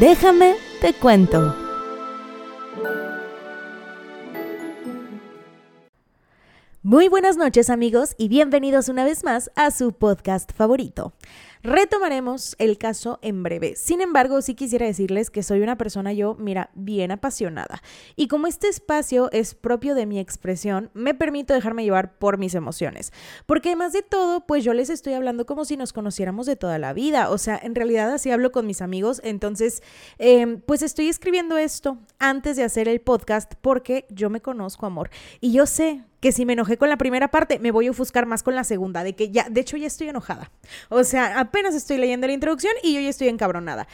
Déjame 0.00 0.56
te 0.80 0.92
cuento. 0.92 1.54
Muy 6.82 7.08
buenas 7.08 7.36
noches 7.36 7.70
amigos 7.70 8.16
y 8.18 8.26
bienvenidos 8.26 8.88
una 8.88 9.04
vez 9.04 9.22
más 9.22 9.52
a 9.54 9.70
su 9.70 9.92
podcast 9.92 10.52
favorito. 10.52 11.12
Retomaremos 11.64 12.56
el 12.58 12.76
caso 12.76 13.18
en 13.22 13.42
breve. 13.42 13.74
Sin 13.74 14.02
embargo, 14.02 14.42
sí 14.42 14.54
quisiera 14.54 14.84
decirles 14.84 15.30
que 15.30 15.42
soy 15.42 15.62
una 15.62 15.78
persona 15.78 16.12
yo, 16.12 16.36
mira, 16.38 16.68
bien 16.74 17.10
apasionada. 17.10 17.82
Y 18.16 18.28
como 18.28 18.48
este 18.48 18.68
espacio 18.68 19.30
es 19.32 19.54
propio 19.54 19.94
de 19.94 20.04
mi 20.04 20.18
expresión, 20.18 20.90
me 20.92 21.14
permito 21.14 21.54
dejarme 21.54 21.82
llevar 21.82 22.18
por 22.18 22.36
mis 22.36 22.54
emociones. 22.54 23.14
Porque 23.46 23.70
además 23.70 23.94
de 23.94 24.02
todo, 24.02 24.44
pues 24.46 24.62
yo 24.62 24.74
les 24.74 24.90
estoy 24.90 25.14
hablando 25.14 25.46
como 25.46 25.64
si 25.64 25.78
nos 25.78 25.94
conociéramos 25.94 26.44
de 26.44 26.56
toda 26.56 26.78
la 26.78 26.92
vida. 26.92 27.30
O 27.30 27.38
sea, 27.38 27.58
en 27.62 27.74
realidad 27.74 28.12
así 28.12 28.30
hablo 28.30 28.52
con 28.52 28.66
mis 28.66 28.82
amigos. 28.82 29.22
Entonces, 29.24 29.82
em, 30.18 30.60
pues 30.60 30.82
estoy 30.82 31.08
escribiendo 31.08 31.56
esto 31.56 31.96
antes 32.18 32.56
de 32.56 32.64
hacer 32.64 32.88
el 32.88 33.00
podcast 33.00 33.54
porque 33.62 34.04
yo 34.10 34.28
me 34.28 34.42
conozco, 34.42 34.84
amor. 34.84 35.08
Y 35.40 35.52
yo 35.52 35.64
sé 35.64 36.04
que 36.24 36.32
si 36.32 36.46
me 36.46 36.54
enojé 36.54 36.78
con 36.78 36.88
la 36.88 36.96
primera 36.96 37.28
parte, 37.28 37.58
me 37.58 37.70
voy 37.70 37.86
a 37.86 37.90
ofuscar 37.90 38.24
más 38.24 38.42
con 38.42 38.54
la 38.54 38.64
segunda, 38.64 39.04
de 39.04 39.14
que 39.14 39.30
ya, 39.30 39.46
de 39.50 39.60
hecho 39.60 39.76
ya 39.76 39.86
estoy 39.86 40.08
enojada. 40.08 40.50
O 40.88 41.04
sea, 41.04 41.38
apenas 41.54 41.76
estoy 41.76 41.98
leyendo 41.98 42.26
la 42.26 42.32
introducción 42.32 42.74
y 42.82 42.94
yo 42.94 43.00
ya 43.00 43.08
estoy 43.08 43.28
encabronada. 43.28 43.86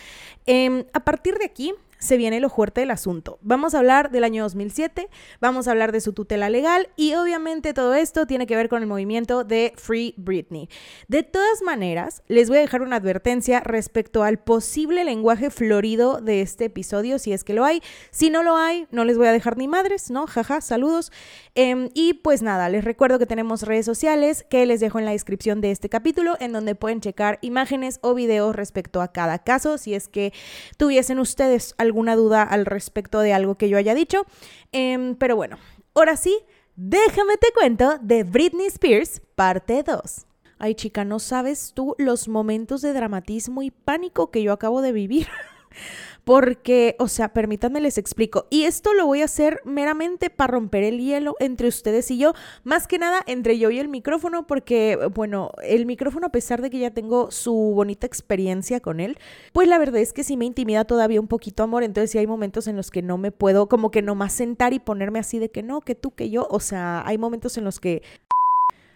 Eh, 0.46 0.86
a 0.94 1.00
partir 1.00 1.36
de 1.36 1.44
aquí, 1.44 1.74
se 2.00 2.16
viene 2.16 2.40
lo 2.40 2.48
fuerte 2.48 2.80
del 2.80 2.90
asunto. 2.90 3.38
Vamos 3.42 3.74
a 3.74 3.78
hablar 3.78 4.10
del 4.10 4.24
año 4.24 4.42
2007, 4.42 5.08
vamos 5.40 5.68
a 5.68 5.70
hablar 5.70 5.92
de 5.92 6.00
su 6.00 6.12
tutela 6.12 6.50
legal 6.50 6.88
y 6.96 7.14
obviamente 7.14 7.74
todo 7.74 7.94
esto 7.94 8.26
tiene 8.26 8.46
que 8.46 8.56
ver 8.56 8.68
con 8.68 8.82
el 8.82 8.88
movimiento 8.88 9.44
de 9.44 9.72
Free 9.76 10.14
Britney. 10.16 10.68
De 11.08 11.22
todas 11.22 11.62
maneras, 11.62 12.22
les 12.26 12.48
voy 12.48 12.58
a 12.58 12.62
dejar 12.62 12.82
una 12.82 12.96
advertencia 12.96 13.60
respecto 13.60 14.24
al 14.24 14.38
posible 14.38 15.04
lenguaje 15.04 15.50
florido 15.50 16.20
de 16.20 16.40
este 16.40 16.64
episodio, 16.64 17.18
si 17.18 17.32
es 17.32 17.44
que 17.44 17.54
lo 17.54 17.64
hay. 17.64 17.82
Si 18.10 18.30
no 18.30 18.42
lo 18.42 18.56
hay, 18.56 18.86
no 18.90 19.04
les 19.04 19.18
voy 19.18 19.26
a 19.26 19.32
dejar 19.32 19.56
ni 19.58 19.68
madres, 19.68 20.10
¿no? 20.10 20.26
Jaja, 20.26 20.60
saludos. 20.60 21.12
Em, 21.54 21.90
y 21.94 22.14
pues 22.14 22.42
nada, 22.42 22.68
les 22.68 22.84
recuerdo 22.84 23.18
que 23.18 23.26
tenemos 23.26 23.62
redes 23.62 23.84
sociales 23.84 24.46
que 24.48 24.64
les 24.64 24.80
dejo 24.80 24.98
en 24.98 25.04
la 25.04 25.12
descripción 25.12 25.60
de 25.60 25.70
este 25.70 25.88
capítulo, 25.88 26.36
en 26.40 26.52
donde 26.52 26.74
pueden 26.74 27.00
checar 27.00 27.38
imágenes 27.42 27.98
o 28.02 28.14
videos 28.14 28.56
respecto 28.56 29.02
a 29.02 29.12
cada 29.12 29.38
caso, 29.40 29.76
si 29.76 29.94
es 29.94 30.08
que 30.08 30.32
tuviesen 30.78 31.18
ustedes 31.18 31.74
algún 31.76 31.89
alguna 31.90 32.16
duda 32.16 32.42
al 32.42 32.66
respecto 32.66 33.20
de 33.20 33.34
algo 33.34 33.56
que 33.56 33.68
yo 33.68 33.76
haya 33.76 33.94
dicho. 33.94 34.24
Em, 34.72 35.16
pero 35.16 35.36
bueno, 35.36 35.58
ahora 35.94 36.16
sí, 36.16 36.38
déjame 36.76 37.36
te 37.36 37.52
cuento 37.52 37.98
de 38.00 38.24
Britney 38.24 38.66
Spears, 38.66 39.20
parte 39.34 39.82
2. 39.82 40.26
Ay, 40.58 40.74
chica, 40.74 41.04
no 41.04 41.18
sabes 41.18 41.72
tú 41.74 41.94
los 41.98 42.28
momentos 42.28 42.82
de 42.82 42.92
dramatismo 42.92 43.62
y 43.62 43.70
pánico 43.70 44.30
que 44.30 44.42
yo 44.42 44.52
acabo 44.52 44.82
de 44.82 44.92
vivir. 44.92 45.26
porque, 46.24 46.96
o 46.98 47.08
sea, 47.08 47.32
permítanme 47.32 47.80
les 47.80 47.98
explico. 47.98 48.46
Y 48.50 48.64
esto 48.64 48.94
lo 48.94 49.06
voy 49.06 49.22
a 49.22 49.24
hacer 49.24 49.60
meramente 49.64 50.30
para 50.30 50.52
romper 50.52 50.84
el 50.84 50.98
hielo 50.98 51.36
entre 51.40 51.68
ustedes 51.68 52.10
y 52.10 52.18
yo, 52.18 52.34
más 52.64 52.86
que 52.86 52.98
nada 52.98 53.22
entre 53.26 53.58
yo 53.58 53.70
y 53.70 53.78
el 53.78 53.88
micrófono, 53.88 54.46
porque, 54.46 54.98
bueno, 55.14 55.50
el 55.62 55.86
micrófono, 55.86 56.26
a 56.26 56.32
pesar 56.32 56.62
de 56.62 56.70
que 56.70 56.78
ya 56.78 56.90
tengo 56.90 57.30
su 57.30 57.54
bonita 57.54 58.06
experiencia 58.06 58.80
con 58.80 59.00
él, 59.00 59.18
pues 59.52 59.68
la 59.68 59.78
verdad 59.78 60.00
es 60.00 60.12
que 60.12 60.24
sí 60.24 60.36
me 60.36 60.44
intimida 60.44 60.84
todavía 60.84 61.20
un 61.20 61.28
poquito, 61.28 61.62
amor. 61.62 61.82
Entonces 61.82 62.10
sí 62.10 62.18
hay 62.18 62.26
momentos 62.26 62.66
en 62.66 62.76
los 62.76 62.90
que 62.90 63.02
no 63.02 63.18
me 63.18 63.32
puedo 63.32 63.68
como 63.68 63.90
que 63.90 64.02
nomás 64.02 64.32
sentar 64.32 64.72
y 64.72 64.78
ponerme 64.78 65.18
así 65.18 65.38
de 65.38 65.50
que 65.50 65.62
no, 65.62 65.80
que 65.80 65.94
tú, 65.94 66.10
que 66.12 66.30
yo. 66.30 66.46
O 66.50 66.60
sea, 66.60 67.06
hay 67.06 67.18
momentos 67.18 67.56
en 67.58 67.64
los 67.64 67.80
que... 67.80 68.02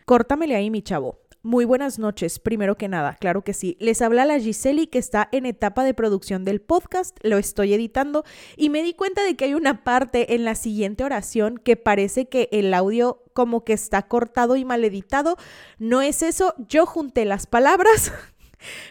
Córtamele 0.07 0.55
ahí, 0.55 0.71
mi 0.71 0.83
chavo. 0.83 1.17
Muy 1.47 1.67
buenas 1.67 1.99
noches, 1.99 2.39
primero 2.39 2.79
que 2.79 2.89
nada, 2.89 3.19
claro 3.21 3.45
que 3.45 3.53
sí. 3.53 3.77
Les 3.79 4.01
habla 4.01 4.25
la 4.25 4.41
Giseli 4.41 4.87
que 4.87 4.99
está 4.99 5.29
en 5.31 5.45
etapa 5.45 5.85
de 5.85 5.93
producción 5.93 6.43
del 6.43 6.63
podcast, 6.63 7.19
lo 7.23 7.37
estoy 7.37 7.75
editando 7.75 8.25
y 8.57 8.71
me 8.71 8.83
di 8.83 8.95
cuenta 8.95 9.23
de 9.23 9.37
que 9.37 9.45
hay 9.45 9.53
una 9.53 9.85
parte 9.85 10.37
en 10.37 10.47
la 10.47 10.55
siguiente 10.55 11.05
oración 11.05 11.59
que 11.59 11.77
parece 11.77 12.31
que 12.31 12.49
el 12.51 12.73
audio 12.73 13.23
como 13.35 13.63
que 13.63 13.75
está 13.75 14.09
cortado 14.09 14.57
y 14.57 14.65
mal 14.65 14.87
editado. 14.87 15.37
No 15.79 16.01
es 16.01 16.23
eso, 16.23 16.55
yo 16.67 16.87
junté 16.87 17.27
las 17.27 17.47
palabras. 17.47 18.11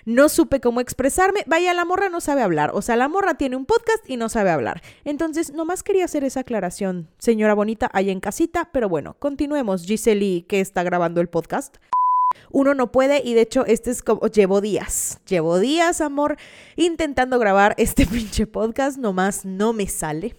No 0.05 0.29
supe 0.29 0.61
cómo 0.61 0.81
expresarme. 0.81 1.39
Vaya, 1.47 1.73
la 1.73 1.83
morra 1.83 2.07
no 2.07 2.21
sabe 2.21 2.43
hablar. 2.43 2.69
O 2.75 2.83
sea, 2.83 2.95
la 2.95 3.07
morra 3.07 3.39
tiene 3.39 3.55
un 3.55 3.65
podcast 3.65 4.07
y 4.07 4.17
no 4.17 4.29
sabe 4.29 4.51
hablar. 4.51 4.83
Entonces, 5.03 5.51
nomás 5.51 5.81
quería 5.81 6.05
hacer 6.05 6.23
esa 6.23 6.41
aclaración, 6.41 7.09
señora 7.17 7.55
bonita, 7.55 7.89
allá 7.91 8.11
en 8.11 8.19
casita. 8.19 8.69
Pero 8.71 8.87
bueno, 8.87 9.15
continuemos. 9.17 9.85
Giseli, 9.85 10.45
que 10.47 10.59
está 10.59 10.83
grabando 10.83 11.21
el 11.21 11.27
podcast 11.27 11.77
uno 12.51 12.73
no 12.73 12.91
puede 12.91 13.21
y 13.23 13.33
de 13.33 13.41
hecho 13.41 13.65
este 13.65 13.91
es 13.91 14.01
como, 14.01 14.27
llevo 14.27 14.61
días, 14.61 15.19
llevo 15.27 15.59
días, 15.59 16.01
amor, 16.01 16.37
intentando 16.75 17.39
grabar 17.39 17.75
este 17.77 18.05
pinche 18.05 18.47
podcast, 18.47 18.97
nomás 18.97 19.45
no 19.45 19.73
me 19.73 19.87
sale. 19.87 20.35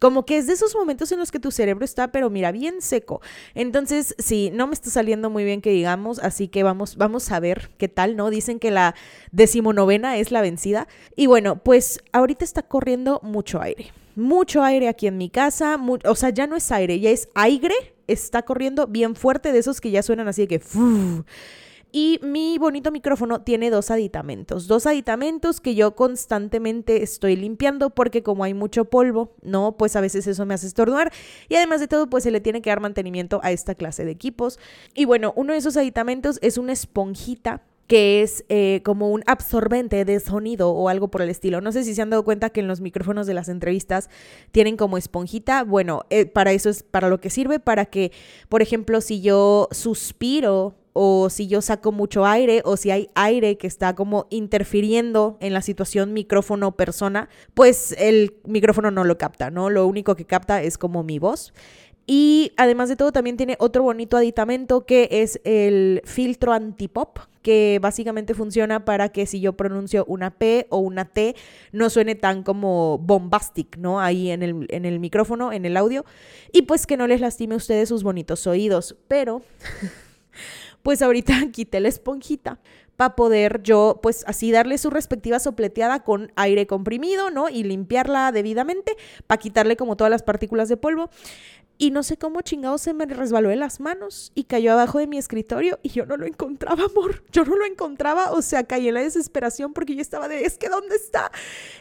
Como 0.00 0.24
que 0.24 0.38
es 0.38 0.46
de 0.46 0.54
esos 0.54 0.74
momentos 0.74 1.12
en 1.12 1.18
los 1.18 1.30
que 1.30 1.38
tu 1.38 1.50
cerebro 1.50 1.84
está, 1.84 2.10
pero 2.10 2.30
mira, 2.30 2.52
bien 2.52 2.80
seco. 2.80 3.20
Entonces, 3.54 4.14
sí, 4.18 4.50
no 4.50 4.66
me 4.66 4.72
está 4.72 4.88
saliendo 4.88 5.28
muy 5.28 5.44
bien 5.44 5.60
que 5.60 5.70
digamos, 5.70 6.18
así 6.20 6.48
que 6.48 6.62
vamos, 6.62 6.96
vamos 6.96 7.30
a 7.30 7.38
ver 7.38 7.70
qué 7.76 7.88
tal, 7.88 8.16
¿no? 8.16 8.30
Dicen 8.30 8.58
que 8.58 8.70
la 8.70 8.94
decimonovena 9.30 10.16
es 10.16 10.32
la 10.32 10.40
vencida. 10.40 10.88
Y 11.16 11.26
bueno, 11.26 11.62
pues 11.62 12.00
ahorita 12.12 12.46
está 12.46 12.62
corriendo 12.62 13.20
mucho 13.22 13.60
aire. 13.60 13.92
Mucho 14.16 14.62
aire 14.62 14.88
aquí 14.88 15.06
en 15.06 15.18
mi 15.18 15.30
casa, 15.30 15.78
o 16.04 16.14
sea, 16.14 16.30
ya 16.30 16.46
no 16.46 16.56
es 16.56 16.70
aire, 16.72 16.98
ya 17.00 17.10
es 17.10 17.28
aire 17.34 17.74
está 18.12 18.42
corriendo 18.42 18.86
bien 18.86 19.14
fuerte, 19.14 19.52
de 19.52 19.58
esos 19.58 19.80
que 19.80 19.90
ya 19.90 20.02
suenan 20.02 20.28
así 20.28 20.46
de 20.46 20.48
que... 20.58 20.62
Y 21.92 22.20
mi 22.22 22.56
bonito 22.56 22.92
micrófono 22.92 23.40
tiene 23.42 23.68
dos 23.68 23.90
aditamentos, 23.90 24.68
dos 24.68 24.86
aditamentos 24.86 25.60
que 25.60 25.74
yo 25.74 25.96
constantemente 25.96 27.02
estoy 27.02 27.34
limpiando 27.34 27.90
porque 27.90 28.22
como 28.22 28.44
hay 28.44 28.54
mucho 28.54 28.84
polvo, 28.84 29.34
no, 29.42 29.76
pues 29.76 29.96
a 29.96 30.00
veces 30.00 30.28
eso 30.28 30.46
me 30.46 30.54
hace 30.54 30.68
estornudar 30.68 31.12
y 31.48 31.56
además 31.56 31.80
de 31.80 31.88
todo 31.88 32.08
pues 32.08 32.22
se 32.22 32.30
le 32.30 32.40
tiene 32.40 32.62
que 32.62 32.70
dar 32.70 32.78
mantenimiento 32.78 33.40
a 33.42 33.50
esta 33.50 33.74
clase 33.74 34.04
de 34.04 34.12
equipos. 34.12 34.60
Y 34.94 35.04
bueno, 35.04 35.32
uno 35.34 35.52
de 35.52 35.58
esos 35.58 35.76
aditamentos 35.76 36.38
es 36.42 36.58
una 36.58 36.72
esponjita 36.72 37.62
que 37.90 38.22
es 38.22 38.44
eh, 38.48 38.82
como 38.84 39.10
un 39.10 39.24
absorbente 39.26 40.04
de 40.04 40.20
sonido 40.20 40.70
o 40.70 40.88
algo 40.88 41.08
por 41.08 41.22
el 41.22 41.28
estilo. 41.28 41.60
No 41.60 41.72
sé 41.72 41.82
si 41.82 41.96
se 41.96 42.00
han 42.00 42.10
dado 42.10 42.22
cuenta 42.22 42.50
que 42.50 42.60
en 42.60 42.68
los 42.68 42.80
micrófonos 42.80 43.26
de 43.26 43.34
las 43.34 43.48
entrevistas 43.48 44.10
tienen 44.52 44.76
como 44.76 44.96
esponjita. 44.96 45.64
Bueno, 45.64 46.02
eh, 46.08 46.24
para 46.24 46.52
eso 46.52 46.70
es 46.70 46.84
para 46.84 47.08
lo 47.08 47.20
que 47.20 47.30
sirve, 47.30 47.58
para 47.58 47.86
que, 47.86 48.12
por 48.48 48.62
ejemplo, 48.62 49.00
si 49.00 49.20
yo 49.22 49.66
suspiro 49.72 50.76
o 50.92 51.30
si 51.30 51.48
yo 51.48 51.62
saco 51.62 51.90
mucho 51.90 52.26
aire 52.26 52.62
o 52.64 52.76
si 52.76 52.92
hay 52.92 53.10
aire 53.16 53.58
que 53.58 53.66
está 53.66 53.96
como 53.96 54.28
interfiriendo 54.30 55.36
en 55.40 55.52
la 55.52 55.60
situación 55.60 56.12
micrófono-persona, 56.12 57.28
pues 57.54 57.96
el 57.98 58.36
micrófono 58.44 58.92
no 58.92 59.02
lo 59.02 59.18
capta, 59.18 59.50
¿no? 59.50 59.68
Lo 59.68 59.88
único 59.88 60.14
que 60.14 60.26
capta 60.26 60.62
es 60.62 60.78
como 60.78 61.02
mi 61.02 61.18
voz. 61.18 61.52
Y 62.06 62.52
además 62.56 62.88
de 62.88 62.96
todo 62.96 63.12
también 63.12 63.36
tiene 63.36 63.56
otro 63.58 63.82
bonito 63.82 64.16
aditamento 64.16 64.84
que 64.84 65.08
es 65.10 65.40
el 65.44 66.02
filtro 66.04 66.52
antipop, 66.52 67.18
que 67.42 67.78
básicamente 67.80 68.34
funciona 68.34 68.84
para 68.84 69.10
que 69.10 69.26
si 69.26 69.40
yo 69.40 69.54
pronuncio 69.54 70.04
una 70.06 70.30
P 70.30 70.66
o 70.70 70.78
una 70.78 71.06
T 71.06 71.34
no 71.72 71.88
suene 71.88 72.14
tan 72.14 72.42
como 72.42 72.98
bombastic, 72.98 73.76
¿no? 73.76 74.00
Ahí 74.00 74.30
en 74.30 74.42
el, 74.42 74.66
en 74.68 74.84
el 74.84 74.98
micrófono, 75.00 75.52
en 75.52 75.64
el 75.64 75.76
audio. 75.76 76.04
Y 76.52 76.62
pues 76.62 76.86
que 76.86 76.96
no 76.96 77.06
les 77.06 77.20
lastime 77.20 77.54
a 77.54 77.58
ustedes 77.58 77.88
sus 77.88 78.02
bonitos 78.02 78.46
oídos. 78.46 78.96
Pero, 79.08 79.42
pues 80.82 81.02
ahorita 81.02 81.34
quité 81.52 81.80
la 81.80 81.88
esponjita 81.88 82.58
para 83.00 83.16
poder 83.16 83.62
yo, 83.62 83.98
pues 84.02 84.24
así 84.26 84.52
darle 84.52 84.76
su 84.76 84.90
respectiva 84.90 85.38
sopleteada 85.38 86.04
con 86.04 86.32
aire 86.36 86.66
comprimido, 86.66 87.30
¿no? 87.30 87.48
Y 87.48 87.62
limpiarla 87.62 88.30
debidamente 88.30 88.94
para 89.26 89.38
quitarle 89.38 89.76
como 89.76 89.96
todas 89.96 90.10
las 90.10 90.22
partículas 90.22 90.68
de 90.68 90.76
polvo. 90.76 91.08
Y 91.82 91.92
no 91.92 92.02
sé 92.02 92.18
cómo 92.18 92.42
chingado 92.42 92.76
se 92.76 92.92
me 92.92 93.06
resbaló 93.06 93.48
de 93.48 93.56
las 93.56 93.80
manos 93.80 94.32
y 94.34 94.44
cayó 94.44 94.72
abajo 94.72 94.98
de 94.98 95.06
mi 95.06 95.16
escritorio 95.16 95.78
y 95.82 95.88
yo 95.88 96.04
no 96.04 96.18
lo 96.18 96.26
encontraba, 96.26 96.84
amor. 96.84 97.24
Yo 97.32 97.46
no 97.46 97.56
lo 97.56 97.64
encontraba, 97.64 98.32
o 98.32 98.42
sea, 98.42 98.64
caí 98.64 98.88
en 98.88 98.92
la 98.92 99.00
desesperación 99.00 99.72
porque 99.72 99.94
yo 99.94 100.02
estaba 100.02 100.28
de, 100.28 100.42
es 100.42 100.58
que 100.58 100.68
¿dónde 100.68 100.96
está? 100.96 101.32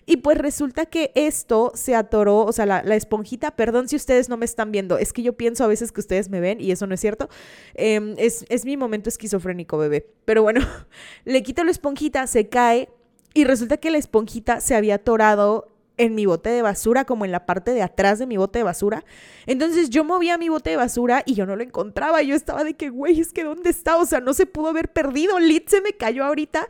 Y 0.05 0.15
pues 0.17 0.37
resulta 0.37 0.85
que 0.85 1.11
esto 1.15 1.73
se 1.75 1.95
atoró, 1.95 2.45
o 2.45 2.53
sea, 2.53 2.65
la, 2.65 2.95
esponjita, 2.95 3.57
perdón 3.57 3.89
si 3.89 3.97
ustedes 3.97 4.29
no 4.29 4.37
me 4.37 4.45
están 4.45 4.71
viendo, 4.71 4.97
es 4.97 5.11
que 5.11 5.21
yo 5.21 5.33
pienso 5.33 5.65
a 5.65 5.67
veces 5.67 5.91
que 5.91 5.99
ustedes 5.99 6.29
me 6.29 6.39
ven 6.39 6.61
y 6.61 6.71
eso 6.71 6.87
no 6.87 6.93
es 6.93 7.01
cierto. 7.01 7.27
Em, 7.73 8.15
es, 8.17 8.45
es 8.47 8.63
mi 8.63 8.77
momento 8.77 9.09
esquizofrénico, 9.09 9.77
bebé. 9.77 10.07
Pero 10.23 10.43
bueno, 10.43 10.61
le 11.25 11.43
quito 11.43 11.65
la 11.65 11.71
esponjita, 11.71 12.25
se 12.25 12.47
cae 12.47 12.87
y 13.33 13.43
resulta 13.43 13.75
que 13.75 13.91
la 13.91 13.97
esponjita 13.97 14.61
se 14.61 14.75
había 14.75 14.95
atorado 14.95 15.67
en 15.99 16.15
mi 16.15 16.25
bote 16.25 16.49
de 16.49 16.63
basura, 16.63 17.05
como 17.05 17.25
en 17.25 17.31
la 17.31 17.45
parte 17.45 17.71
de 17.71 17.83
atrás 17.83 18.17
de 18.17 18.25
mi 18.25 18.37
bote 18.37 18.59
de 18.59 18.63
basura. 18.63 19.05
Entonces 19.45 19.89
yo 19.89 20.03
movía 20.03 20.37
mi 20.37 20.49
bote 20.49 20.71
de 20.71 20.77
basura 20.77 21.21
y 21.25 21.35
yo 21.35 21.45
no 21.45 21.55
lo 21.55 21.61
encontraba. 21.61 22.23
Yo 22.23 22.35
estaba 22.35 22.63
de 22.63 22.73
que, 22.73 22.89
güey, 22.89 23.19
es 23.19 23.33
que 23.33 23.43
¿dónde 23.43 23.69
está? 23.69 23.97
O 23.97 24.05
sea, 24.05 24.21
no 24.21 24.33
se 24.33 24.47
pudo 24.47 24.69
haber 24.69 24.91
perdido. 24.91 25.37
Lit 25.39 25.69
se 25.69 25.81
me 25.81 25.93
cayó 25.93 26.23
ahorita. 26.23 26.67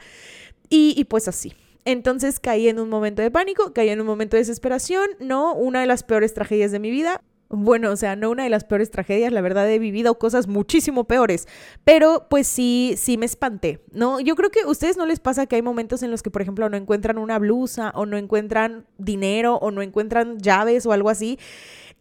Y, 0.70 0.96
y 0.98 1.06
pues 1.06 1.28
así. 1.28 1.54
Entonces 1.86 2.40
caí 2.40 2.68
en 2.68 2.80
un 2.80 2.90
momento 2.90 3.22
de 3.22 3.32
pánico, 3.32 3.72
caí 3.72 3.90
en 3.90 4.02
un 4.02 4.08
momento 4.08 4.36
de 4.36 4.42
desesperación, 4.42 5.08
¿no? 5.20 5.54
Una 5.54 5.82
de 5.82 5.88
las 5.88 6.04
peores 6.04 6.34
tragedias 6.34 6.72
de 6.72 6.80
mi 6.80 6.92
vida. 6.92 7.22
Bueno, 7.52 7.90
o 7.90 7.96
sea, 7.96 8.16
no 8.16 8.30
una 8.30 8.44
de 8.44 8.50
las 8.50 8.64
peores 8.64 8.92
tragedias, 8.92 9.34
la 9.34 9.42
verdad 9.42 9.68
he 9.72 9.80
vivido 9.80 10.20
cosas 10.20 10.48
muchísimo 10.48 11.06
peores, 11.06 11.48
pero 11.84 12.28
pues 12.30 12.46
sí, 12.46 12.94
sí 12.96 13.18
me 13.18 13.26
espanté, 13.26 13.84
¿no? 13.92 14.20
Yo 14.20 14.36
creo 14.36 14.52
que 14.52 14.62
a 14.62 14.68
ustedes 14.68 14.98
no 14.98 15.08
les 15.08 15.20
pasa 15.20 15.48
que 15.48 15.56
hay 15.56 15.64
momentos 15.64 16.04
en 16.04 16.12
los 16.12 16.22
que, 16.22 16.30
por 16.30 16.44
ejemplo, 16.44 16.70
no 16.70 16.78
encuentran 16.78 17.18
una 17.18 17.40
blusa 17.40 17.92
o 17.96 18.06
no 18.06 18.18
encuentran 18.18 18.86
dinero 19.00 19.56
o 19.56 19.72
no 19.72 19.82
encuentran 19.82 20.38
llaves 20.38 20.86
o 20.86 20.92
algo 20.92 21.10
así 21.10 21.40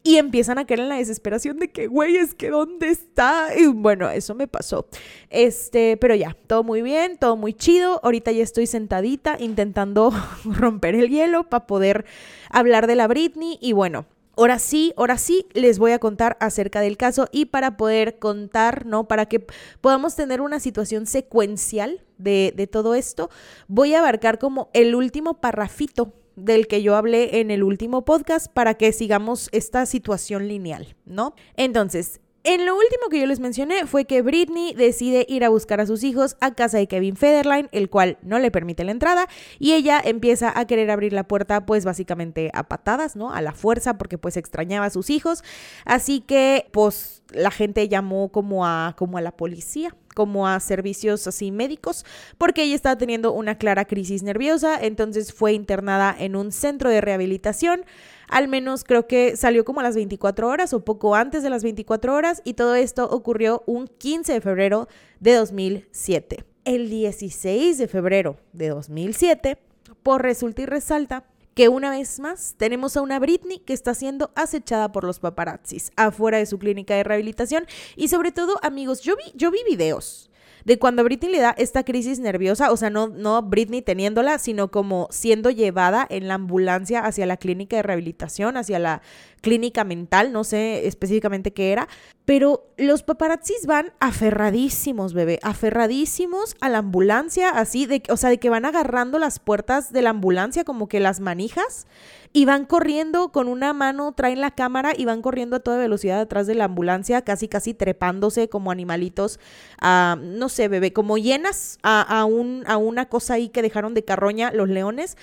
y 0.02 0.16
empiezan 0.16 0.58
a 0.58 0.66
caer 0.66 0.80
en 0.80 0.88
la 0.90 0.96
desesperación 0.96 1.58
de 1.58 1.70
que, 1.70 1.86
güey, 1.86 2.16
es 2.16 2.34
que 2.34 2.50
¿dónde 2.50 2.88
está? 2.88 3.48
Y 3.56 3.66
bueno, 3.66 4.08
eso 4.10 4.34
me 4.34 4.48
pasó. 4.48 4.86
Este, 5.30 5.96
pero 5.96 6.14
ya, 6.14 6.36
todo 6.46 6.62
muy 6.62 6.82
bien, 6.82 7.16
todo 7.18 7.36
muy 7.36 7.54
chido. 7.54 8.00
Ahorita 8.02 8.32
ya 8.32 8.42
estoy 8.42 8.66
sentadita 8.66 9.36
intentando 9.38 10.12
romper 10.44 10.94
el 10.94 11.08
hielo 11.08 11.48
para 11.48 11.66
poder 11.66 12.04
hablar 12.50 12.86
de 12.86 12.96
la 12.96 13.06
Britney 13.06 13.58
y 13.60 13.72
bueno. 13.72 14.06
Ahora 14.38 14.60
sí, 14.60 14.94
ahora 14.96 15.18
sí 15.18 15.48
les 15.52 15.80
voy 15.80 15.90
a 15.90 15.98
contar 15.98 16.36
acerca 16.38 16.80
del 16.80 16.96
caso 16.96 17.26
y 17.32 17.46
para 17.46 17.76
poder 17.76 18.20
contar, 18.20 18.86
¿no? 18.86 19.08
Para 19.08 19.26
que 19.26 19.44
podamos 19.80 20.14
tener 20.14 20.40
una 20.40 20.60
situación 20.60 21.06
secuencial 21.06 22.04
de, 22.18 22.54
de 22.54 22.68
todo 22.68 22.94
esto, 22.94 23.30
voy 23.66 23.94
a 23.94 23.98
abarcar 23.98 24.38
como 24.38 24.70
el 24.74 24.94
último 24.94 25.40
parrafito 25.40 26.14
del 26.36 26.68
que 26.68 26.82
yo 26.82 26.94
hablé 26.94 27.40
en 27.40 27.50
el 27.50 27.64
último 27.64 28.04
podcast 28.04 28.46
para 28.46 28.74
que 28.74 28.92
sigamos 28.92 29.48
esta 29.50 29.86
situación 29.86 30.46
lineal, 30.46 30.94
¿no? 31.04 31.34
Entonces, 31.56 32.20
en 32.44 32.66
lo 32.66 32.74
último 32.74 33.08
que 33.10 33.20
yo 33.20 33.26
les 33.26 33.40
mencioné 33.40 33.86
fue 33.86 34.04
que 34.04 34.22
Britney 34.22 34.74
decide 34.74 35.26
ir 35.28 35.44
a 35.44 35.48
buscar 35.48 35.80
a 35.80 35.86
sus 35.86 36.04
hijos 36.04 36.36
a 36.40 36.54
casa 36.54 36.78
de 36.78 36.86
Kevin 36.86 37.16
Federline, 37.16 37.68
el 37.72 37.90
cual 37.90 38.18
no 38.22 38.38
le 38.38 38.50
permite 38.50 38.84
la 38.84 38.92
entrada, 38.92 39.28
y 39.58 39.72
ella 39.72 40.00
empieza 40.02 40.52
a 40.58 40.66
querer 40.66 40.90
abrir 40.90 41.12
la 41.12 41.24
puerta 41.24 41.66
pues 41.66 41.84
básicamente 41.84 42.50
a 42.54 42.64
patadas, 42.64 43.16
¿no? 43.16 43.32
A 43.32 43.42
la 43.42 43.52
fuerza 43.52 43.98
porque 43.98 44.18
pues 44.18 44.36
extrañaba 44.36 44.86
a 44.86 44.90
sus 44.90 45.10
hijos, 45.10 45.42
así 45.84 46.20
que 46.20 46.66
pues 46.70 47.22
la 47.30 47.50
gente 47.50 47.88
llamó 47.88 48.30
como 48.30 48.64
a 48.64 48.94
como 48.96 49.18
a 49.18 49.20
la 49.20 49.32
policía 49.32 49.94
como 50.18 50.48
a 50.48 50.58
servicios 50.58 51.28
así 51.28 51.52
médicos, 51.52 52.04
porque 52.38 52.64
ella 52.64 52.74
estaba 52.74 52.98
teniendo 52.98 53.32
una 53.32 53.56
clara 53.56 53.84
crisis 53.84 54.24
nerviosa, 54.24 54.76
entonces 54.84 55.32
fue 55.32 55.52
internada 55.52 56.12
en 56.18 56.34
un 56.34 56.50
centro 56.50 56.90
de 56.90 57.00
rehabilitación. 57.00 57.84
Al 58.28 58.48
menos 58.48 58.82
creo 58.82 59.06
que 59.06 59.36
salió 59.36 59.64
como 59.64 59.78
a 59.78 59.84
las 59.84 59.94
24 59.94 60.48
horas 60.48 60.72
o 60.72 60.84
poco 60.84 61.14
antes 61.14 61.44
de 61.44 61.50
las 61.50 61.62
24 61.62 62.12
horas 62.12 62.42
y 62.42 62.54
todo 62.54 62.74
esto 62.74 63.08
ocurrió 63.08 63.62
un 63.66 63.86
15 63.86 64.32
de 64.32 64.40
febrero 64.40 64.88
de 65.20 65.34
2007. 65.34 66.44
El 66.64 66.90
16 66.90 67.78
de 67.78 67.86
febrero 67.86 68.38
de 68.52 68.70
2007, 68.70 69.56
por 70.02 70.22
resulta 70.22 70.62
y 70.62 70.66
resalta, 70.66 71.22
que 71.58 71.68
una 71.68 71.90
vez 71.90 72.20
más 72.20 72.54
tenemos 72.56 72.96
a 72.96 73.02
una 73.02 73.18
Britney 73.18 73.58
que 73.58 73.72
está 73.72 73.92
siendo 73.92 74.30
acechada 74.36 74.92
por 74.92 75.02
los 75.02 75.18
paparazzis 75.18 75.90
afuera 75.96 76.38
de 76.38 76.46
su 76.46 76.56
clínica 76.56 76.94
de 76.94 77.02
rehabilitación. 77.02 77.66
Y 77.96 78.06
sobre 78.06 78.30
todo 78.30 78.60
amigos, 78.62 79.00
yo 79.00 79.16
vi, 79.16 79.24
yo 79.34 79.50
vi 79.50 79.58
videos 79.68 80.30
de 80.68 80.78
cuando 80.78 81.02
Britney 81.02 81.32
le 81.32 81.40
da 81.40 81.54
esta 81.56 81.82
crisis 81.82 82.18
nerviosa, 82.18 82.70
o 82.70 82.76
sea, 82.76 82.90
no, 82.90 83.08
no 83.08 83.40
Britney 83.40 83.80
teniéndola, 83.80 84.38
sino 84.38 84.70
como 84.70 85.08
siendo 85.10 85.48
llevada 85.48 86.06
en 86.10 86.28
la 86.28 86.34
ambulancia 86.34 87.00
hacia 87.00 87.24
la 87.24 87.38
clínica 87.38 87.76
de 87.76 87.82
rehabilitación, 87.82 88.58
hacia 88.58 88.78
la 88.78 89.00
clínica 89.40 89.84
mental, 89.84 90.30
no 90.30 90.44
sé 90.44 90.86
específicamente 90.86 91.54
qué 91.54 91.72
era, 91.72 91.88
pero 92.26 92.66
los 92.76 93.02
paparazzis 93.02 93.64
van 93.64 93.94
aferradísimos, 93.98 95.14
bebé, 95.14 95.38
aferradísimos 95.42 96.54
a 96.60 96.68
la 96.68 96.78
ambulancia, 96.78 97.48
así 97.48 97.86
de, 97.86 98.02
o 98.10 98.18
sea, 98.18 98.28
de 98.28 98.36
que 98.36 98.50
van 98.50 98.66
agarrando 98.66 99.18
las 99.18 99.38
puertas 99.38 99.90
de 99.90 100.02
la 100.02 100.10
ambulancia 100.10 100.64
como 100.64 100.86
que 100.86 101.00
las 101.00 101.20
manijas 101.20 101.86
y 102.32 102.44
van 102.44 102.66
corriendo 102.66 103.30
con 103.32 103.48
una 103.48 103.72
mano, 103.72 104.12
traen 104.12 104.40
la 104.40 104.50
cámara 104.50 104.92
y 104.96 105.04
van 105.04 105.22
corriendo 105.22 105.56
a 105.56 105.60
toda 105.60 105.78
velocidad 105.78 106.20
atrás 106.20 106.46
de 106.46 106.54
la 106.54 106.64
ambulancia, 106.64 107.22
casi 107.22 107.48
casi 107.48 107.74
trepándose 107.74 108.48
como 108.48 108.70
animalitos, 108.70 109.40
no 109.82 110.48
sé, 110.48 110.68
bebé, 110.68 110.92
como 110.92 111.18
llenas 111.18 111.78
a, 111.82 112.02
a, 112.02 112.24
un, 112.24 112.64
a 112.66 112.76
una 112.76 113.08
cosa 113.08 113.34
ahí 113.34 113.48
que 113.48 113.62
dejaron 113.62 113.94
de 113.94 114.04
carroña 114.04 114.52
los 114.52 114.68
leones. 114.68 115.16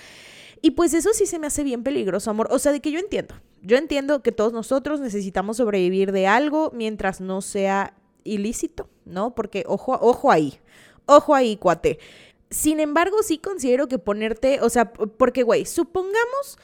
Y 0.62 0.72
pues 0.72 0.94
eso 0.96 1.12
sí 1.14 1.28
se 1.28 1.38
me 1.38 1.48
hace 1.48 1.64
bien 1.64 1.84
peligroso, 1.84 2.32
amor. 2.32 2.48
O 2.50 2.58
sea, 2.58 2.72
de 2.72 2.80
que 2.80 2.92
yo 2.92 3.00
entiendo. 3.00 3.36
Yo 3.62 3.78
entiendo 3.78 4.24
que 4.24 4.32
todos 4.32 4.52
nosotros 4.52 5.00
necesitamos 5.00 5.58
sobrevivir 5.58 6.12
de 6.12 6.26
algo 6.26 6.72
mientras 6.74 7.22
no 7.22 7.42
sea 7.42 7.94
ilícito, 8.24 8.90
¿no? 9.06 9.36
Porque 9.36 9.64
ojo, 9.68 9.94
ojo 10.02 10.32
ahí. 10.32 10.60
Ojo 11.06 11.36
ahí, 11.36 11.58
cuate. 11.58 12.00
Sin 12.50 12.80
embargo, 12.80 13.18
sí 13.22 13.38
considero 13.38 13.88
que 13.88 14.00
ponerte, 14.00 14.60
o 14.62 14.70
sea, 14.70 14.92
porque, 14.94 15.44
güey, 15.44 15.66
supongamos 15.66 16.58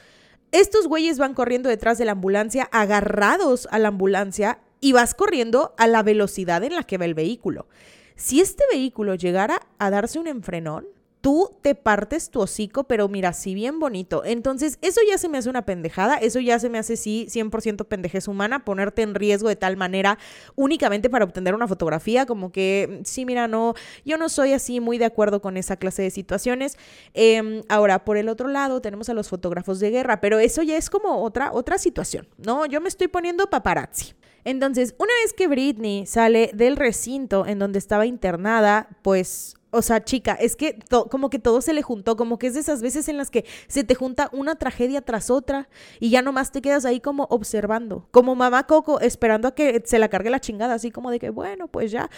estos 0.52 0.86
güeyes 0.86 1.18
van 1.18 1.34
corriendo 1.34 1.68
detrás 1.68 1.98
de 1.98 2.04
la 2.04 2.12
ambulancia, 2.12 2.68
agarrados 2.72 3.66
a 3.70 3.78
la 3.78 3.88
ambulancia, 3.88 4.60
y 4.80 4.92
vas 4.92 5.14
corriendo 5.14 5.74
a 5.78 5.86
la 5.86 6.02
velocidad 6.02 6.62
en 6.64 6.74
la 6.74 6.82
que 6.82 6.98
va 6.98 7.04
el 7.04 7.14
vehículo. 7.14 7.68
Si 8.16 8.40
este 8.40 8.64
vehículo 8.70 9.14
llegara 9.14 9.60
a 9.78 9.90
darse 9.90 10.18
un 10.18 10.26
enfrenón, 10.26 10.86
tú 11.22 11.56
te 11.62 11.76
partes 11.76 12.30
tu 12.30 12.40
hocico, 12.40 12.84
pero 12.84 13.08
mira, 13.08 13.32
sí 13.32 13.54
bien 13.54 13.78
bonito. 13.78 14.24
Entonces, 14.24 14.78
eso 14.82 15.00
ya 15.08 15.16
se 15.18 15.28
me 15.28 15.38
hace 15.38 15.48
una 15.48 15.64
pendejada, 15.64 16.16
eso 16.16 16.40
ya 16.40 16.58
se 16.58 16.68
me 16.68 16.78
hace, 16.78 16.96
sí, 16.96 17.28
100% 17.30 17.86
pendejez 17.86 18.26
humana, 18.26 18.64
ponerte 18.64 19.02
en 19.02 19.14
riesgo 19.14 19.48
de 19.48 19.54
tal 19.54 19.76
manera 19.76 20.18
únicamente 20.56 21.08
para 21.08 21.24
obtener 21.24 21.54
una 21.54 21.68
fotografía, 21.68 22.26
como 22.26 22.50
que, 22.50 23.02
sí, 23.04 23.24
mira, 23.24 23.46
no, 23.46 23.74
yo 24.04 24.18
no 24.18 24.28
soy 24.28 24.52
así 24.52 24.80
muy 24.80 24.98
de 24.98 25.04
acuerdo 25.04 25.40
con 25.40 25.56
esa 25.56 25.76
clase 25.76 26.02
de 26.02 26.10
situaciones. 26.10 26.76
Em, 27.14 27.62
ahora, 27.68 28.04
por 28.04 28.16
el 28.16 28.28
otro 28.28 28.48
lado, 28.48 28.82
tenemos 28.82 29.08
a 29.08 29.14
los 29.14 29.28
fotógrafos 29.28 29.78
de 29.78 29.90
guerra, 29.90 30.20
pero 30.20 30.40
eso 30.40 30.62
ya 30.62 30.76
es 30.76 30.90
como 30.90 31.22
otra, 31.22 31.52
otra 31.52 31.78
situación, 31.78 32.26
¿no? 32.36 32.66
Yo 32.66 32.80
me 32.80 32.88
estoy 32.88 33.06
poniendo 33.06 33.48
paparazzi. 33.48 34.14
Entonces, 34.44 34.96
una 34.98 35.12
vez 35.22 35.32
que 35.34 35.46
Britney 35.46 36.04
sale 36.04 36.50
del 36.52 36.76
recinto 36.76 37.46
en 37.46 37.60
donde 37.60 37.78
estaba 37.78 38.06
internada, 38.06 38.88
pues 39.02 39.54
o 39.72 39.80
sea, 39.80 40.04
chica, 40.04 40.34
es 40.34 40.54
que 40.54 40.78
como 41.10 41.30
que 41.30 41.38
todo 41.38 41.62
se 41.62 41.72
le 41.72 41.82
juntó, 41.82 42.14
como 42.16 42.38
que 42.38 42.46
es 42.48 42.54
de 42.54 42.60
esas 42.60 42.82
veces 42.82 43.08
en 43.08 43.16
las 43.16 43.30
que 43.30 43.46
se 43.68 43.84
te 43.84 43.94
junta 43.94 44.28
una 44.32 44.54
tragedia 44.54 45.00
tras 45.00 45.30
otra 45.30 45.68
y 45.98 46.10
ya 46.10 46.20
nomás 46.20 46.52
te 46.52 46.60
quedas 46.60 46.84
ahí 46.84 47.00
como 47.00 47.24
observando, 47.30 48.06
como 48.10 48.34
mamá 48.34 48.66
Coco 48.66 49.00
esperando 49.00 49.48
a 49.48 49.54
que 49.54 49.82
se 49.84 49.98
la 49.98 50.08
cargue 50.08 50.28
la 50.28 50.40
chingada, 50.40 50.74
así 50.74 50.90
como 50.90 51.10
de 51.10 51.18
que, 51.18 51.30
bueno, 51.30 51.68
pues 51.68 51.90
ya. 51.90 52.10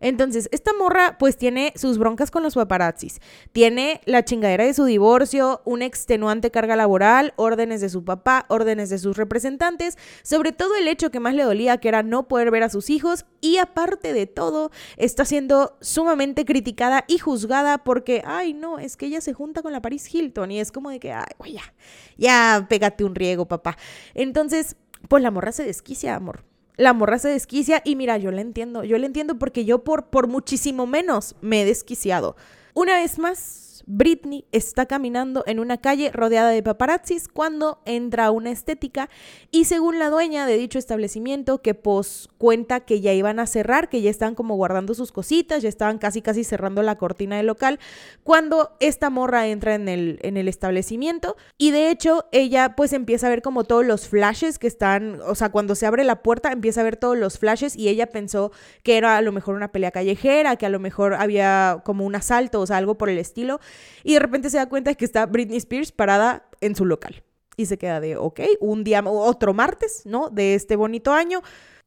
Entonces, 0.00 0.48
esta 0.52 0.72
morra 0.72 1.16
pues 1.18 1.36
tiene 1.36 1.72
sus 1.76 1.98
broncas 1.98 2.30
con 2.30 2.42
los 2.42 2.54
paparazzis, 2.54 3.20
tiene 3.52 4.00
la 4.06 4.24
chingadera 4.24 4.64
de 4.64 4.74
su 4.74 4.84
divorcio, 4.84 5.60
una 5.64 5.84
extenuante 5.84 6.50
carga 6.50 6.76
laboral, 6.76 7.34
órdenes 7.36 7.80
de 7.80 7.90
su 7.90 8.04
papá, 8.04 8.46
órdenes 8.48 8.90
de 8.90 8.98
sus 8.98 9.16
representantes, 9.16 9.98
sobre 10.22 10.52
todo 10.52 10.74
el 10.76 10.88
hecho 10.88 11.10
que 11.10 11.20
más 11.20 11.34
le 11.34 11.42
dolía 11.42 11.78
que 11.78 11.88
era 11.88 12.02
no 12.02 12.28
poder 12.28 12.50
ver 12.50 12.62
a 12.62 12.70
sus 12.70 12.90
hijos 12.90 13.26
y 13.40 13.58
aparte 13.58 14.12
de 14.12 14.26
todo, 14.26 14.70
está 14.96 15.24
siendo 15.24 15.76
sumamente 15.80 16.44
criticada 16.44 17.04
y 17.06 17.18
juzgada 17.18 17.78
porque, 17.78 18.22
ay 18.24 18.54
no, 18.54 18.78
es 18.78 18.96
que 18.96 19.06
ella 19.06 19.20
se 19.20 19.34
junta 19.34 19.62
con 19.62 19.72
la 19.72 19.82
Paris 19.82 20.12
Hilton 20.12 20.50
y 20.50 20.60
es 20.60 20.72
como 20.72 20.90
de 20.90 20.98
que, 21.00 21.12
ay, 21.12 21.52
ya, 21.52 21.74
ya 22.16 22.66
pégate 22.68 23.04
un 23.04 23.14
riego, 23.14 23.46
papá. 23.46 23.76
Entonces, 24.14 24.76
pues 25.08 25.22
la 25.22 25.30
morra 25.30 25.52
se 25.52 25.64
desquicia, 25.64 26.14
amor 26.14 26.49
la 26.80 26.94
morra 26.94 27.18
se 27.18 27.28
desquicia 27.28 27.82
y 27.84 27.94
mira, 27.94 28.16
yo 28.16 28.30
la 28.30 28.40
entiendo, 28.40 28.84
yo 28.84 28.96
la 28.96 29.04
entiendo 29.04 29.38
porque 29.38 29.66
yo 29.66 29.84
por, 29.84 30.06
por 30.06 30.28
muchísimo 30.28 30.86
menos 30.86 31.34
me 31.42 31.60
he 31.60 31.64
desquiciado. 31.66 32.36
Una 32.72 32.94
vez 32.94 33.18
más, 33.18 33.69
Britney 33.86 34.44
está 34.52 34.86
caminando 34.86 35.44
en 35.46 35.60
una 35.60 35.78
calle 35.78 36.10
rodeada 36.12 36.50
de 36.50 36.62
paparazzis 36.62 37.28
cuando 37.28 37.80
entra 37.84 38.30
una 38.30 38.50
estética 38.50 39.08
y 39.50 39.64
según 39.64 39.98
la 39.98 40.10
dueña 40.10 40.46
de 40.46 40.56
dicho 40.56 40.78
establecimiento 40.78 41.62
que 41.62 41.74
pues 41.74 42.28
cuenta 42.38 42.80
que 42.80 43.00
ya 43.00 43.12
iban 43.12 43.38
a 43.38 43.46
cerrar, 43.46 43.88
que 43.88 44.02
ya 44.02 44.10
estaban 44.10 44.34
como 44.34 44.56
guardando 44.56 44.94
sus 44.94 45.12
cositas, 45.12 45.62
ya 45.62 45.68
estaban 45.68 45.98
casi 45.98 46.22
casi 46.22 46.44
cerrando 46.44 46.82
la 46.82 46.96
cortina 46.96 47.36
del 47.36 47.46
local 47.46 47.78
cuando 48.22 48.76
esta 48.80 49.10
morra 49.10 49.46
entra 49.46 49.74
en 49.74 49.88
el, 49.88 50.18
en 50.22 50.36
el 50.36 50.48
establecimiento 50.48 51.36
y 51.58 51.70
de 51.70 51.90
hecho 51.90 52.26
ella 52.32 52.74
pues 52.76 52.92
empieza 52.92 53.26
a 53.26 53.30
ver 53.30 53.42
como 53.42 53.64
todos 53.64 53.84
los 53.84 54.08
flashes 54.08 54.58
que 54.58 54.66
están, 54.66 55.20
o 55.26 55.34
sea, 55.34 55.50
cuando 55.50 55.74
se 55.74 55.86
abre 55.86 56.04
la 56.04 56.22
puerta 56.22 56.52
empieza 56.52 56.80
a 56.80 56.84
ver 56.84 56.96
todos 56.96 57.16
los 57.16 57.38
flashes 57.38 57.76
y 57.76 57.88
ella 57.88 58.06
pensó 58.06 58.52
que 58.82 58.96
era 58.96 59.16
a 59.16 59.22
lo 59.22 59.32
mejor 59.32 59.54
una 59.54 59.72
pelea 59.72 59.90
callejera, 59.90 60.56
que 60.56 60.66
a 60.66 60.70
lo 60.70 60.80
mejor 60.80 61.14
había 61.14 61.82
como 61.84 62.04
un 62.04 62.14
asalto, 62.14 62.60
o 62.60 62.66
sea, 62.66 62.76
algo 62.76 62.96
por 62.96 63.08
el 63.08 63.18
estilo 63.18 63.60
y 64.02 64.14
de 64.14 64.20
repente 64.20 64.50
se 64.50 64.56
da 64.56 64.68
cuenta 64.68 64.90
de 64.90 64.96
que 64.96 65.04
está 65.04 65.26
Britney 65.26 65.58
Spears 65.58 65.92
parada 65.92 66.48
en 66.60 66.74
su 66.74 66.84
local. 66.84 67.22
Y 67.56 67.66
se 67.66 67.78
queda 67.78 68.00
de, 68.00 68.16
ok, 68.16 68.40
un 68.60 68.84
día, 68.84 69.02
otro 69.04 69.52
martes, 69.52 70.02
¿no? 70.04 70.30
De 70.30 70.54
este 70.54 70.76
bonito 70.76 71.12
año. 71.12 71.42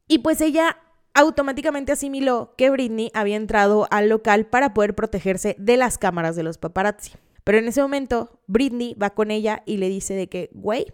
Y 0.06 0.18
pues 0.18 0.40
ella 0.40 0.78
automáticamente 1.14 1.92
asimiló 1.92 2.54
que 2.56 2.70
Britney 2.70 3.10
había 3.14 3.36
entrado 3.36 3.86
al 3.90 4.08
local 4.08 4.46
para 4.46 4.74
poder 4.74 4.94
protegerse 4.94 5.56
de 5.58 5.76
las 5.76 5.96
cámaras 5.96 6.36
de 6.36 6.42
los 6.42 6.58
paparazzi. 6.58 7.12
Pero 7.44 7.58
en 7.58 7.68
ese 7.68 7.82
momento, 7.82 8.40
Britney 8.46 8.94
va 8.94 9.10
con 9.10 9.30
ella 9.30 9.62
y 9.66 9.76
le 9.76 9.88
dice 9.88 10.14
de 10.14 10.28
que, 10.28 10.50
güey, 10.52 10.86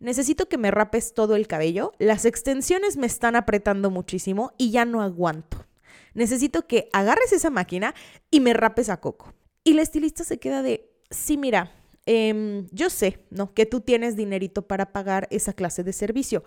necesito 0.00 0.48
que 0.48 0.58
me 0.58 0.70
rapes 0.70 1.14
todo 1.14 1.34
el 1.34 1.46
cabello, 1.46 1.92
las 1.98 2.24
extensiones 2.24 2.96
me 2.96 3.06
están 3.06 3.36
apretando 3.36 3.90
muchísimo 3.90 4.52
y 4.58 4.70
ya 4.70 4.84
no 4.84 5.00
aguanto. 5.00 5.66
Necesito 6.12 6.66
que 6.66 6.88
agarres 6.92 7.32
esa 7.32 7.50
máquina 7.50 7.94
y 8.30 8.40
me 8.40 8.52
rapes 8.52 8.90
a 8.90 9.00
Coco. 9.00 9.32
Y 9.64 9.72
la 9.72 9.82
estilista 9.82 10.24
se 10.24 10.38
queda 10.38 10.62
de, 10.62 10.90
sí, 11.10 11.36
mira, 11.38 11.72
em, 12.06 12.66
yo 12.70 12.90
sé, 12.90 13.18
¿no? 13.30 13.54
Que 13.54 13.64
tú 13.66 13.80
tienes 13.80 14.14
dinerito 14.14 14.62
para 14.62 14.92
pagar 14.92 15.26
esa 15.30 15.54
clase 15.54 15.82
de 15.82 15.94
servicio, 15.94 16.44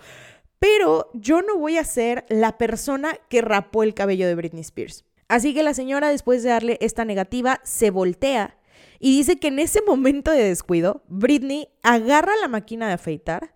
pero 0.59 1.09
yo 1.13 1.41
no 1.41 1.57
voy 1.57 1.77
a 1.77 1.83
ser 1.83 2.25
la 2.29 2.57
persona 2.57 3.17
que 3.29 3.41
rapó 3.41 3.83
el 3.83 3.93
cabello 3.93 4.27
de 4.27 4.35
Britney 4.35 4.61
Spears. 4.61 5.03
Así 5.27 5.53
que 5.53 5.63
la 5.63 5.73
señora, 5.73 6.09
después 6.09 6.43
de 6.43 6.49
darle 6.49 6.77
esta 6.79 7.05
negativa, 7.05 7.59
se 7.63 7.89
voltea 7.89 8.57
y 8.99 9.17
dice 9.17 9.39
que 9.39 9.49
en 9.49 9.59
ese 9.59 9.81
momento 9.81 10.31
de 10.31 10.43
descuido, 10.43 11.03
Britney 11.07 11.69
agarra 11.83 12.31
la 12.41 12.47
máquina 12.47 12.87
de 12.87 12.93
afeitar 12.93 13.53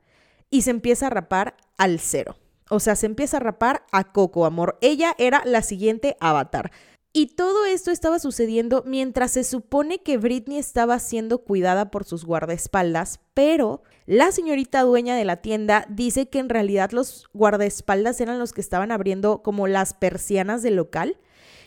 y 0.50 0.64
se 0.64 0.72
empieza 0.72 1.08
a 1.08 1.12
rapar 1.12 1.56
al 1.78 2.00
cero. 2.00 2.36
O 2.70 2.80
sea, 2.80 2.96
se 2.96 3.06
empieza 3.06 3.38
a 3.38 3.42
rapar 3.42 3.86
a 3.92 4.12
Coco, 4.12 4.46
amor. 4.46 4.78
Ella 4.82 5.16
era 5.18 5.42
la 5.46 5.62
siguiente 5.62 6.16
avatar. 6.20 6.72
Y 7.14 7.28
todo 7.36 7.66
esto 7.66 7.92
estaba 7.92 8.20
sucediendo 8.20 8.84
mientras 8.86 9.32
se 9.32 9.44
supone 9.44 10.00
que 10.00 10.18
Britney 10.18 10.58
estaba 10.58 10.98
siendo 10.98 11.40
cuidada 11.40 11.92
por 11.92 12.06
sus 12.06 12.24
guardaespaldas, 12.24 13.20
pero 13.34 13.84
la 14.06 14.32
señorita 14.32 14.82
dueña 14.84 15.18
de 15.18 15.26
la 15.26 15.38
tienda 15.38 15.86
dice 15.90 16.30
que 16.30 16.40
en 16.40 16.48
realidad 16.48 16.92
los 16.92 17.28
guardaespaldas 17.34 18.22
eran 18.22 18.40
los 18.40 18.54
que 18.54 18.62
estaban 18.62 18.94
abriendo 18.94 19.44
como 19.44 19.68
las 19.68 19.94
persianas 19.94 20.64
del 20.64 20.78
local 20.78 21.18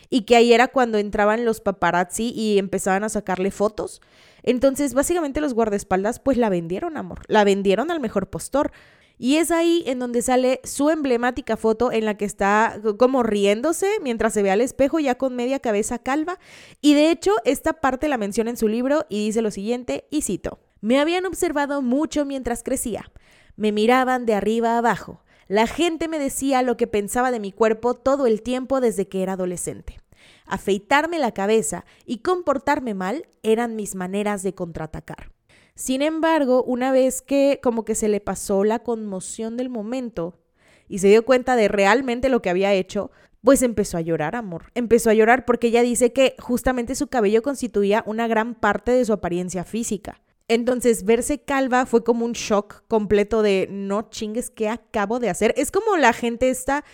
y 0.09 0.21
que 0.21 0.35
ahí 0.35 0.51
era 0.51 0.67
cuando 0.69 0.97
entraban 0.97 1.45
los 1.45 1.61
paparazzi 1.61 2.31
y 2.35 2.57
empezaban 2.57 3.03
a 3.03 3.09
sacarle 3.09 3.51
fotos. 3.51 4.01
Entonces, 4.41 4.93
básicamente 4.93 5.41
los 5.41 5.53
guardaespaldas 5.53 6.19
pues 6.19 6.37
la 6.37 6.49
vendieron, 6.49 6.97
amor, 6.97 7.21
la 7.27 7.43
vendieron 7.43 7.91
al 7.91 7.99
mejor 7.99 8.29
postor. 8.29 8.71
Y 9.17 9.37
es 9.37 9.51
ahí 9.51 9.83
en 9.85 9.99
donde 9.99 10.21
sale 10.21 10.59
su 10.63 10.89
emblemática 10.89 11.55
foto 11.57 11.91
en 11.91 12.05
la 12.05 12.17
que 12.17 12.25
está 12.25 12.81
como 12.97 13.23
riéndose 13.23 13.87
mientras 14.01 14.33
se 14.33 14.43
ve 14.43 14.51
al 14.51 14.61
espejo 14.61 14.99
ya 14.99 15.15
con 15.15 15.35
media 15.35 15.59
cabeza 15.59 15.99
calva. 15.99 16.39
Y 16.81 16.93
de 16.93 17.11
hecho, 17.11 17.31
esta 17.45 17.73
parte 17.73 18.07
la 18.07 18.17
menciona 18.17 18.49
en 18.49 18.57
su 18.57 18.67
libro 18.67 19.05
y 19.09 19.25
dice 19.25 19.41
lo 19.41 19.51
siguiente, 19.51 20.07
y 20.09 20.21
cito, 20.21 20.59
me 20.81 20.99
habían 20.99 21.25
observado 21.25 21.81
mucho 21.81 22.25
mientras 22.25 22.61
crecía. 22.61 23.11
Me 23.55 23.71
miraban 23.71 24.25
de 24.25 24.33
arriba 24.33 24.75
a 24.75 24.77
abajo. 24.79 25.21
La 25.47 25.67
gente 25.67 26.07
me 26.07 26.19
decía 26.19 26.61
lo 26.61 26.75
que 26.75 26.87
pensaba 26.87 27.31
de 27.31 27.39
mi 27.39 27.51
cuerpo 27.51 27.93
todo 27.93 28.25
el 28.25 28.41
tiempo 28.41 28.81
desde 28.81 29.07
que 29.07 29.23
era 29.23 29.33
adolescente. 29.33 29.99
Afeitarme 30.45 31.19
la 31.19 31.33
cabeza 31.33 31.85
y 32.05 32.19
comportarme 32.19 32.93
mal 32.93 33.27
eran 33.43 33.75
mis 33.75 33.95
maneras 33.95 34.43
de 34.43 34.53
contraatacar. 34.53 35.34
Sin 35.75 36.01
embargo, 36.01 36.63
una 36.63 36.91
vez 36.91 37.21
que 37.21 37.59
como 37.61 37.83
que 37.83 37.95
se 37.95 38.07
le 38.07 38.21
pasó 38.21 38.63
la 38.63 38.79
conmoción 38.79 39.57
del 39.57 39.69
momento 39.69 40.39
y 40.87 40.99
se 40.99 41.09
dio 41.09 41.25
cuenta 41.25 41.57
de 41.57 41.67
realmente 41.67 42.29
lo 42.29 42.41
que 42.41 42.49
había 42.49 42.73
hecho, 42.73 43.11
pues 43.41 43.61
empezó 43.61 43.97
a 43.97 44.01
llorar, 44.01 44.37
amor. 44.37 44.71
Empezó 44.73 45.09
a 45.09 45.13
llorar 45.13 45.43
porque 45.43 45.67
ella 45.67 45.81
dice 45.81 46.13
que 46.13 46.35
justamente 46.39 46.95
su 46.95 47.07
cabello 47.07 47.41
constituía 47.41 48.03
una 48.07 48.27
gran 48.27 48.55
parte 48.55 48.91
de 48.91 49.03
su 49.03 49.11
apariencia 49.11 49.65
física. 49.65 50.21
Entonces, 50.47 51.03
verse 51.03 51.39
calva 51.39 51.85
fue 51.85 52.05
como 52.05 52.23
un 52.23 52.33
shock 52.33 52.83
completo 52.87 53.41
de 53.41 53.67
no 53.69 54.09
chingues, 54.09 54.49
¿qué 54.49 54.69
acabo 54.69 55.19
de 55.19 55.29
hacer? 55.29 55.53
Es 55.57 55.71
como 55.71 55.97
la 55.97 56.13
gente 56.13 56.49
esta 56.49 56.85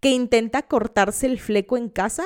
que 0.00 0.10
intenta 0.10 0.62
cortarse 0.62 1.26
el 1.26 1.38
fleco 1.38 1.76
en 1.76 1.90
casa 1.90 2.24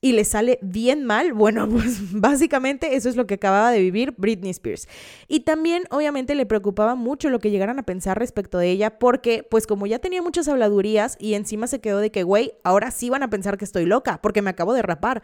y 0.00 0.12
le 0.12 0.24
sale 0.24 0.58
bien 0.62 1.04
mal, 1.04 1.32
bueno, 1.34 1.68
pues 1.68 2.12
básicamente 2.12 2.96
eso 2.96 3.08
es 3.08 3.16
lo 3.16 3.26
que 3.26 3.34
acababa 3.34 3.70
de 3.70 3.80
vivir 3.80 4.14
Britney 4.16 4.50
Spears. 4.50 4.88
Y 5.26 5.40
también 5.40 5.84
obviamente 5.90 6.34
le 6.34 6.46
preocupaba 6.46 6.94
mucho 6.94 7.30
lo 7.30 7.38
que 7.38 7.50
llegaran 7.50 7.78
a 7.78 7.84
pensar 7.84 8.18
respecto 8.18 8.58
de 8.58 8.70
ella 8.70 8.98
porque 8.98 9.46
pues 9.48 9.66
como 9.66 9.86
ya 9.86 9.98
tenía 9.98 10.22
muchas 10.22 10.48
habladurías 10.48 11.16
y 11.18 11.34
encima 11.34 11.66
se 11.66 11.80
quedó 11.80 11.98
de 11.98 12.10
que, 12.10 12.22
güey, 12.22 12.52
ahora 12.64 12.90
sí 12.90 13.10
van 13.10 13.22
a 13.22 13.30
pensar 13.30 13.58
que 13.58 13.64
estoy 13.64 13.86
loca 13.86 14.20
porque 14.22 14.42
me 14.42 14.50
acabo 14.50 14.72
de 14.74 14.82
rapar. 14.82 15.22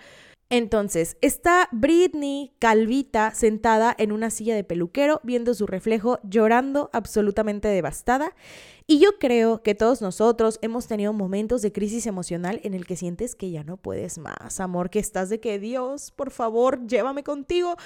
Entonces, 0.50 1.16
está 1.21 1.69
Britney 1.73 2.52
calvita 2.59 3.35
sentada 3.35 3.95
en 3.99 4.12
una 4.12 4.31
silla 4.31 4.54
de 4.54 4.62
peluquero 4.62 5.21
viendo 5.25 5.54
su 5.54 5.66
reflejo 5.66 6.21
llorando 6.23 6.90
absolutamente 6.93 7.69
devastada 7.69 8.35
y 8.87 8.99
yo 8.99 9.19
creo 9.19 9.62
que 9.62 9.75
todos 9.75 10.03
nosotros 10.03 10.59
hemos 10.61 10.87
tenido 10.87 11.14
momentos 11.14 11.62
de 11.62 11.73
crisis 11.73 12.07
emocional 12.07 12.61
en 12.64 12.75
el 12.75 12.87
que 12.87 12.97
sientes 12.97 13.35
que 13.35 13.50
ya 13.50 13.64
no 13.64 13.79
puedes 13.79 14.19
más, 14.19 14.61
amor, 14.61 14.91
que 14.91 14.99
estás 14.99 15.31
de 15.31 15.41
que 15.41 15.59
Dios, 15.59 16.11
por 16.11 16.31
favor, 16.31 16.87
llévame 16.87 17.25
contigo. 17.25 17.76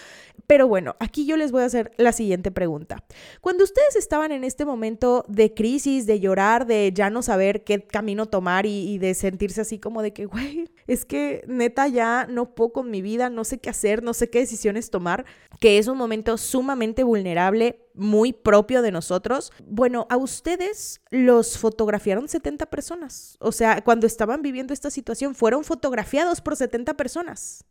Pero 0.48 0.66
bueno, 0.66 0.96
aquí 0.98 1.24
yo 1.24 1.36
les 1.36 1.52
voy 1.52 1.62
a 1.62 1.66
hacer 1.66 1.92
la 1.98 2.10
siguiente 2.10 2.50
pregunta. 2.50 3.04
Cuando 3.40 3.62
ustedes 3.62 3.94
estaban 3.94 4.32
en 4.32 4.42
este 4.42 4.64
momento 4.64 5.24
de 5.28 5.54
crisis, 5.54 6.04
de 6.04 6.18
llorar, 6.18 6.66
de 6.66 6.90
ya 6.92 7.10
no 7.10 7.22
saber 7.22 7.62
qué 7.62 7.86
camino 7.86 8.26
tomar 8.26 8.66
y, 8.66 8.98
de 8.98 9.14
sentirse 9.14 9.60
así 9.60 9.78
como 9.78 10.02
de 10.02 10.12
que, 10.12 10.26
güey, 10.26 10.68
es 10.88 11.04
que 11.04 11.44
neta 11.46 11.86
ya 11.86 12.26
no 12.28 12.56
puedo 12.56 12.72
con 12.72 12.90
mi 12.90 13.02
vida, 13.02 13.30
no 13.30 13.44
sé 13.44 13.58
qué 13.58 13.70
hacer, 13.70 14.02
no 14.02 14.14
sé 14.14 14.30
qué 14.30 14.40
decisiones 14.40 14.90
tomar, 14.90 15.26
que 15.60 15.78
es 15.78 15.86
un 15.86 15.96
momento 15.96 16.36
sumamente 16.38 17.04
vulnerable 17.04 17.87
muy 17.98 18.32
propio 18.32 18.80
de 18.80 18.92
nosotros. 18.92 19.52
Bueno, 19.66 20.06
a 20.08 20.16
ustedes 20.16 21.00
los 21.10 21.58
fotografiaron 21.58 22.28
70 22.28 22.66
personas. 22.66 23.36
O 23.40 23.52
sea, 23.52 23.82
cuando 23.82 24.06
estaban 24.06 24.40
viviendo 24.40 24.72
esta 24.72 24.90
situación, 24.90 25.34
fueron 25.34 25.64
fotografiados 25.64 26.40
por 26.40 26.56
70 26.56 26.94
personas. 26.94 27.64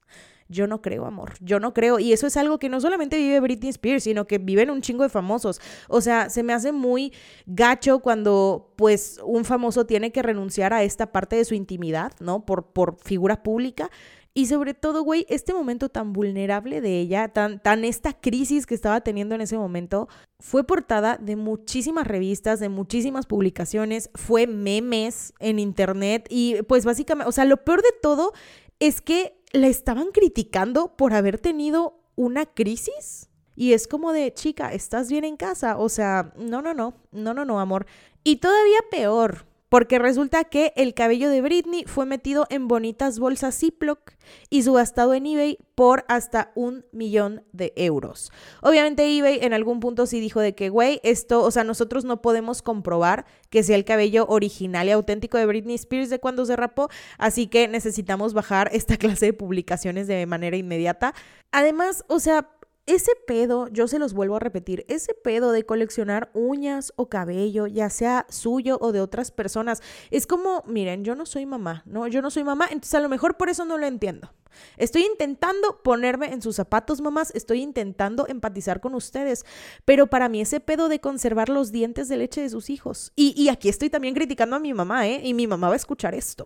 Yo 0.49 0.67
no 0.67 0.81
creo, 0.81 1.05
amor. 1.05 1.33
Yo 1.41 1.59
no 1.59 1.73
creo. 1.73 1.99
Y 1.99 2.13
eso 2.13 2.27
es 2.27 2.37
algo 2.37 2.57
que 2.57 2.69
no 2.69 2.79
solamente 2.79 3.17
vive 3.17 3.39
Britney 3.39 3.69
Spears, 3.69 4.03
sino 4.03 4.27
que 4.27 4.37
viven 4.37 4.69
un 4.69 4.81
chingo 4.81 5.03
de 5.03 5.09
famosos. 5.09 5.59
O 5.89 5.99
sea, 5.99 6.29
se 6.29 6.43
me 6.43 6.53
hace 6.53 6.71
muy 6.71 7.13
gacho 7.45 7.99
cuando, 7.99 8.73
pues, 8.77 9.19
un 9.23 9.43
famoso 9.43 9.85
tiene 9.85 10.11
que 10.11 10.23
renunciar 10.23 10.73
a 10.73 10.83
esta 10.83 11.11
parte 11.11 11.35
de 11.35 11.45
su 11.45 11.53
intimidad, 11.53 12.13
¿no? 12.19 12.45
Por, 12.45 12.67
por 12.67 12.97
figura 13.03 13.43
pública. 13.43 13.89
Y 14.37 14.45
sobre 14.45 14.75
todo, 14.75 15.01
güey, 15.01 15.25
este 15.29 15.51
momento 15.51 15.89
tan 15.89 16.13
vulnerable 16.13 16.79
de 16.79 16.99
ella, 16.99 17.27
tan, 17.29 17.59
tan 17.59 17.83
esta 17.83 18.13
crisis 18.13 18.67
que 18.67 18.75
estaba 18.75 19.01
teniendo 19.01 19.33
en 19.33 19.41
ese 19.41 19.57
momento, 19.57 20.09
fue 20.39 20.63
portada 20.63 21.17
de 21.17 21.35
muchísimas 21.35 22.05
revistas, 22.05 22.59
de 22.59 22.69
muchísimas 22.69 23.25
publicaciones, 23.25 24.11
fue 24.13 24.45
memes 24.45 25.33
en 25.39 25.57
internet 25.57 26.27
y 26.29 26.61
pues 26.67 26.85
básicamente, 26.85 27.27
o 27.27 27.31
sea, 27.31 27.45
lo 27.45 27.57
peor 27.65 27.81
de 27.81 27.89
todo 27.99 28.31
es 28.79 29.01
que 29.01 29.41
la 29.53 29.65
estaban 29.65 30.11
criticando 30.11 30.95
por 30.95 31.15
haber 31.15 31.39
tenido 31.39 31.99
una 32.15 32.45
crisis. 32.45 33.29
Y 33.55 33.73
es 33.73 33.87
como 33.87 34.13
de, 34.13 34.31
chica, 34.35 34.71
¿estás 34.71 35.09
bien 35.09 35.23
en 35.23 35.37
casa? 35.37 35.79
O 35.79 35.89
sea, 35.89 36.31
no, 36.37 36.61
no, 36.61 36.75
no, 36.75 36.93
no, 37.11 37.33
no, 37.33 37.43
no, 37.43 37.59
amor. 37.59 37.87
Y 38.23 38.35
todavía 38.35 38.81
peor, 38.91 39.47
porque 39.69 39.99
resulta 39.99 40.43
que 40.45 40.73
el 40.75 40.93
cabello 40.93 41.29
de 41.29 41.41
Britney 41.41 41.83
fue 41.85 42.05
metido 42.05 42.45
en 42.49 42.67
bonitas 42.67 43.19
bolsas 43.19 43.57
Ziploc 43.57 44.13
y 44.49 44.63
subastado 44.63 45.13
en 45.13 45.25
eBay 45.25 45.57
por 45.75 46.05
hasta 46.07 46.51
un 46.55 46.85
millón 46.91 47.43
de 47.51 47.73
euros. 47.75 48.31
Obviamente 48.61 49.17
eBay 49.17 49.39
en 49.41 49.53
algún 49.53 49.79
punto 49.79 50.05
sí 50.05 50.19
dijo 50.19 50.39
de 50.39 50.55
que, 50.55 50.69
güey, 50.69 50.99
esto, 51.03 51.43
o 51.43 51.51
sea, 51.51 51.63
nosotros 51.63 52.05
no 52.05 52.21
podemos 52.21 52.61
comprobar 52.61 53.25
que 53.49 53.63
sea 53.63 53.75
el 53.75 53.85
cabello 53.85 54.25
original 54.27 54.87
y 54.87 54.91
auténtico 54.91 55.37
de 55.37 55.45
Britney 55.45 55.75
Spears 55.75 56.09
de 56.09 56.19
cuando 56.19 56.45
se 56.45 56.55
rapó, 56.55 56.89
así 57.17 57.47
que 57.47 57.67
necesitamos 57.67 58.33
bajar 58.33 58.69
esta 58.73 58.97
clase 58.97 59.27
de 59.27 59.33
publicaciones 59.33 60.07
de 60.07 60.25
manera 60.25 60.57
inmediata. 60.57 61.13
Además, 61.51 62.03
o 62.07 62.19
sea, 62.19 62.49
ese 62.87 63.11
pedo, 63.27 63.67
yo 63.67 63.87
se 63.87 63.99
los 63.99 64.13
vuelvo 64.13 64.37
a 64.37 64.39
repetir, 64.39 64.85
ese 64.87 65.13
pedo 65.13 65.51
de 65.51 65.65
coleccionar 65.65 66.31
uñas 66.33 66.93
o 66.95 67.09
cabello, 67.09 67.67
ya 67.67 67.89
sea 67.89 68.25
suyo 68.29 68.77
o 68.81 68.91
de 68.91 69.01
otras 69.01 69.29
personas, 69.29 69.83
es 70.09 70.25
como, 70.25 70.63
miren, 70.65 71.03
yo 71.03 71.13
no 71.13 71.25
soy 71.25 71.45
mamá, 71.45 71.83
¿no? 71.85 72.07
Yo 72.07 72.21
no 72.21 72.31
soy 72.31 72.43
mamá, 72.43 72.65
entonces 72.71 72.95
a 72.95 73.01
lo 73.01 73.09
mejor 73.09 73.37
por 73.37 73.49
eso 73.49 73.65
no 73.65 73.77
lo 73.77 73.85
entiendo. 73.85 74.31
Estoy 74.77 75.03
intentando 75.03 75.81
ponerme 75.83 76.27
en 76.33 76.41
sus 76.41 76.55
zapatos, 76.55 77.01
mamás, 77.01 77.31
estoy 77.35 77.61
intentando 77.61 78.27
empatizar 78.27 78.79
con 78.79 78.95
ustedes, 78.95 79.45
pero 79.85 80.07
para 80.07 80.29
mí 80.29 80.41
ese 80.41 80.59
pedo 80.59 80.89
de 80.89 80.99
conservar 80.99 81.49
los 81.49 81.71
dientes 81.71 82.07
de 82.07 82.17
leche 82.17 82.41
de 82.41 82.49
sus 82.49 82.69
hijos. 82.69 83.11
Y, 83.15 83.49
aquí 83.49 83.69
estoy 83.69 83.89
también 83.89 84.13
criticando 84.13 84.55
a 84.55 84.59
mi 84.59 84.73
mamá, 84.73 85.07
¿eh? 85.07 85.21
Y 85.23 85.33
mi 85.33 85.47
mamá 85.47 85.67
va 85.67 85.73
a 85.73 85.77
escuchar 85.77 86.15
esto. 86.15 86.45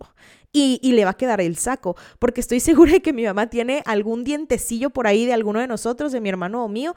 Y, 0.54 0.80
y 0.84 0.92
le 0.92 1.06
va 1.06 1.12
a 1.12 1.18
quedar 1.18 1.40
el 1.40 1.56
saco, 1.56 1.96
porque 2.20 2.42
estoy 2.42 2.60
segura 2.62 2.92
de 2.92 3.02
que 3.02 3.14
mi 3.14 3.24
mamá 3.24 3.50
tiene 3.50 3.84
algún 3.86 4.24
dientecillo 4.24 4.90
por 4.90 5.08
ahí 5.08 5.26
de 5.26 5.34
alguno 5.34 5.60
de 5.60 5.68
nosotros, 5.68 6.12
de 6.12 6.20
mi 6.20 6.30
hermano 6.30 6.66
o 6.66 6.68
mío, 6.68 6.94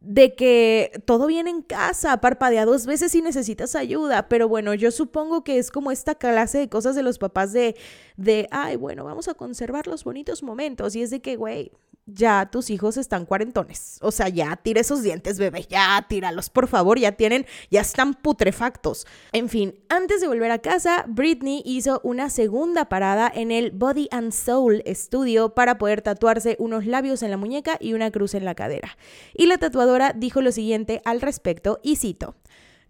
de 0.00 0.34
que 0.34 1.02
todo 1.04 1.26
viene 1.26 1.50
en 1.50 1.62
casa, 1.62 2.20
parpadea 2.20 2.64
dos 2.64 2.86
veces 2.86 3.12
si 3.12 3.22
necesitas 3.22 3.74
ayuda, 3.74 4.28
pero 4.28 4.48
bueno, 4.48 4.74
yo 4.74 4.90
supongo 4.90 5.44
que 5.44 5.58
es 5.58 5.70
como 5.70 5.90
esta 5.92 6.14
clase 6.14 6.58
de 6.58 6.68
cosas 6.68 6.94
de 6.94 7.02
los 7.02 7.18
papás 7.18 7.52
de, 7.52 7.76
de, 8.16 8.48
ay, 8.50 8.76
bueno, 8.76 9.04
vamos 9.04 9.28
a 9.28 9.34
conservar 9.34 9.86
los 9.86 10.04
bonitos 10.04 10.42
momentos 10.42 10.94
y 10.96 11.02
es 11.02 11.10
de 11.10 11.20
que, 11.20 11.36
güey, 11.36 11.72
ya 12.14 12.48
tus 12.50 12.70
hijos 12.70 12.96
están 12.96 13.26
cuarentones. 13.26 13.98
O 14.02 14.10
sea, 14.10 14.28
ya 14.28 14.56
tira 14.56 14.80
esos 14.80 15.02
dientes, 15.02 15.38
bebé, 15.38 15.66
ya 15.68 16.04
tíralos, 16.08 16.50
por 16.50 16.68
favor, 16.68 16.98
ya 16.98 17.12
tienen, 17.12 17.46
ya 17.70 17.80
están 17.80 18.14
putrefactos. 18.14 19.06
En 19.32 19.48
fin, 19.48 19.74
antes 19.88 20.20
de 20.20 20.28
volver 20.28 20.50
a 20.50 20.58
casa, 20.58 21.04
Britney 21.08 21.62
hizo 21.64 22.00
una 22.04 22.30
segunda 22.30 22.88
parada 22.88 23.30
en 23.34 23.50
el 23.50 23.70
Body 23.70 24.08
and 24.10 24.32
Soul 24.32 24.82
Studio 24.86 25.54
para 25.54 25.78
poder 25.78 26.02
tatuarse 26.02 26.56
unos 26.58 26.86
labios 26.86 27.22
en 27.22 27.30
la 27.30 27.36
muñeca 27.36 27.76
y 27.80 27.92
una 27.92 28.10
cruz 28.10 28.34
en 28.34 28.44
la 28.44 28.54
cadera. 28.54 28.96
Y 29.34 29.46
la 29.46 29.58
tatuadora 29.58 30.12
dijo 30.14 30.40
lo 30.40 30.52
siguiente 30.52 31.02
al 31.04 31.20
respecto, 31.20 31.78
y 31.82 31.96
cito. 31.96 32.34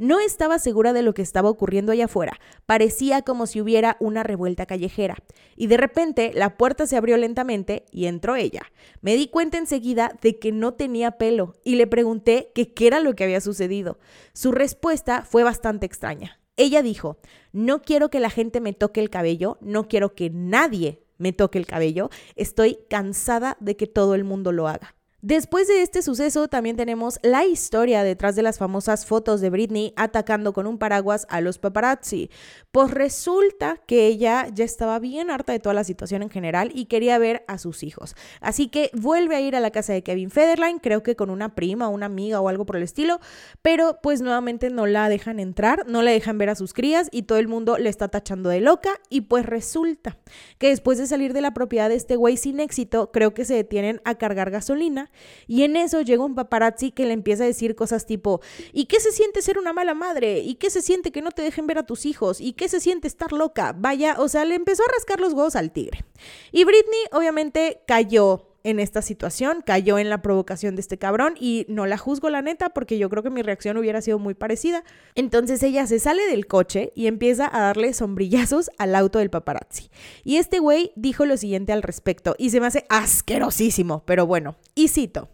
No 0.00 0.19
estaba 0.19 0.59
segura 0.59 0.95
de 0.95 1.02
lo 1.02 1.12
que 1.12 1.21
estaba 1.21 1.50
ocurriendo 1.50 1.92
allá 1.92 2.07
afuera. 2.07 2.40
Parecía 2.64 3.21
como 3.21 3.47
si 3.47 3.61
hubiera 3.61 3.99
una 4.00 4.23
revuelta 4.23 4.64
callejera. 4.64 5.19
Y 5.57 5.66
de 5.66 5.76
repente 5.76 6.33
la 6.35 6.57
puerta 6.57 6.87
se 6.87 6.97
abrió 6.97 7.19
lentamente 7.19 7.85
y 7.92 8.07
entró 8.07 8.35
ella. 8.35 8.62
Me 9.02 9.14
di 9.14 9.28
cuenta 9.28 9.59
enseguida 9.59 10.16
de 10.23 10.38
que 10.38 10.52
no 10.52 10.73
tenía 10.73 11.19
pelo 11.19 11.52
y 11.64 11.75
le 11.75 11.87
pregunté 11.87 12.50
qué 12.54 12.73
era 12.87 13.00
lo 13.00 13.14
que 13.14 13.25
había 13.25 13.42
sucedido. 13.42 13.99
Su 14.33 14.52
respuesta 14.52 15.26
fue 15.28 15.45
bastante 15.45 15.85
extraña. 15.85 16.40
Ella 16.57 16.80
dijo, 16.80 17.19
no 17.52 17.83
quiero 17.83 18.09
que 18.09 18.21
la 18.21 18.30
gente 18.30 18.62
me 18.62 18.73
toque 18.73 19.00
el 19.00 19.11
cabello, 19.11 19.59
no 19.61 19.87
quiero 19.87 20.14
que 20.14 20.30
nadie 20.30 21.04
me 21.19 21.35
toque 21.35 21.59
el 21.59 21.66
cabello, 21.66 22.09
estoy 22.37 22.78
cansada 22.88 23.59
de 23.61 23.76
que 23.76 23.87
todo 23.87 24.14
el 24.14 24.25
mundo 24.25 24.50
lo 24.50 24.66
haga. 24.66 24.95
Después 25.23 25.69
de 25.69 25.83
este 25.83 26.00
suceso 26.00 26.49
también 26.49 26.77
tenemos 26.77 27.19
la 27.23 27.45
historia 27.45 28.03
detrás 28.03 28.37
de 28.37 28.43
las 28.43 28.57
famosas 28.57 29.05
fotos 29.05 29.43
de 29.43 29.50
Britney 29.50 29.93
atacando 29.95 30.55
con 30.55 30.67
un 30.67 30.79
paraguas 30.79 31.27
a 31.29 31.43
los 31.43 31.59
paparazzi. 31.59 32.31
Pues 32.73 32.91
resulta 32.91 33.77
que 33.87 34.07
ella 34.07 34.47
ya 34.50 34.65
estaba 34.65 34.99
bien 34.99 35.31
harta 35.31 35.53
de 35.53 35.59
toda 35.59 35.75
la 35.75 35.85
situación 35.85 36.23
en 36.23 36.31
general 36.31 36.73
y 36.75 36.87
quería 36.87 37.19
ver 37.19 37.45
a 37.49 37.59
sus 37.59 37.83
hijos. 37.83 38.15
Así 38.41 38.69
que 38.69 38.91
vuelve 38.95 39.37
a 39.37 39.43
ir 39.43 39.55
a 39.57 39.61
la 39.61 39.71
casa 39.71 39.93
de 39.93 40.03
Kevin 40.03 40.31
Federline, 40.31 40.79
creo 40.79 41.03
que 41.03 41.17
con 41.17 41.29
una 41.29 41.55
prima, 41.55 41.89
una 41.89 42.07
amiga 42.07 42.41
o 42.41 42.49
algo 42.49 42.65
por 42.65 42.77
el 42.77 42.83
estilo, 42.83 43.21
pero 43.61 43.99
pues 44.03 44.23
nuevamente 44.23 44.71
no 44.71 44.87
la 44.87 45.11
dejan 45.11 45.39
entrar, 45.39 45.87
no 45.87 46.00
le 46.00 46.12
dejan 46.12 46.39
ver 46.39 46.49
a 46.49 46.55
sus 46.55 46.73
crías 46.73 47.09
y 47.12 47.25
todo 47.25 47.37
el 47.37 47.47
mundo 47.47 47.77
le 47.77 47.91
está 47.91 48.09
tachando 48.09 48.49
de 48.49 48.62
loca 48.62 48.99
y 49.11 49.23
pues 49.23 49.45
resulta 49.45 50.17
que 50.57 50.69
después 50.69 50.97
de 50.97 51.07
salir 51.07 51.35
de 51.35 51.43
la 51.43 51.53
propiedad 51.53 51.91
de 51.91 51.97
este 51.97 52.17
güey 52.17 52.39
sin 52.39 52.59
éxito, 52.59 53.11
creo 53.12 53.35
que 53.35 53.45
se 53.45 53.53
detienen 53.53 54.00
a 54.07 54.15
cargar 54.15 54.50
gasolina 54.50 55.10
y 55.47 55.62
en 55.62 55.76
eso 55.76 56.00
llega 56.00 56.25
un 56.25 56.35
paparazzi 56.35 56.90
que 56.90 57.05
le 57.05 57.12
empieza 57.12 57.45
a 57.45 57.47
decir 57.47 57.75
cosas 57.75 58.07
tipo, 58.07 58.40
¿y 58.73 58.87
qué 58.87 59.00
se 59.00 59.12
siente 59.12 59.43
ser 59.43 59.59
una 59.59 59.73
mala 59.73 59.95
madre? 59.95 60.40
¿Y 60.40 60.57
qué 60.57 60.71
se 60.71 60.83
siente 60.83 61.12
que 61.12 61.23
no 61.23 61.31
te 61.31 61.43
dejen 61.43 61.67
ver 61.67 61.79
a 61.79 61.87
tus 61.87 62.07
hijos? 62.07 62.40
¿Y 62.40 62.52
qué 62.52 62.69
se 62.69 62.81
siente 62.81 63.09
estar 63.09 63.33
loca? 63.33 63.75
Vaya, 63.76 64.17
o 64.19 64.29
sea, 64.29 64.45
le 64.45 64.55
empezó 64.55 64.83
a 64.83 64.93
rascar 64.93 65.21
los 65.21 65.33
huevos 65.33 65.57
al 65.57 65.73
tigre. 65.73 66.05
Y 66.52 66.64
Britney 66.64 67.00
obviamente 67.12 67.83
cayó 67.87 68.50
en 68.64 68.81
esta 68.81 69.02
situación, 69.02 69.62
cayó 69.64 69.99
en 69.99 70.11
la 70.11 70.23
provocación 70.23 70.75
de 70.75 70.81
este 70.81 70.99
cabrón 70.99 71.35
y 71.38 71.67
no 71.69 71.87
la 71.87 71.99
juzgo 71.99 72.31
la 72.31 72.43
neta 72.43 72.71
porque 72.71 72.99
yo 72.99 73.09
creo 73.09 73.23
que 73.23 73.31
mi 73.31 73.43
reacción 73.43 73.76
hubiera 73.76 74.00
sido 74.00 74.19
muy 74.19 74.35
parecida. 74.35 74.85
Entonces 75.14 75.62
ella 75.62 75.87
se 75.87 75.99
sale 75.99 76.26
del 76.26 76.47
coche 76.47 76.93
y 76.95 77.07
empieza 77.07 77.49
a 77.52 77.61
darle 77.61 77.93
sombrillazos 77.93 78.71
al 78.79 78.95
auto 78.95 79.19
del 79.19 79.31
paparazzi. 79.31 79.90
Y 80.25 80.37
este 80.37 80.59
güey 80.59 80.93
dijo 80.97 81.25
lo 81.25 81.37
siguiente 81.37 81.73
al 81.73 81.83
respecto 81.83 82.35
y 82.38 82.50
se 82.50 82.61
me 82.61 82.67
hace 82.67 82.85
asquerosísimo, 82.88 84.05
pero 84.05 84.26
bueno, 84.26 84.57
y 84.75 84.88
cito. 84.88 85.29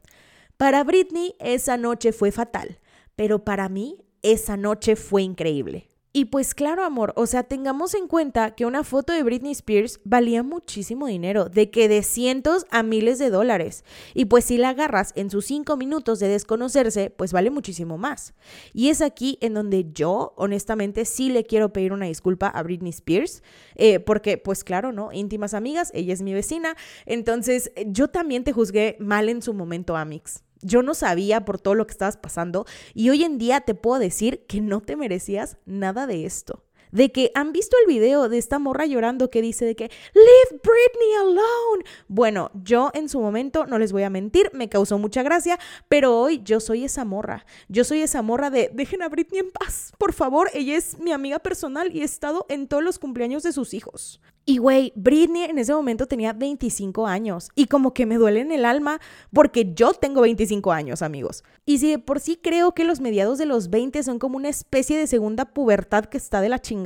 Para 0.57 0.85
Britney 0.85 1.35
esa 1.39 1.77
noche 1.77 2.13
fue 2.13 2.33
fatal, 2.33 2.79
pero 3.15 3.45
para 3.45 3.69
mí 3.69 3.99
esa 4.23 4.57
noche 4.57 4.97
fue 4.97 5.23
increíble. 5.23 5.91
Y 6.17 6.25
pues 6.25 6.55
claro, 6.55 6.83
amor, 6.83 7.13
o 7.15 7.27
sea, 7.27 7.43
tengamos 7.43 7.93
en 7.93 8.09
cuenta 8.09 8.55
que 8.55 8.65
una 8.65 8.85
foto 8.85 9.13
de 9.13 9.23
Britney 9.23 9.53
Spears 9.53 10.01
valía 10.03 10.43
muchísimo 10.43 11.09
dinero, 11.09 11.51
de 11.51 11.71
que 11.71 11.91
de 11.91 12.03
cientos 12.03 12.65
a 12.71 12.83
miles 12.83 13.19
de 13.19 13.29
dólares. 13.29 13.85
Y 14.15 14.25
pues 14.25 14.47
si 14.47 14.57
la 14.57 14.71
agarras 14.71 15.13
en 15.15 15.29
sus 15.29 15.45
cinco 15.45 15.77
minutos 15.77 16.19
de 16.19 16.29
desconocerse, 16.29 17.11
pues 17.11 17.35
vale 17.35 17.51
muchísimo 17.51 17.99
más. 17.99 18.33
Y 18.73 18.89
es 18.89 19.03
aquí 19.03 19.37
en 19.43 19.53
donde 19.53 19.93
yo, 19.93 20.33
honestamente, 20.39 21.05
sí 21.05 21.29
le 21.29 21.45
quiero 21.45 21.75
pedir 21.75 21.93
una 21.93 22.07
disculpa 22.07 22.47
a 22.49 22.63
Britney 22.63 22.93
Spears, 22.93 23.43
eh, 23.75 24.01
porque 24.01 24.39
pues 24.39 24.65
claro, 24.65 24.93
¿no? 24.93 25.13
Íntimas 25.13 25.53
amigas, 25.53 25.91
ella 25.93 26.15
es 26.15 26.23
mi 26.23 26.33
vecina, 26.33 26.79
entonces 27.05 27.73
yo 27.89 28.09
también 28.09 28.43
te 28.43 28.55
juzgué 28.55 28.97
mal 29.01 29.29
en 29.29 29.43
su 29.43 29.53
momento, 29.53 29.95
Amix. 29.95 30.46
Yo 30.63 30.83
no 30.83 30.95
sabía 30.95 31.45
por 31.45 31.59
todo 31.59 31.75
lo 31.75 31.87
que 31.87 31.93
estabas 31.93 32.17
pasando 32.17 32.67
y 32.95 33.11
hoy 33.11 33.25
en 33.25 33.39
día 33.39 33.61
te 33.61 33.75
puedo 33.75 33.99
decir 33.99 34.45
que 34.47 34.61
no 34.61 34.81
te 34.81 34.97
merecías 34.97 35.59
nada 35.65 36.07
de 36.07 36.27
esto. 36.27 36.66
De 36.97 37.13
que 37.13 37.31
han 37.35 37.53
visto 37.53 37.77
el 37.83 37.93
video 37.93 38.31
de 38.31 38.39
esta 38.39 38.59
morra 38.59 38.87
llorando 38.87 39.29
que 39.29 39.43
dice 39.43 39.67
de 39.67 39.77
que 39.77 39.91
Leave 40.15 40.63
Britney 40.63 41.13
alone. 41.21 41.85
Bueno, 42.09 42.51
yo 42.65 42.91
en 42.95 43.11
su 43.11 43.21
momento, 43.21 43.67
no 43.67 43.79
les 43.79 43.93
voy 43.93 44.03
a 44.03 44.09
mentir, 44.09 44.51
me 44.55 44.71
causó 44.71 44.97
mucha 44.97 45.23
gracia, 45.23 45.59
pero 45.91 46.19
hoy 46.19 46.41
yo 46.43 46.59
soy 46.59 46.85
esa 46.85 47.05
morra. 47.05 47.45
Yo 47.69 47.85
soy 47.85 48.01
esa 48.01 48.23
morra 48.23 48.49
de 48.49 48.71
dejen 48.73 49.03
a 49.03 49.11
Britney 49.11 49.41
en 49.41 49.51
paz, 49.51 49.93
por 49.99 50.15
favor. 50.15 50.49
Ella 50.55 50.75
es 50.75 50.99
mi 50.99 51.13
amiga 51.13 51.39
personal 51.39 51.95
y 51.95 52.01
he 52.01 52.05
estado 52.05 52.47
en 52.49 52.67
todos 52.67 52.83
los 52.83 52.99
cumpleaños 52.99 53.43
de 53.43 53.53
sus 53.53 53.75
hijos. 53.75 54.19
Y 54.49 54.59
güey, 54.59 54.93
Britney 54.95 55.43
en 55.43 55.59
ese 55.59 55.75
momento 55.75 56.07
tenía 56.07 56.33
25 56.33 57.09
años 57.09 57.49
y 57.57 57.67
como 57.67 57.93
que 57.93 58.07
me 58.07 58.15
duele 58.15 58.41
en 58.41 58.53
el 58.53 58.65
alma 58.65 59.01
porque 59.33 59.73
yo 59.75 59.93
tengo 59.93 60.21
25 60.21 60.71
años, 60.71 61.03
amigos. 61.03 61.43
Y 61.65 61.79
si 61.79 61.91
de 61.91 61.99
por 61.99 62.21
sí 62.21 62.39
creo 62.41 62.73
que 62.73 62.85
los 62.85 63.01
mediados 63.01 63.39
de 63.39 63.47
los 63.47 63.71
20 63.71 64.05
son 64.05 64.21
como 64.21 64.37
una 64.37 64.49
especie 64.49 64.97
de 64.97 65.09
segunda 65.09 65.47
pubertad 65.47 66.05
que 66.05 66.17
está 66.17 66.41
de 66.41 66.49
la 66.49 66.61
chingada, 66.61 66.86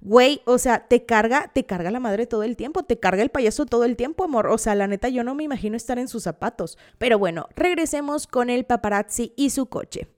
güey, 0.00 0.42
o 0.44 0.58
sea, 0.58 0.86
te 0.88 1.04
carga, 1.04 1.50
te 1.52 1.64
carga 1.64 1.90
la 1.90 2.00
madre 2.00 2.26
todo 2.26 2.42
el 2.42 2.56
tiempo, 2.56 2.82
te 2.82 2.98
carga 2.98 3.22
el 3.22 3.30
payaso 3.30 3.66
todo 3.66 3.84
el 3.84 3.96
tiempo, 3.96 4.24
amor. 4.24 4.46
O 4.48 4.58
sea, 4.58 4.74
la 4.74 4.86
neta 4.86 5.08
yo 5.08 5.24
no 5.24 5.34
me 5.34 5.44
imagino 5.44 5.76
estar 5.76 5.98
en 5.98 6.08
sus 6.08 6.24
zapatos. 6.24 6.78
Pero 6.98 7.18
bueno, 7.18 7.48
regresemos 7.56 8.26
con 8.26 8.50
el 8.50 8.64
paparazzi 8.64 9.32
y 9.36 9.50
su 9.50 9.66
coche. 9.66 10.08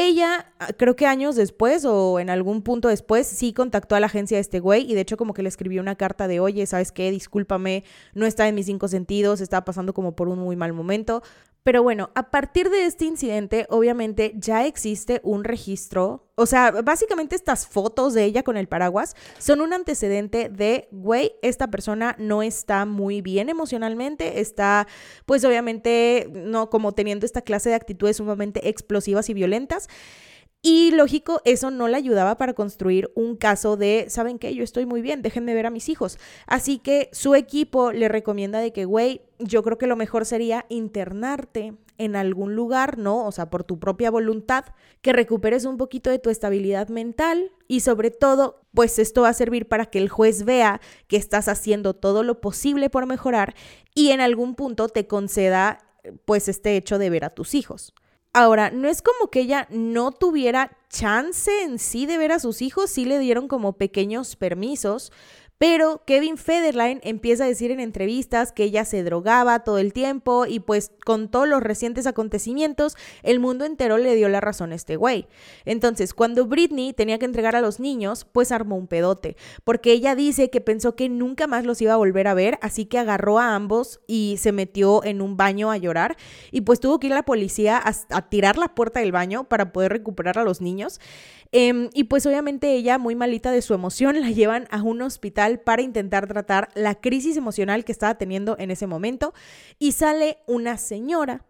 Ella, 0.00 0.52
ah, 0.60 0.68
creo 0.76 0.94
que 0.94 1.06
años 1.06 1.34
después 1.34 1.84
o 1.84 2.20
en 2.20 2.30
algún 2.30 2.62
punto 2.62 2.86
después, 2.86 3.26
sí 3.26 3.52
contactó 3.52 3.96
a 3.96 4.00
la 4.00 4.06
agencia 4.06 4.36
de 4.36 4.42
este 4.42 4.60
güey 4.60 4.88
y 4.88 4.94
de 4.94 5.00
hecho 5.00 5.16
como 5.16 5.34
que 5.34 5.42
le 5.42 5.48
escribió 5.48 5.82
una 5.82 5.96
carta 5.96 6.28
de, 6.28 6.38
oye, 6.38 6.64
¿sabes 6.66 6.92
qué? 6.92 7.10
Discúlpame, 7.10 7.82
no 8.14 8.24
está 8.24 8.46
en 8.46 8.54
mis 8.54 8.66
cinco 8.66 8.86
sentidos, 8.86 9.40
estaba 9.40 9.64
pasando 9.64 9.94
como 9.94 10.14
por 10.14 10.28
un 10.28 10.38
muy 10.38 10.54
mal 10.54 10.72
momento. 10.72 11.24
Pero 11.68 11.82
bueno, 11.82 12.08
a 12.14 12.30
partir 12.30 12.70
de 12.70 12.86
este 12.86 13.04
incidente, 13.04 13.66
obviamente 13.68 14.32
ya 14.36 14.64
existe 14.64 15.20
un 15.22 15.44
registro. 15.44 16.26
O 16.34 16.46
sea, 16.46 16.70
básicamente 16.70 17.36
estas 17.36 17.66
fotos 17.66 18.14
de 18.14 18.24
ella 18.24 18.42
con 18.42 18.56
el 18.56 18.68
paraguas 18.68 19.14
son 19.36 19.60
un 19.60 19.74
antecedente 19.74 20.48
de, 20.48 20.88
güey, 20.92 21.32
esta 21.42 21.66
persona 21.66 22.16
no 22.18 22.42
está 22.42 22.86
muy 22.86 23.20
bien 23.20 23.50
emocionalmente, 23.50 24.40
está 24.40 24.86
pues 25.26 25.44
obviamente 25.44 26.30
no 26.32 26.70
como 26.70 26.92
teniendo 26.92 27.26
esta 27.26 27.42
clase 27.42 27.68
de 27.68 27.74
actitudes 27.74 28.16
sumamente 28.16 28.70
explosivas 28.70 29.28
y 29.28 29.34
violentas. 29.34 29.88
Y 30.60 30.90
lógico, 30.90 31.40
eso 31.44 31.70
no 31.70 31.86
le 31.86 31.96
ayudaba 31.96 32.36
para 32.36 32.52
construir 32.52 33.12
un 33.14 33.36
caso 33.36 33.76
de, 33.76 34.06
¿saben 34.08 34.40
qué? 34.40 34.54
Yo 34.54 34.64
estoy 34.64 34.86
muy 34.86 35.00
bien, 35.02 35.22
déjenme 35.22 35.54
ver 35.54 35.66
a 35.66 35.70
mis 35.70 35.88
hijos. 35.88 36.18
Así 36.46 36.78
que 36.78 37.08
su 37.12 37.36
equipo 37.36 37.92
le 37.92 38.08
recomienda 38.08 38.58
de 38.58 38.72
que, 38.72 38.84
güey, 38.84 39.22
yo 39.38 39.62
creo 39.62 39.78
que 39.78 39.86
lo 39.86 39.94
mejor 39.94 40.26
sería 40.26 40.66
internarte 40.68 41.74
en 41.96 42.16
algún 42.16 42.56
lugar, 42.56 42.98
¿no? 42.98 43.24
O 43.24 43.30
sea, 43.30 43.50
por 43.50 43.62
tu 43.62 43.78
propia 43.78 44.10
voluntad, 44.10 44.64
que 45.00 45.12
recuperes 45.12 45.64
un 45.64 45.76
poquito 45.76 46.10
de 46.10 46.18
tu 46.18 46.28
estabilidad 46.28 46.88
mental 46.88 47.52
y 47.68 47.80
sobre 47.80 48.10
todo, 48.10 48.60
pues 48.74 48.98
esto 48.98 49.22
va 49.22 49.28
a 49.28 49.34
servir 49.34 49.68
para 49.68 49.86
que 49.86 49.98
el 49.98 50.08
juez 50.08 50.44
vea 50.44 50.80
que 51.06 51.16
estás 51.16 51.46
haciendo 51.46 51.94
todo 51.94 52.24
lo 52.24 52.40
posible 52.40 52.90
por 52.90 53.06
mejorar 53.06 53.54
y 53.94 54.10
en 54.10 54.20
algún 54.20 54.56
punto 54.56 54.88
te 54.88 55.06
conceda, 55.06 55.78
pues, 56.24 56.48
este 56.48 56.76
hecho 56.76 56.98
de 56.98 57.10
ver 57.10 57.24
a 57.24 57.30
tus 57.30 57.54
hijos. 57.54 57.94
Ahora, 58.32 58.70
no 58.70 58.88
es 58.88 59.02
como 59.02 59.30
que 59.30 59.40
ella 59.40 59.66
no 59.70 60.12
tuviera 60.12 60.76
chance 60.90 61.62
en 61.62 61.78
sí 61.78 62.06
de 62.06 62.18
ver 62.18 62.32
a 62.32 62.38
sus 62.38 62.62
hijos, 62.62 62.90
sí 62.90 63.04
le 63.04 63.18
dieron 63.18 63.48
como 63.48 63.74
pequeños 63.74 64.36
permisos, 64.36 65.12
pero 65.58 66.02
Kevin 66.06 66.36
Federline 66.36 67.00
empieza 67.02 67.44
a 67.44 67.48
decir 67.48 67.70
en 67.70 67.80
entrevistas 67.80 68.52
que 68.52 68.64
ella 68.64 68.84
se 68.84 69.02
drogaba 69.02 69.60
todo 69.60 69.78
el 69.78 69.92
tiempo 69.92 70.46
y 70.46 70.60
pues 70.60 70.92
con 71.04 71.28
todos 71.28 71.48
los 71.48 71.62
recientes 71.62 72.06
acontecimientos, 72.06 72.96
el 73.22 73.40
mundo 73.40 73.64
entero 73.64 73.98
le 73.98 74.14
dio 74.14 74.28
la 74.28 74.40
razón 74.40 74.72
a 74.72 74.76
este 74.76 74.96
güey. 74.96 75.26
Entonces, 75.64 76.14
cuando 76.14 76.46
Britney 76.46 76.92
tenía 76.92 77.18
que 77.18 77.24
entregar 77.24 77.56
a 77.56 77.60
los 77.60 77.80
niños, 77.80 78.24
pues 78.30 78.52
armó 78.52 78.76
un 78.76 78.86
pedote, 78.86 79.36
porque 79.64 79.92
ella 79.92 80.14
dice 80.14 80.48
que 80.50 80.60
pensó 80.60 80.94
que 80.94 81.08
nunca 81.08 81.46
más 81.46 81.64
los 81.64 81.82
iba 81.82 81.94
a 81.94 81.96
volver 81.96 82.28
a 82.28 82.34
ver, 82.34 82.58
así 82.62 82.84
que 82.84 82.98
agarró 82.98 83.38
a 83.38 83.54
ambos 83.54 84.00
y 84.06 84.36
se 84.38 84.52
metió 84.52 85.02
en 85.04 85.20
un 85.20 85.36
baño 85.36 85.70
a 85.70 85.76
llorar 85.76 86.16
y 86.52 86.60
pues 86.60 86.78
tuvo 86.78 87.00
que 87.00 87.08
ir 87.08 87.12
la 87.12 87.24
policía 87.24 87.82
a 87.84 88.28
tirar 88.28 88.58
la 88.58 88.74
puerta 88.74 89.00
del 89.00 89.12
baño 89.12 89.44
para 89.44 89.72
poder 89.72 89.92
recuperar 89.92 90.38
a 90.38 90.44
los 90.44 90.60
niños. 90.60 91.00
Em, 91.52 91.88
y 91.94 92.04
pues 92.04 92.26
obviamente 92.26 92.74
ella, 92.74 92.98
muy 92.98 93.14
malita 93.14 93.50
de 93.50 93.62
su 93.62 93.74
emoción, 93.74 94.20
la 94.20 94.30
llevan 94.30 94.66
a 94.70 94.82
un 94.82 95.02
hospital 95.02 95.60
para 95.60 95.82
intentar 95.82 96.26
tratar 96.26 96.68
la 96.74 96.94
crisis 96.94 97.36
emocional 97.36 97.84
que 97.84 97.92
estaba 97.92 98.16
teniendo 98.16 98.56
en 98.58 98.70
ese 98.70 98.86
momento. 98.86 99.32
Y 99.78 99.92
sale 99.92 100.38
una 100.46 100.76
señora 100.76 101.44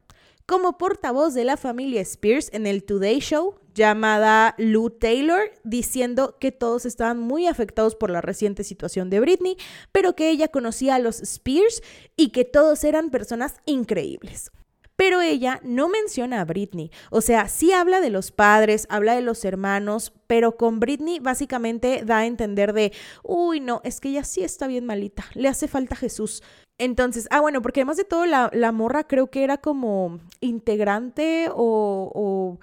como 0.46 0.78
portavoz 0.78 1.34
de 1.34 1.44
la 1.44 1.58
familia 1.58 2.00
Spears 2.00 2.48
en 2.52 2.66
el 2.66 2.84
Today 2.84 3.18
Show 3.20 3.56
llamada 3.74 4.54
Lou 4.56 4.90
Taylor, 4.90 5.52
diciendo 5.62 6.36
que 6.40 6.52
todos 6.52 6.86
estaban 6.86 7.18
muy 7.20 7.46
afectados 7.46 7.94
por 7.94 8.10
la 8.10 8.20
reciente 8.20 8.64
situación 8.64 9.10
de 9.10 9.20
Britney, 9.20 9.56
pero 9.92 10.16
que 10.16 10.30
ella 10.30 10.48
conocía 10.48 10.94
a 10.94 10.98
los 10.98 11.20
Spears 11.20 11.82
y 12.16 12.30
que 12.30 12.44
todos 12.44 12.82
eran 12.84 13.10
personas 13.10 13.56
increíbles 13.66 14.50
pero 14.98 15.20
ella 15.20 15.60
no 15.62 15.88
menciona 15.88 16.40
a 16.40 16.44
Britney. 16.44 16.90
O 17.10 17.20
sea, 17.20 17.48
sí 17.48 17.72
habla 17.72 18.00
de 18.00 18.10
los 18.10 18.32
padres, 18.32 18.84
habla 18.90 19.14
de 19.14 19.20
los 19.20 19.44
hermanos, 19.44 20.12
pero 20.26 20.56
con 20.56 20.80
Britney 20.80 21.20
básicamente 21.20 22.02
da 22.04 22.18
a 22.18 22.26
entender 22.26 22.72
de, 22.72 22.92
uy, 23.22 23.60
no, 23.60 23.80
es 23.84 24.00
que 24.00 24.08
ella 24.08 24.24
sí 24.24 24.42
está 24.42 24.66
bien 24.66 24.86
malita, 24.86 25.24
le 25.34 25.46
hace 25.46 25.68
falta 25.68 25.94
Jesús. 25.94 26.42
Entonces, 26.78 27.28
ah, 27.30 27.40
bueno, 27.40 27.62
porque 27.62 27.82
además 27.82 27.96
de 27.96 28.04
todo, 28.06 28.26
la, 28.26 28.50
la 28.52 28.72
morra 28.72 29.04
creo 29.04 29.30
que 29.30 29.44
era 29.44 29.58
como 29.58 30.18
integrante 30.40 31.48
o, 31.54 32.10
o 32.12 32.58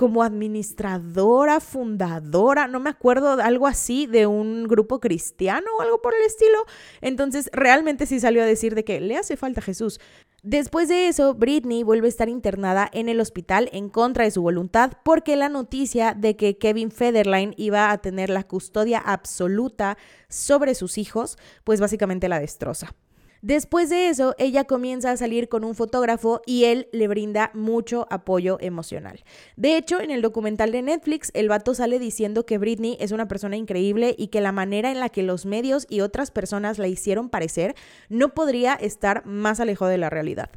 como 0.00 0.22
administradora, 0.22 1.60
fundadora, 1.60 2.66
no 2.66 2.80
me 2.80 2.88
acuerdo, 2.88 3.32
algo 3.32 3.66
así, 3.66 4.06
de 4.06 4.26
un 4.26 4.64
grupo 4.64 4.98
cristiano 4.98 5.66
o 5.76 5.82
algo 5.82 6.00
por 6.00 6.14
el 6.14 6.22
estilo. 6.22 6.64
Entonces, 7.02 7.50
realmente 7.52 8.06
sí 8.06 8.18
salió 8.18 8.40
a 8.42 8.46
decir 8.46 8.74
de 8.74 8.82
que 8.82 8.98
le 8.98 9.18
hace 9.18 9.36
falta 9.36 9.60
Jesús. 9.60 10.00
Después 10.42 10.88
de 10.88 11.08
eso, 11.08 11.34
Britney 11.34 11.82
vuelve 11.82 12.06
a 12.06 12.08
estar 12.08 12.30
internada 12.30 12.88
en 12.94 13.10
el 13.10 13.20
hospital 13.20 13.68
en 13.74 13.90
contra 13.90 14.24
de 14.24 14.30
su 14.30 14.40
voluntad 14.40 14.92
porque 15.04 15.36
la 15.36 15.50
noticia 15.50 16.14
de 16.14 16.34
que 16.34 16.56
Kevin 16.56 16.90
Federline 16.90 17.52
iba 17.58 17.90
a 17.90 17.98
tener 17.98 18.30
la 18.30 18.44
custodia 18.44 19.00
absoluta 19.00 19.98
sobre 20.30 20.74
sus 20.74 20.96
hijos, 20.96 21.36
pues 21.62 21.78
básicamente 21.78 22.30
la 22.30 22.40
destroza. 22.40 22.94
Después 23.42 23.88
de 23.88 24.08
eso, 24.08 24.34
ella 24.38 24.64
comienza 24.64 25.10
a 25.10 25.16
salir 25.16 25.48
con 25.48 25.64
un 25.64 25.74
fotógrafo 25.74 26.42
y 26.44 26.64
él 26.64 26.88
le 26.92 27.08
brinda 27.08 27.50
mucho 27.54 28.06
apoyo 28.10 28.58
emocional. 28.60 29.24
De 29.56 29.78
hecho, 29.78 30.00
en 30.00 30.10
el 30.10 30.20
documental 30.20 30.72
de 30.72 30.82
Netflix, 30.82 31.30
el 31.32 31.48
vato 31.48 31.74
sale 31.74 31.98
diciendo 31.98 32.44
que 32.44 32.58
Britney 32.58 32.98
es 33.00 33.12
una 33.12 33.28
persona 33.28 33.56
increíble 33.56 34.14
y 34.18 34.28
que 34.28 34.42
la 34.42 34.52
manera 34.52 34.90
en 34.90 35.00
la 35.00 35.08
que 35.08 35.22
los 35.22 35.46
medios 35.46 35.86
y 35.88 36.02
otras 36.02 36.30
personas 36.30 36.78
la 36.78 36.88
hicieron 36.88 37.30
parecer 37.30 37.74
no 38.10 38.34
podría 38.34 38.74
estar 38.74 39.24
más 39.24 39.58
alejado 39.58 39.90
de 39.90 39.98
la 39.98 40.10
realidad. 40.10 40.50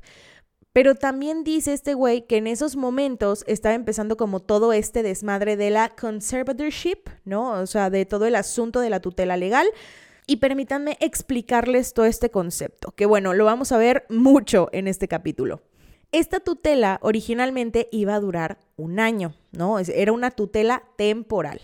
Pero 0.73 0.95
también 0.95 1.43
dice 1.43 1.71
este 1.71 1.93
güey 1.93 2.25
que 2.25 2.37
en 2.37 2.47
esos 2.47 2.75
momentos 2.75 3.45
estaba 3.47 3.75
empezando 3.75 4.17
como 4.17 4.39
todo 4.39 4.73
este 4.73 5.03
desmadre 5.03 5.55
de 5.55 5.69
la 5.69 5.89
conservatorship, 5.89 7.09
¿no? 7.25 7.51
O 7.51 7.67
sea, 7.67 7.91
de 7.91 8.05
todo 8.05 8.25
el 8.25 8.35
asunto 8.35 8.79
de 8.79 8.89
la 8.89 8.99
tutela 8.99 9.37
legal 9.37 9.67
y 10.27 10.37
permítanme 10.37 10.97
explicarles 10.99 11.93
todo 11.93 12.05
este 12.05 12.29
concepto, 12.29 12.91
que 12.91 13.05
bueno, 13.05 13.33
lo 13.33 13.45
vamos 13.45 13.71
a 13.71 13.77
ver 13.77 14.05
mucho 14.09 14.69
en 14.71 14.87
este 14.87 15.07
capítulo. 15.07 15.61
Esta 16.13 16.39
tutela 16.39 16.99
originalmente 17.01 17.89
iba 17.91 18.13
a 18.13 18.19
durar 18.19 18.59
un 18.75 18.99
año, 18.99 19.33
¿no? 19.51 19.79
Era 19.79 20.11
una 20.11 20.29
tutela 20.29 20.83
temporal. 20.95 21.61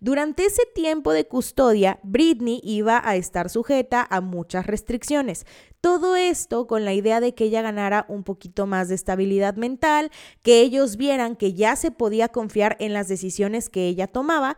Durante 0.00 0.46
ese 0.46 0.62
tiempo 0.74 1.12
de 1.12 1.26
custodia, 1.26 2.00
Britney 2.02 2.62
iba 2.64 3.02
a 3.04 3.16
estar 3.16 3.50
sujeta 3.50 4.06
a 4.08 4.22
muchas 4.22 4.66
restricciones. 4.66 5.44
Todo 5.82 6.16
esto 6.16 6.66
con 6.66 6.86
la 6.86 6.94
idea 6.94 7.20
de 7.20 7.34
que 7.34 7.44
ella 7.44 7.60
ganara 7.60 8.06
un 8.08 8.24
poquito 8.24 8.66
más 8.66 8.88
de 8.88 8.94
estabilidad 8.94 9.56
mental, 9.56 10.10
que 10.42 10.62
ellos 10.62 10.96
vieran 10.96 11.36
que 11.36 11.52
ya 11.52 11.76
se 11.76 11.90
podía 11.90 12.28
confiar 12.28 12.78
en 12.80 12.94
las 12.94 13.06
decisiones 13.06 13.68
que 13.68 13.86
ella 13.86 14.06
tomaba, 14.06 14.56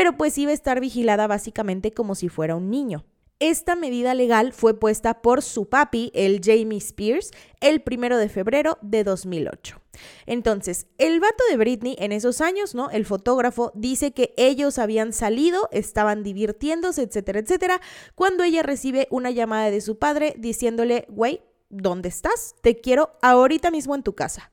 pero 0.00 0.16
pues 0.16 0.38
iba 0.38 0.50
a 0.50 0.54
estar 0.54 0.80
vigilada 0.80 1.26
básicamente 1.26 1.92
como 1.92 2.14
si 2.14 2.30
fuera 2.30 2.56
un 2.56 2.70
niño. 2.70 3.04
Esta 3.38 3.76
medida 3.76 4.14
legal 4.14 4.54
fue 4.54 4.80
puesta 4.80 5.20
por 5.20 5.42
su 5.42 5.68
papi, 5.68 6.10
el 6.14 6.40
Jamie 6.42 6.78
Spears, 6.78 7.32
el 7.60 7.82
primero 7.82 8.16
de 8.16 8.30
febrero 8.30 8.78
de 8.80 9.04
2008. 9.04 9.78
Entonces, 10.24 10.86
el 10.96 11.20
vato 11.20 11.44
de 11.50 11.58
Britney 11.58 11.96
en 11.98 12.12
esos 12.12 12.40
años, 12.40 12.74
¿no? 12.74 12.88
El 12.88 13.04
fotógrafo 13.04 13.72
dice 13.74 14.12
que 14.12 14.32
ellos 14.38 14.78
habían 14.78 15.12
salido, 15.12 15.68
estaban 15.70 16.22
divirtiéndose, 16.22 17.02
etcétera, 17.02 17.40
etcétera, 17.40 17.82
cuando 18.14 18.42
ella 18.42 18.62
recibe 18.62 19.06
una 19.10 19.30
llamada 19.30 19.70
de 19.70 19.82
su 19.82 19.98
padre 19.98 20.34
diciéndole, 20.38 21.04
güey, 21.10 21.42
¿dónde 21.68 22.08
estás? 22.08 22.54
Te 22.62 22.80
quiero 22.80 23.18
ahorita 23.20 23.70
mismo 23.70 23.94
en 23.94 24.02
tu 24.02 24.14
casa. 24.14 24.50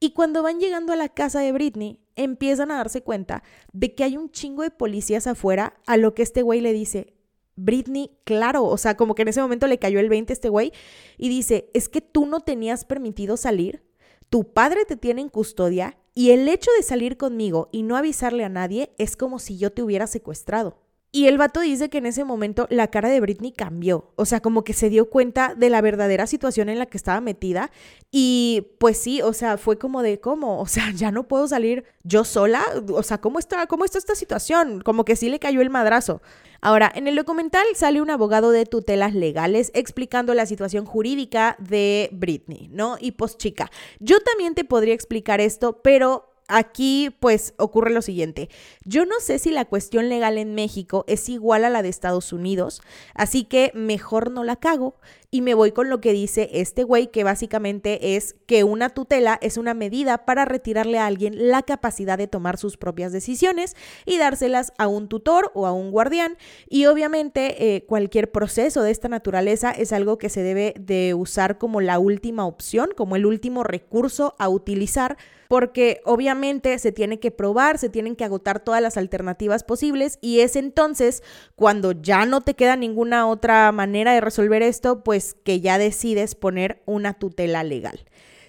Y 0.00 0.10
cuando 0.10 0.42
van 0.42 0.60
llegando 0.60 0.92
a 0.92 0.96
la 0.96 1.08
casa 1.08 1.40
de 1.40 1.52
Britney, 1.52 2.00
empiezan 2.14 2.70
a 2.70 2.76
darse 2.76 3.02
cuenta 3.02 3.42
de 3.72 3.94
que 3.94 4.04
hay 4.04 4.16
un 4.16 4.30
chingo 4.30 4.62
de 4.62 4.70
policías 4.70 5.26
afuera, 5.26 5.74
a 5.86 5.96
lo 5.96 6.14
que 6.14 6.22
este 6.22 6.42
güey 6.42 6.60
le 6.60 6.72
dice, 6.72 7.14
Britney, 7.56 8.12
claro, 8.24 8.64
o 8.64 8.76
sea, 8.76 8.96
como 8.96 9.14
que 9.14 9.22
en 9.22 9.28
ese 9.28 9.40
momento 9.40 9.66
le 9.66 9.78
cayó 9.78 9.98
el 9.98 10.08
20 10.08 10.32
a 10.32 10.34
este 10.34 10.48
güey 10.48 10.72
y 11.16 11.28
dice, 11.28 11.70
es 11.74 11.88
que 11.88 12.00
tú 12.00 12.26
no 12.26 12.40
tenías 12.40 12.84
permitido 12.84 13.36
salir, 13.36 13.82
tu 14.30 14.52
padre 14.52 14.84
te 14.84 14.96
tiene 14.96 15.22
en 15.22 15.28
custodia 15.28 15.98
y 16.14 16.30
el 16.30 16.48
hecho 16.48 16.70
de 16.76 16.84
salir 16.84 17.16
conmigo 17.16 17.68
y 17.72 17.82
no 17.82 17.96
avisarle 17.96 18.44
a 18.44 18.48
nadie 18.48 18.92
es 18.98 19.16
como 19.16 19.38
si 19.38 19.58
yo 19.58 19.72
te 19.72 19.82
hubiera 19.82 20.06
secuestrado. 20.06 20.78
Y 21.10 21.26
el 21.26 21.38
vato 21.38 21.60
dice 21.60 21.88
que 21.88 21.98
en 21.98 22.06
ese 22.06 22.24
momento 22.24 22.66
la 22.68 22.88
cara 22.88 23.08
de 23.08 23.20
Britney 23.20 23.50
cambió, 23.50 24.12
o 24.16 24.26
sea, 24.26 24.40
como 24.40 24.62
que 24.62 24.74
se 24.74 24.90
dio 24.90 25.08
cuenta 25.08 25.54
de 25.54 25.70
la 25.70 25.80
verdadera 25.80 26.26
situación 26.26 26.68
en 26.68 26.78
la 26.78 26.84
que 26.84 26.98
estaba 26.98 27.22
metida 27.22 27.70
y 28.10 28.66
pues 28.78 28.98
sí, 28.98 29.22
o 29.22 29.32
sea, 29.32 29.56
fue 29.56 29.78
como 29.78 30.02
de 30.02 30.20
cómo, 30.20 30.60
o 30.60 30.66
sea, 30.66 30.90
ya 30.94 31.10
no 31.10 31.26
puedo 31.26 31.48
salir 31.48 31.84
yo 32.04 32.24
sola, 32.24 32.62
o 32.92 33.02
sea, 33.02 33.22
¿cómo 33.22 33.38
está 33.38 33.66
cómo 33.66 33.86
está 33.86 33.96
esta 33.96 34.14
situación? 34.14 34.82
Como 34.82 35.06
que 35.06 35.16
sí 35.16 35.30
le 35.30 35.38
cayó 35.38 35.62
el 35.62 35.70
madrazo. 35.70 36.20
Ahora, 36.60 36.92
en 36.94 37.06
el 37.06 37.16
documental 37.16 37.64
sale 37.74 38.02
un 38.02 38.10
abogado 38.10 38.50
de 38.50 38.66
tutelas 38.66 39.14
legales 39.14 39.70
explicando 39.74 40.34
la 40.34 40.44
situación 40.44 40.84
jurídica 40.84 41.56
de 41.58 42.10
Britney, 42.12 42.68
¿no? 42.70 42.96
Y 43.00 43.12
pues 43.12 43.38
chica, 43.38 43.70
yo 44.00 44.20
también 44.20 44.54
te 44.54 44.64
podría 44.64 44.92
explicar 44.92 45.40
esto, 45.40 45.80
pero 45.82 46.27
aquí 46.48 47.14
pues 47.20 47.54
ocurre 47.58 47.90
lo 47.90 48.02
siguiente. 48.02 48.48
Yo 48.84 49.06
no 49.06 49.20
sé 49.20 49.38
si 49.38 49.50
la 49.50 49.64
cuestión 49.66 50.08
legal 50.08 50.38
en 50.38 50.54
México 50.54 51.04
es 51.06 51.28
igual 51.28 51.64
a 51.64 51.70
la 51.70 51.82
de 51.82 51.88
Estados 51.88 52.32
Unidos, 52.32 52.82
así 53.14 53.44
que 53.44 53.70
mejor 53.74 54.30
no 54.30 54.44
la 54.44 54.56
cago 54.56 54.96
y 55.30 55.42
me 55.42 55.52
voy 55.52 55.72
con 55.72 55.90
lo 55.90 56.00
que 56.00 56.12
dice 56.12 56.48
este 56.52 56.84
güey, 56.84 57.08
que 57.08 57.22
básicamente 57.22 58.16
es 58.16 58.34
que 58.46 58.64
una 58.64 58.88
tutela 58.88 59.38
es 59.42 59.58
una 59.58 59.74
medida 59.74 60.24
para 60.24 60.46
retirarle 60.46 60.98
a 60.98 61.06
alguien 61.06 61.50
la 61.50 61.62
capacidad 61.62 62.16
de 62.16 62.28
tomar 62.28 62.56
sus 62.56 62.78
propias 62.78 63.12
decisiones 63.12 63.76
y 64.06 64.16
dárselas 64.16 64.72
a 64.78 64.88
un 64.88 65.08
tutor 65.08 65.50
o 65.54 65.66
a 65.66 65.72
un 65.72 65.90
guardián. 65.90 66.38
Y 66.68 66.86
obviamente 66.86 67.76
eh, 67.76 67.84
cualquier 67.84 68.32
proceso 68.32 68.82
de 68.82 68.90
esta 68.90 69.08
naturaleza 69.08 69.70
es 69.70 69.92
algo 69.92 70.16
que 70.16 70.30
se 70.30 70.42
debe 70.42 70.72
de 70.80 71.12
usar 71.12 71.58
como 71.58 71.82
la 71.82 71.98
última 71.98 72.46
opción, 72.46 72.90
como 72.96 73.16
el 73.16 73.26
último 73.26 73.64
recurso 73.64 74.34
a 74.38 74.48
utilizar 74.48 75.18
porque 75.48 76.02
obviamente 76.04 76.78
se 76.78 76.92
tiene 76.92 77.18
que 77.18 77.30
probar, 77.30 77.78
se 77.78 77.88
tienen 77.88 78.16
que 78.16 78.24
agotar 78.24 78.60
todas 78.60 78.82
las 78.82 78.98
alternativas 78.98 79.64
posibles 79.64 80.18
y 80.20 80.40
es 80.40 80.56
entonces 80.56 81.22
cuando 81.56 81.92
ya 81.92 82.26
no 82.26 82.42
te 82.42 82.54
queda 82.54 82.76
ninguna 82.76 83.26
otra 83.26 83.72
manera 83.72 84.12
de 84.12 84.20
resolver 84.20 84.62
esto, 84.62 85.02
pues 85.02 85.17
que 85.44 85.60
ya 85.60 85.78
decides 85.78 86.34
poner 86.34 86.82
una 86.86 87.14
tutela 87.14 87.64
legal. 87.64 88.00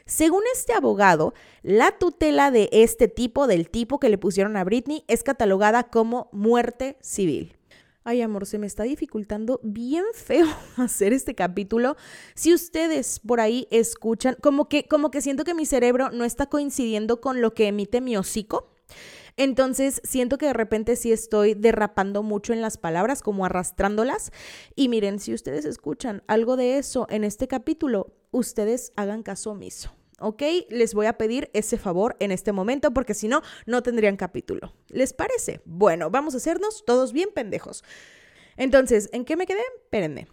Según 0.06 0.42
este 0.54 0.74
abogado, 0.74 1.36
la 1.62 1.98
tutela 2.00 2.50
de 2.50 2.70
este 2.72 3.08
tipo, 3.08 3.46
del 3.46 3.70
tipo 3.70 4.00
que 4.00 4.10
le 4.10 4.18
pusieron 4.18 4.58
a 4.58 4.64
Britney, 4.64 5.04
es 5.08 5.22
catalogada 5.22 5.84
como 5.84 6.30
muerte 6.32 6.98
civil. 7.00 7.56
Ay, 8.04 8.24
amor, 8.24 8.48
se 8.48 8.58
me 8.58 8.66
está 8.66 8.84
dificultando 8.84 9.60
bien 9.62 10.04
feo 10.16 10.48
hacer 10.78 11.14
este 11.14 11.36
capítulo. 11.36 11.96
Si 12.34 12.54
ustedes 12.56 13.20
por 13.20 13.40
ahí 13.40 13.68
escuchan, 13.70 14.36
como 14.42 14.68
que, 14.68 14.88
como 14.88 15.12
que 15.12 15.22
siento 15.22 15.44
que 15.44 15.54
mi 15.54 15.68
cerebro 15.68 16.10
no 16.10 16.26
está 16.26 16.48
coincidiendo 16.48 17.22
con 17.22 17.42
lo 17.42 17.54
que 17.54 17.68
emite 17.68 18.02
mi 18.02 18.18
hocico. 18.18 18.72
Entonces 19.40 20.02
siento 20.04 20.38
que 20.38 20.48
de 20.48 20.54
repente 20.54 20.98
sí 20.98 21.14
estoy 21.14 21.54
derrapando 21.54 22.24
mucho 22.24 22.52
en 22.52 22.62
las 22.62 22.78
palabras, 22.78 23.22
como 23.22 23.46
arrastrándolas. 23.46 24.32
Y 24.76 24.90
miren, 24.90 25.18
si 25.20 25.34
ustedes 25.34 25.64
escuchan 25.64 26.24
algo 26.28 26.58
de 26.58 26.78
eso 26.78 27.08
en 27.10 27.24
este 27.24 27.48
capítulo, 27.48 28.14
ustedes 28.32 28.92
hagan 28.98 29.24
caso 29.24 29.52
omiso. 29.52 29.96
¿ok? 30.20 30.44
Les 30.70 30.94
voy 30.94 31.06
a 31.06 31.18
pedir 31.18 31.50
ese 31.54 31.78
favor 31.78 32.18
en 32.20 32.34
este 32.34 32.52
momento 32.52 32.92
porque 32.92 33.14
si 33.14 33.30
no, 33.30 33.42
no 33.66 33.82
tendrían 33.82 34.18
capítulo. 34.18 34.74
¿Les 34.90 35.14
parece? 35.14 35.62
Bueno, 35.64 36.10
vamos 36.10 36.34
a 36.34 36.38
hacernos 36.38 36.84
todos 36.86 37.14
bien 37.14 37.30
pendejos. 37.34 37.86
Entonces, 38.58 39.08
¿en 39.14 39.24
qué 39.24 39.38
me 39.38 39.46
quedé? 39.46 39.62
Espérenme. 39.86 40.28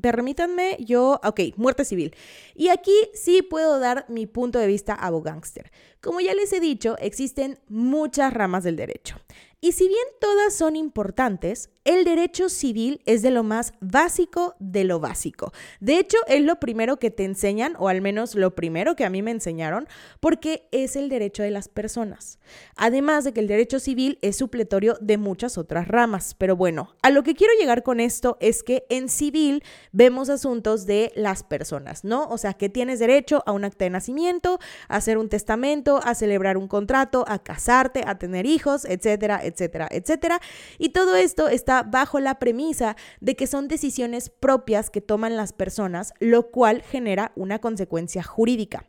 Permítanme, 0.00 0.76
yo, 0.80 1.20
ok, 1.24 1.40
muerte 1.56 1.84
civil. 1.84 2.14
Y 2.54 2.68
aquí 2.68 2.94
sí 3.14 3.42
puedo 3.42 3.78
dar 3.78 4.04
mi 4.08 4.26
punto 4.26 4.58
de 4.58 4.66
vista 4.66 4.94
abogánster. 4.94 5.70
Como 6.00 6.20
ya 6.20 6.34
les 6.34 6.52
he 6.52 6.60
dicho, 6.60 6.96
existen 6.98 7.58
muchas 7.68 8.32
ramas 8.32 8.64
del 8.64 8.76
derecho. 8.76 9.16
Y 9.60 9.72
si 9.72 9.88
bien 9.88 10.04
todas 10.20 10.54
son 10.54 10.76
importantes, 10.76 11.70
el 11.88 12.04
derecho 12.04 12.50
civil 12.50 13.00
es 13.06 13.22
de 13.22 13.30
lo 13.30 13.42
más 13.42 13.72
básico 13.80 14.54
de 14.58 14.84
lo 14.84 15.00
básico. 15.00 15.54
De 15.80 15.98
hecho, 15.98 16.18
es 16.26 16.42
lo 16.42 16.60
primero 16.60 16.98
que 16.98 17.10
te 17.10 17.24
enseñan, 17.24 17.76
o 17.78 17.88
al 17.88 18.02
menos 18.02 18.34
lo 18.34 18.54
primero 18.54 18.94
que 18.94 19.06
a 19.06 19.10
mí 19.10 19.22
me 19.22 19.30
enseñaron, 19.30 19.88
porque 20.20 20.68
es 20.70 20.96
el 20.96 21.08
derecho 21.08 21.42
de 21.42 21.50
las 21.50 21.68
personas. 21.68 22.40
Además 22.76 23.24
de 23.24 23.32
que 23.32 23.40
el 23.40 23.46
derecho 23.46 23.80
civil 23.80 24.18
es 24.20 24.36
supletorio 24.36 24.98
de 25.00 25.16
muchas 25.16 25.56
otras 25.56 25.88
ramas. 25.88 26.34
Pero 26.34 26.56
bueno, 26.56 26.94
a 27.00 27.08
lo 27.08 27.22
que 27.22 27.34
quiero 27.34 27.54
llegar 27.58 27.82
con 27.82 28.00
esto 28.00 28.36
es 28.38 28.62
que 28.62 28.84
en 28.90 29.08
civil 29.08 29.64
vemos 29.90 30.28
asuntos 30.28 30.84
de 30.84 31.10
las 31.16 31.42
personas, 31.42 32.04
¿no? 32.04 32.28
O 32.28 32.36
sea, 32.36 32.52
que 32.52 32.68
tienes 32.68 32.98
derecho 32.98 33.42
a 33.46 33.52
un 33.52 33.64
acta 33.64 33.86
de 33.86 33.90
nacimiento, 33.90 34.58
a 34.88 34.96
hacer 34.96 35.16
un 35.16 35.30
testamento, 35.30 36.02
a 36.04 36.14
celebrar 36.14 36.58
un 36.58 36.68
contrato, 36.68 37.24
a 37.28 37.38
casarte, 37.38 38.04
a 38.06 38.18
tener 38.18 38.44
hijos, 38.44 38.84
etcétera, 38.84 39.40
etcétera, 39.42 39.88
etcétera. 39.90 40.38
Y 40.76 40.90
todo 40.90 41.16
esto 41.16 41.48
está 41.48 41.77
bajo 41.82 42.20
la 42.20 42.38
premisa 42.38 42.96
de 43.20 43.36
que 43.36 43.46
son 43.46 43.68
decisiones 43.68 44.30
propias 44.30 44.90
que 44.90 45.00
toman 45.00 45.36
las 45.36 45.52
personas, 45.52 46.12
lo 46.20 46.50
cual 46.50 46.82
genera 46.82 47.32
una 47.36 47.60
consecuencia 47.60 48.22
jurídica. 48.22 48.84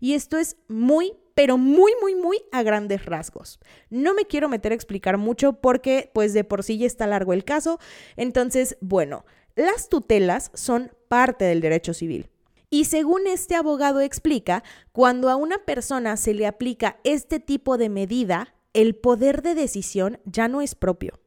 Y 0.00 0.14
esto 0.14 0.38
es 0.38 0.56
muy 0.68 1.14
pero 1.34 1.58
muy, 1.58 1.92
muy, 2.00 2.14
muy 2.14 2.42
a 2.52 2.62
grandes 2.62 3.04
rasgos. 3.06 3.58
No 3.90 4.14
me 4.14 4.24
quiero 4.24 4.48
meter 4.48 4.72
a 4.72 4.76
explicar 4.76 5.18
mucho 5.18 5.54
porque 5.54 6.10
pues 6.14 6.32
de 6.32 6.44
por 6.44 6.62
sí 6.62 6.78
ya 6.78 6.86
está 6.86 7.06
largo 7.06 7.32
el 7.32 7.44
caso. 7.44 7.78
Entonces, 8.16 8.76
bueno, 8.80 9.24
las 9.56 9.88
tutelas 9.88 10.50
son 10.54 10.92
parte 11.08 11.44
del 11.44 11.60
derecho 11.60 11.92
civil. 11.92 12.30
Y 12.70 12.86
según 12.86 13.26
este 13.26 13.54
abogado 13.54 14.00
explica, 14.00 14.64
cuando 14.92 15.30
a 15.30 15.36
una 15.36 15.58
persona 15.58 16.16
se 16.16 16.34
le 16.34 16.46
aplica 16.46 16.98
este 17.04 17.38
tipo 17.38 17.78
de 17.78 17.88
medida, 17.88 18.54
el 18.72 18.96
poder 18.96 19.42
de 19.42 19.54
decisión 19.54 20.18
ya 20.24 20.48
no 20.48 20.60
es 20.60 20.74
propio. 20.74 21.20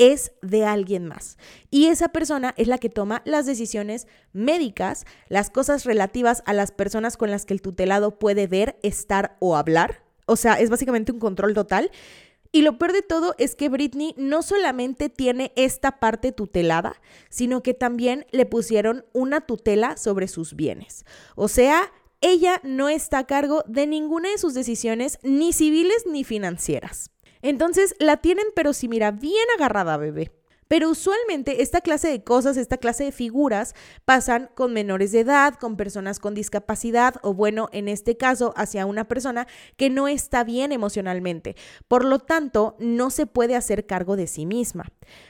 Es 0.00 0.32
de 0.40 0.64
alguien 0.64 1.06
más. 1.06 1.36
Y 1.70 1.86
esa 1.86 2.08
persona 2.08 2.54
es 2.56 2.68
la 2.68 2.78
que 2.78 2.88
toma 2.88 3.20
las 3.26 3.44
decisiones 3.44 4.06
médicas, 4.32 5.04
las 5.28 5.50
cosas 5.50 5.84
relativas 5.84 6.42
a 6.46 6.54
las 6.54 6.72
personas 6.72 7.18
con 7.18 7.30
las 7.30 7.44
que 7.44 7.52
el 7.52 7.60
tutelado 7.60 8.18
puede 8.18 8.46
ver, 8.46 8.78
estar 8.82 9.36
o 9.40 9.56
hablar. 9.56 10.02
O 10.24 10.36
sea, 10.36 10.54
es 10.54 10.70
básicamente 10.70 11.12
un 11.12 11.18
control 11.18 11.52
total. 11.52 11.90
Y 12.50 12.62
lo 12.62 12.78
peor 12.78 12.94
de 12.94 13.02
todo 13.02 13.34
es 13.38 13.54
que 13.54 13.68
Britney 13.68 14.14
no 14.16 14.40
solamente 14.42 15.10
tiene 15.10 15.52
esta 15.54 16.00
parte 16.00 16.32
tutelada, 16.32 17.00
sino 17.28 17.62
que 17.62 17.74
también 17.74 18.26
le 18.32 18.46
pusieron 18.46 19.04
una 19.12 19.42
tutela 19.42 19.98
sobre 19.98 20.28
sus 20.28 20.56
bienes. 20.56 21.04
O 21.36 21.48
sea, 21.48 21.92
ella 22.22 22.60
no 22.64 22.88
está 22.88 23.18
a 23.18 23.26
cargo 23.26 23.64
de 23.66 23.86
ninguna 23.86 24.30
de 24.30 24.38
sus 24.38 24.54
decisiones, 24.54 25.18
ni 25.22 25.52
civiles 25.52 26.04
ni 26.06 26.24
financieras. 26.24 27.10
Entonces 27.42 27.94
la 27.98 28.18
tienen, 28.18 28.46
pero 28.54 28.72
si 28.72 28.88
mira, 28.88 29.10
bien 29.10 29.46
agarrada, 29.56 29.96
bebé. 29.96 30.32
Pero 30.70 30.88
usualmente 30.88 31.62
esta 31.62 31.80
clase 31.80 32.06
de 32.06 32.22
cosas, 32.22 32.56
esta 32.56 32.76
clase 32.76 33.02
de 33.02 33.10
figuras 33.10 33.74
pasan 34.04 34.48
con 34.54 34.72
menores 34.72 35.10
de 35.10 35.18
edad, 35.18 35.54
con 35.54 35.76
personas 35.76 36.20
con 36.20 36.32
discapacidad 36.32 37.16
o 37.22 37.34
bueno, 37.34 37.68
en 37.72 37.88
este 37.88 38.16
caso, 38.16 38.54
hacia 38.56 38.86
una 38.86 39.08
persona 39.08 39.48
que 39.76 39.90
no 39.90 40.06
está 40.06 40.44
bien 40.44 40.70
emocionalmente. 40.70 41.56
Por 41.88 42.04
lo 42.04 42.20
tanto, 42.20 42.76
no 42.78 43.10
se 43.10 43.26
puede 43.26 43.56
hacer 43.56 43.84
cargo 43.84 44.14
de 44.14 44.28
sí 44.28 44.46
misma. 44.46 44.84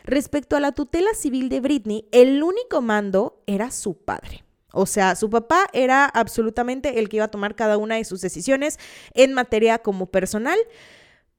Respecto 0.04 0.56
a 0.56 0.60
la 0.60 0.72
tutela 0.72 1.14
civil 1.14 1.48
de 1.48 1.60
Britney, 1.60 2.06
el 2.12 2.42
único 2.42 2.82
mando 2.82 3.42
era 3.46 3.70
su 3.70 3.94
padre. 3.94 4.44
O 4.74 4.84
sea, 4.84 5.16
su 5.16 5.30
papá 5.30 5.68
era 5.72 6.04
absolutamente 6.04 6.98
el 6.98 7.08
que 7.08 7.16
iba 7.16 7.24
a 7.24 7.30
tomar 7.30 7.54
cada 7.54 7.78
una 7.78 7.94
de 7.94 8.04
sus 8.04 8.20
decisiones 8.20 8.78
en 9.14 9.32
materia 9.32 9.78
como 9.78 10.04
personal, 10.04 10.58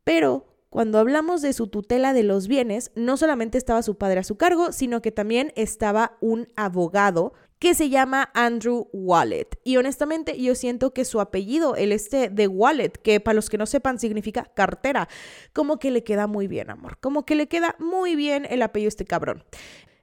pero 0.04 0.51
cuando 0.72 1.00
hablamos 1.00 1.42
de 1.42 1.52
su 1.52 1.68
tutela 1.68 2.14
de 2.14 2.24
los 2.24 2.48
bienes, 2.48 2.92
no 2.96 3.18
solamente 3.18 3.58
estaba 3.58 3.84
su 3.84 3.98
padre 3.98 4.22
a 4.22 4.24
su 4.24 4.38
cargo, 4.38 4.72
sino 4.72 5.02
que 5.02 5.12
también 5.12 5.52
estaba 5.58 6.18
un 6.22 6.48
abogado 6.56 7.34
que 7.60 7.76
se 7.76 7.90
llama 7.90 8.32
Andrew 8.34 8.88
Wallet. 8.94 9.50
Y 9.66 9.76
honestamente 9.76 10.42
yo 10.42 10.56
siento 10.56 10.94
que 10.94 11.04
su 11.04 11.20
apellido, 11.20 11.76
el 11.76 11.92
este 11.92 12.30
de 12.30 12.48
Wallet, 12.48 12.94
que 13.04 13.20
para 13.20 13.36
los 13.36 13.50
que 13.50 13.58
no 13.58 13.66
sepan 13.66 14.00
significa 14.00 14.46
cartera, 14.46 15.10
como 15.52 15.78
que 15.78 15.92
le 15.92 16.06
queda 16.06 16.26
muy 16.26 16.48
bien, 16.48 16.70
amor, 16.70 16.98
como 17.02 17.26
que 17.26 17.36
le 17.36 17.50
queda 17.50 17.76
muy 17.78 18.16
bien 18.16 18.48
el 18.50 18.62
apellido 18.62 18.88
este 18.88 19.04
cabrón. 19.04 19.44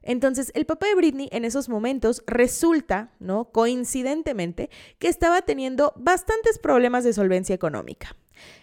Entonces, 0.03 0.51
el 0.53 0.67
papá 0.67 0.85
de 0.85 0.95
Britney 0.95 1.29
en 1.31 1.45
esos 1.45 1.67
momentos 1.67 2.23
resulta, 2.27 3.11
¿no? 3.17 3.45
Coincidentemente, 3.45 4.69
que 4.99 5.07
estaba 5.07 5.41
teniendo 5.41 5.93
bastantes 5.97 6.59
problemas 6.59 7.03
de 7.03 7.13
solvencia 7.13 7.55
económica. 7.55 8.15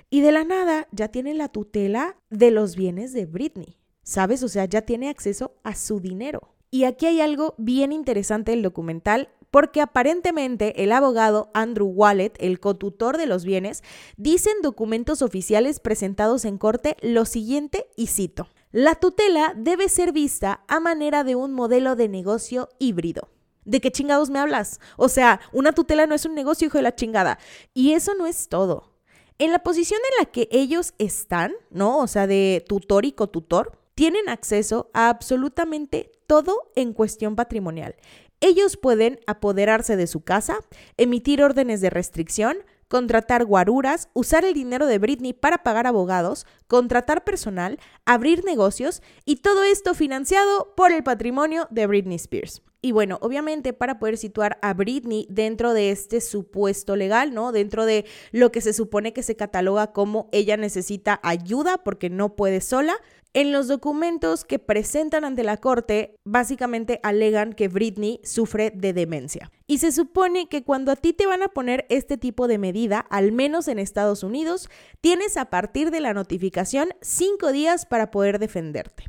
Y 0.09 0.21
de 0.21 0.33
la 0.33 0.45
nada 0.45 0.88
ya 0.92 1.09
tiene 1.09 1.35
la 1.35 1.49
tutela 1.49 2.16
de 2.31 2.51
los 2.51 2.77
bienes 2.77 3.12
de 3.12 3.27
Britney. 3.27 3.77
¿Sabes? 4.03 4.42
O 4.42 4.49
sea, 4.49 4.66
ya 4.66 4.83
tiene 4.83 5.09
acceso 5.09 5.57
a 5.64 5.75
su 5.75 6.01
dinero. 6.01 6.55
Y 6.71 6.85
aquí 6.85 7.07
hay 7.07 7.21
algo 7.21 7.55
bien 7.59 7.92
interesante 7.92 8.53
del 8.53 8.62
documental 8.62 9.29
porque 9.51 9.81
aparentemente 9.81 10.83
el 10.83 10.92
abogado 10.92 11.51
Andrew 11.55 11.88
Wallet, 11.88 12.33
el 12.38 12.61
cotutor 12.61 13.16
de 13.16 13.27
los 13.27 13.45
bienes, 13.45 13.83
dice 14.16 14.51
en 14.51 14.62
documentos 14.62 15.23
oficiales 15.23 15.81
presentados 15.81 16.45
en 16.45 16.59
corte 16.59 16.97
lo 17.01 17.25
siguiente 17.25 17.87
y 17.97 18.09
cito. 18.09 18.49
La 18.73 18.97
tutela 18.97 19.55
debe 19.57 19.88
ser 19.88 20.12
vista 20.12 20.64
a 20.69 20.81
manera 20.81 21.25
de 21.25 21.37
un 21.37 21.53
modelo 21.53 21.97
de 21.97 22.09
negocio 22.09 22.69
híbrido. 22.79 23.31
¿De 23.64 23.81
qué 23.81 23.90
chingados 23.90 24.31
me 24.31 24.38
hablas? 24.38 24.81
O 24.97 25.09
sea, 25.09 25.40
una 25.53 25.73
tutela 25.73 26.07
no 26.07 26.14
es 26.14 26.27
un 26.27 26.35
negocio, 26.35 26.66
hijo 26.66 26.79
de 26.79 26.83
la 26.83 26.95
chingada. 26.95 27.38
Y 27.75 27.95
eso 27.95 28.14
no 28.14 28.27
es 28.27 28.49
todo. 28.49 28.95
En 29.38 29.53
la 29.53 29.59
posición 29.59 30.01
en 30.11 30.25
la 30.25 30.31
que 30.31 30.49
ellos 30.51 30.94
están, 30.99 31.53
¿no? 31.70 31.99
O 31.99 32.07
sea, 32.07 32.27
de 32.27 32.64
tutor 32.66 33.05
y 33.05 33.12
cotutor, 33.12 33.79
tienen 33.94 34.29
acceso 34.29 34.90
a 34.94 35.09
absolutamente 35.09 36.12
todo 36.27 36.70
en 36.75 36.92
cuestión 36.92 37.37
patrimonial. 37.37 37.96
Ellos 38.40 38.77
pueden 38.77 39.20
apoderarse 39.27 39.96
de 39.96 40.07
su 40.07 40.22
casa, 40.22 40.59
emitir 40.96 41.42
órdenes 41.42 41.81
de 41.81 41.90
restricción, 41.90 42.59
contratar 42.88 43.44
guaruras, 43.44 44.09
usar 44.12 44.44
el 44.44 44.55
dinero 44.55 44.87
de 44.87 44.99
Britney 44.99 45.33
para 45.33 45.62
pagar 45.62 45.87
abogados, 45.87 46.46
contratar 46.66 47.25
personal, 47.25 47.79
abrir 48.05 48.44
negocios 48.44 49.03
y 49.25 49.37
todo 49.37 49.64
esto 49.64 49.94
financiado 49.94 50.75
por 50.77 50.92
el 50.92 51.03
patrimonio 51.03 51.66
de 51.70 51.87
Britney 51.87 52.16
Spears. 52.16 52.62
Y 52.87 52.92
bueno, 52.92 53.18
obviamente 53.20 53.72
para 53.72 53.99
poder 53.99 54.16
situar 54.16 54.61
a 54.62 54.72
Britney 54.72 55.27
dentro 55.29 55.75
de 55.75 55.90
este 55.90 56.20
supuesto 56.20 56.94
legal, 56.94 57.35
¿no? 57.35 57.51
Dentro 57.51 57.85
de 57.85 58.05
lo 58.31 58.53
que 58.53 58.61
se 58.61 58.72
supone 58.72 59.12
que 59.12 59.25
se 59.25 59.35
cataloga 59.35 59.92
como 59.92 60.29
ella 60.31 60.57
necesita 60.57 61.18
ayuda 61.25 61.79
porque 61.79 62.11
no 62.11 62.37
puede 62.37 62.61
sola, 62.61 62.96
en 63.35 63.51
los 63.51 63.66
documentos 63.66 64.44
que 64.44 64.61
presentan 64.61 65.25
ante 65.25 65.42
la 65.42 65.57
corte, 65.57 66.14
básicamente 66.22 67.01
alegan 67.03 67.55
que 67.55 67.66
Britney 67.66 68.20
sufre 68.22 68.70
de 68.70 68.92
demencia. 68.92 69.51
Y 69.66 69.79
se 69.79 69.90
supone 69.90 70.49
que 70.49 70.62
cuando 70.62 70.92
a 70.92 70.96
ti 70.96 71.12
te 71.12 71.27
van 71.27 71.42
a 71.42 71.49
poner 71.49 71.87
este 71.88 72.16
tipo 72.16 72.46
de 72.46 72.59
medida, 72.59 73.01
al 73.11 73.33
menos 73.33 73.66
en 73.66 73.81
Estados 73.81 74.22
Unidos, 74.22 74.70
tienes 75.01 75.37
a 75.37 75.46
partir 75.46 75.90
de 75.90 75.99
la 75.99 76.14
notificación 76.14 76.90
cinco 77.01 77.51
días 77.51 77.85
para 77.85 78.12
poder 78.12 78.38
defenderte. 78.38 79.07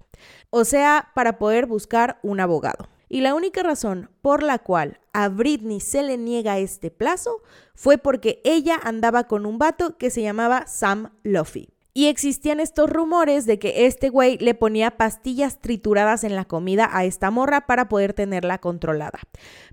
O 0.50 0.66
sea, 0.66 1.12
para 1.14 1.38
poder 1.38 1.68
buscar 1.68 2.20
un 2.24 2.40
abogado. 2.40 2.90
Y 3.10 3.22
la 3.22 3.36
única 3.36 3.64
razón 3.64 4.10
por 4.22 4.44
la 4.44 4.60
cual 4.60 5.00
a 5.14 5.30
Britney 5.30 5.80
se 5.80 6.04
le 6.04 6.18
niega 6.18 6.60
este 6.60 6.92
plazo 6.92 7.42
fue 7.74 7.98
porque 7.98 8.42
ella 8.44 8.80
andaba 8.84 9.26
con 9.26 9.46
un 9.46 9.58
vato 9.58 9.98
que 9.98 10.10
se 10.10 10.22
llamaba 10.22 10.68
Sam 10.68 11.14
Luffy. 11.24 11.77
Y 11.98 12.10
existían 12.10 12.60
estos 12.60 12.92
rumores 12.92 13.48
de 13.48 13.58
que 13.58 13.88
este 13.88 14.10
güey 14.10 14.38
le 14.38 14.54
ponía 14.54 14.98
pastillas 14.98 15.60
trituradas 15.60 16.24
en 16.24 16.36
la 16.36 16.46
comida 16.46 16.88
a 16.94 17.06
esta 17.06 17.32
morra 17.32 17.66
para 17.66 17.90
poder 17.90 18.14
tenerla 18.14 18.60
controlada. 18.60 19.18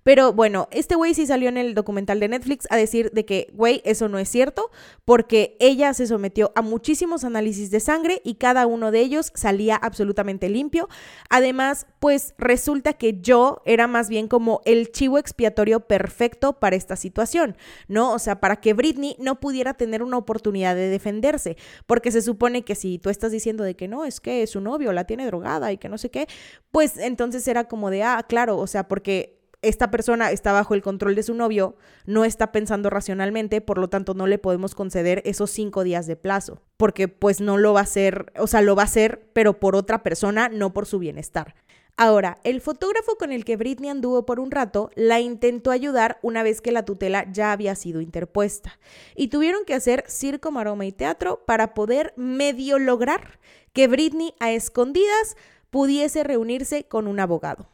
Pero 0.05 0.33
bueno, 0.33 0.67
este 0.71 0.95
güey 0.95 1.13
sí 1.13 1.27
salió 1.27 1.51
en 1.51 1.59
el 1.59 1.75
documental 1.75 2.21
de 2.21 2.29
Netflix 2.29 2.67
a 2.71 2.79
decir 2.79 3.11
de 3.11 3.27
que, 3.27 3.51
güey, 3.53 3.83
eso 3.85 4.09
no 4.09 4.19
es 4.19 4.31
cierto, 4.31 4.71
porque 5.05 5.59
ella 5.61 5.93
se 5.93 6.07
sometió 6.07 6.51
a 6.55 6.63
muchísimos 6.63 7.25
análisis 7.25 7.71
de 7.71 7.81
sangre 7.81 8.23
y 8.25 8.37
cada 8.37 8.67
uno 8.67 8.91
de 8.91 9.01
ellos 9.01 9.31
salía 9.35 9.77
absolutamente 9.77 10.49
limpio. 10.49 10.89
Además, 11.29 11.87
pues 11.99 12.33
resulta 12.39 12.95
que 12.95 13.21
yo 13.21 13.61
era 13.67 13.87
más 13.87 14.09
bien 14.09 14.29
como 14.29 14.63
el 14.65 14.93
chivo 14.93 15.19
expiatorio 15.19 15.81
perfecto 15.81 16.59
para 16.59 16.77
esta 16.77 16.97
situación, 16.97 17.55
¿no? 17.87 18.15
O 18.15 18.19
sea, 18.19 18.41
para 18.41 18.63
que 18.63 18.73
Britney 18.73 19.15
no 19.19 19.41
pudiera 19.41 19.75
tener 19.75 20.03
una 20.03 20.17
oportunidad 20.17 20.75
de 20.75 20.89
defenderse, 20.89 21.59
porque 21.87 22.14
se 22.15 22.23
supone 22.23 22.63
que 22.63 22.75
si 22.75 22.99
tú 22.99 23.11
estás 23.11 23.33
diciendo 23.33 23.63
de 23.65 23.77
que 23.77 23.89
no, 23.89 24.05
es 24.05 24.21
que 24.21 24.47
su 24.47 24.61
novio 24.61 24.93
la 24.93 25.05
tiene 25.05 25.27
drogada 25.27 25.71
y 25.73 25.79
que 25.79 25.89
no 25.89 25.99
sé 25.99 26.11
qué, 26.11 26.27
pues 26.71 26.97
entonces 26.97 27.47
era 27.47 27.65
como 27.65 27.91
de, 27.91 28.03
ah, 28.03 28.25
claro, 28.27 28.57
o 28.59 28.67
sea, 28.67 28.89
porque 28.89 29.39
esta 29.65 29.91
persona 29.91 30.31
está 30.31 30.53
bajo 30.53 30.75
el 30.75 30.83
control 30.83 31.15
de 31.15 31.23
su 31.23 31.35
novio, 31.35 31.77
no 32.07 32.25
está 32.25 32.53
pensando 32.53 32.91
racionalmente, 32.91 33.61
por 33.61 33.79
lo 33.79 33.89
tanto 33.89 34.15
no 34.15 34.27
le 34.27 34.39
podemos 34.39 34.75
conceder 34.75 35.23
esos 35.25 35.51
cinco 35.51 35.85
días 35.85 36.07
de 36.07 36.17
plazo, 36.17 36.63
porque 36.77 37.09
pues 37.09 37.41
no 37.41 37.57
lo 37.57 37.73
va 37.73 37.81
a 37.81 37.85
hacer, 37.85 38.33
o 38.39 38.47
sea, 38.47 38.61
lo 38.61 38.77
va 38.77 38.83
a 38.83 38.87
hacer, 38.87 39.31
pero 39.33 39.59
por 39.59 39.75
otra 39.75 40.03
persona, 40.03 40.49
no 40.49 40.73
por 40.73 40.87
su 40.87 40.99
bienestar. 40.99 41.55
Ahora, 41.97 42.39
el 42.43 42.61
fotógrafo 42.61 43.17
con 43.17 43.31
el 43.31 43.45
que 43.45 43.57
Britney 43.57 43.89
anduvo 43.89 44.27
por 44.27 44.41
un 44.41 44.51
rato 44.51 44.91
la 44.97 45.21
intentó 45.21 45.71
ayudar 45.71 46.19
una 46.23 46.43
vez 46.43 46.61
que 46.61 46.73
la 46.73 46.85
tutela 46.85 47.31
ya 47.31 47.53
había 47.53 47.77
sido 47.77 48.01
interpuesta. 48.01 48.81
Y 49.15 49.29
tuvieron 49.29 49.65
que 49.65 49.75
hacer 49.75 50.05
circo, 50.09 50.51
maroma 50.51 50.87
y 50.87 50.93
teatro 50.93 51.45
para 51.47 51.73
poder 51.73 52.13
medio 52.17 52.81
lograr 52.81 53.39
que 53.73 53.87
Britney 53.87 54.35
a 54.41 54.51
escondidas 54.51 55.37
pudiese 55.71 56.25
reunirse 56.25 56.85
con 56.85 57.07
un 57.07 57.21
abogado. 57.21 57.74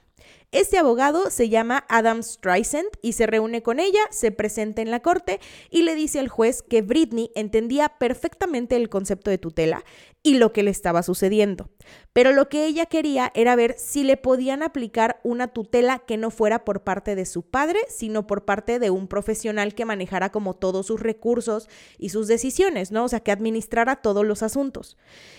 Este 0.52 0.78
abogado 0.78 1.30
se 1.30 1.48
llama 1.48 1.84
Adam 1.88 2.24
Streisand 2.24 2.88
y 3.02 3.12
se 3.12 3.26
reúne 3.26 3.62
con 3.62 3.78
ella, 3.78 4.00
se 4.10 4.32
presenta 4.32 4.82
en 4.82 4.90
la 4.90 4.98
corte 4.98 5.38
y 5.70 5.82
le 5.82 5.94
dice 5.94 6.18
al 6.18 6.26
juez 6.26 6.62
que 6.62 6.82
Britney 6.82 7.30
entendía 7.36 7.88
perfectamente 8.00 8.74
el 8.74 8.88
concepto 8.88 9.30
de 9.30 9.38
tutela 9.38 9.84
y 10.24 10.38
lo 10.38 10.52
que 10.52 10.64
le 10.64 10.72
estaba 10.72 11.04
sucediendo. 11.04 11.70
Pero 12.12 12.32
lo 12.32 12.48
que 12.48 12.66
ella 12.66 12.86
quería 12.86 13.30
era 13.36 13.54
ver 13.54 13.76
si 13.78 14.02
le 14.02 14.16
podían 14.16 14.64
aplicar 14.64 15.20
una 15.22 15.46
tutela 15.46 16.00
que 16.00 16.16
no 16.16 16.32
fuera 16.32 16.64
por 16.64 16.82
parte 16.82 17.14
de 17.14 17.26
su 17.26 17.42
padre, 17.42 17.78
sino 17.88 18.26
por 18.26 18.44
parte 18.44 18.80
de 18.80 18.90
un 18.90 19.06
profesional 19.06 19.76
que 19.76 19.84
manejara 19.84 20.32
como 20.32 20.54
todos 20.54 20.86
sus 20.86 20.98
recursos 20.98 21.68
y 21.96 22.08
sus 22.08 22.26
decisiones, 22.26 22.90
¿no? 22.90 23.04
O 23.04 23.08
sea, 23.08 23.20
que 23.20 23.30
administrara 23.30 24.02
todos 24.02 24.26
los 24.26 24.42
asuntos. 24.42 24.96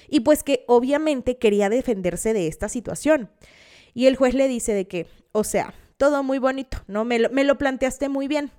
Y 0.07 0.21
pues 0.21 0.41
que 0.41 0.63
obviamente 0.67 1.37
quería 1.37 1.67
defenderse 1.67 2.31
de 2.31 2.47
esta 2.47 2.69
situación. 2.69 3.29
Y 3.93 4.07
el 4.07 4.15
juez 4.15 4.33
le 4.33 4.47
dice 4.47 4.73
de 4.73 4.87
que, 4.87 5.07
o 5.31 5.43
sea, 5.43 5.73
todo 5.97 6.23
muy 6.23 6.39
bonito, 6.39 6.79
¿no? 6.87 7.05
Me 7.05 7.19
lo, 7.19 7.29
me 7.29 7.43
lo 7.43 7.57
planteaste 7.57 8.09
muy 8.09 8.27
bien. 8.27 8.51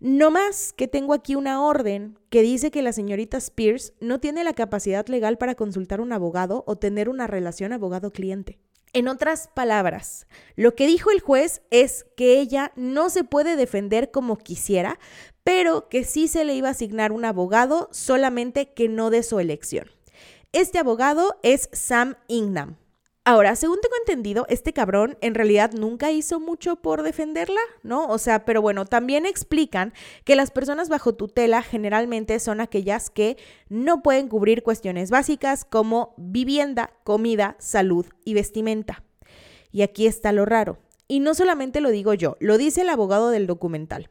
No 0.00 0.32
más 0.32 0.72
que 0.72 0.88
tengo 0.88 1.14
aquí 1.14 1.36
una 1.36 1.62
orden 1.62 2.18
que 2.28 2.42
dice 2.42 2.72
que 2.72 2.82
la 2.82 2.92
señorita 2.92 3.36
Spears 3.36 3.92
no 4.00 4.18
tiene 4.18 4.42
la 4.42 4.52
capacidad 4.52 5.06
legal 5.06 5.38
para 5.38 5.54
consultar 5.54 6.00
un 6.00 6.12
abogado 6.12 6.64
o 6.66 6.76
tener 6.76 7.08
una 7.08 7.28
relación 7.28 7.72
abogado-cliente. 7.72 8.58
En 8.94 9.08
otras 9.08 9.48
palabras, 9.54 10.26
lo 10.54 10.74
que 10.74 10.86
dijo 10.86 11.10
el 11.12 11.20
juez 11.20 11.62
es 11.70 12.04
que 12.16 12.40
ella 12.40 12.72
no 12.76 13.10
se 13.10 13.24
puede 13.24 13.56
defender 13.56 14.10
como 14.10 14.36
quisiera, 14.36 14.98
pero 15.44 15.88
que 15.88 16.04
sí 16.04 16.28
se 16.28 16.44
le 16.44 16.54
iba 16.54 16.68
a 16.68 16.72
asignar 16.72 17.10
un 17.12 17.24
abogado, 17.24 17.88
solamente 17.90 18.72
que 18.74 18.88
no 18.88 19.08
de 19.08 19.22
su 19.22 19.40
elección. 19.40 19.86
Este 20.52 20.78
abogado 20.78 21.38
es 21.42 21.70
Sam 21.72 22.16
Ingham, 22.28 22.76
Ahora, 23.24 23.54
según 23.54 23.78
tengo 23.80 23.94
entendido, 24.00 24.46
este 24.48 24.72
cabrón 24.72 25.16
en 25.20 25.36
realidad 25.36 25.70
nunca 25.72 26.10
hizo 26.10 26.40
mucho 26.40 26.74
por 26.74 27.04
defenderla, 27.04 27.60
¿no? 27.84 28.08
O 28.08 28.18
sea, 28.18 28.44
pero 28.44 28.60
bueno, 28.60 28.84
también 28.84 29.26
explican 29.26 29.92
que 30.24 30.34
las 30.34 30.50
personas 30.50 30.88
bajo 30.88 31.14
tutela 31.14 31.62
generalmente 31.62 32.40
son 32.40 32.60
aquellas 32.60 33.10
que 33.10 33.36
no 33.68 34.02
pueden 34.02 34.26
cubrir 34.26 34.64
cuestiones 34.64 35.10
básicas 35.10 35.64
como 35.64 36.14
vivienda, 36.16 36.90
comida, 37.04 37.54
salud 37.60 38.06
y 38.24 38.34
vestimenta. 38.34 39.04
Y 39.70 39.82
aquí 39.82 40.08
está 40.08 40.32
lo 40.32 40.44
raro. 40.44 40.78
Y 41.06 41.20
no 41.20 41.34
solamente 41.34 41.80
lo 41.80 41.90
digo 41.90 42.14
yo, 42.14 42.36
lo 42.40 42.58
dice 42.58 42.80
el 42.80 42.88
abogado 42.88 43.30
del 43.30 43.46
documental. 43.46 44.10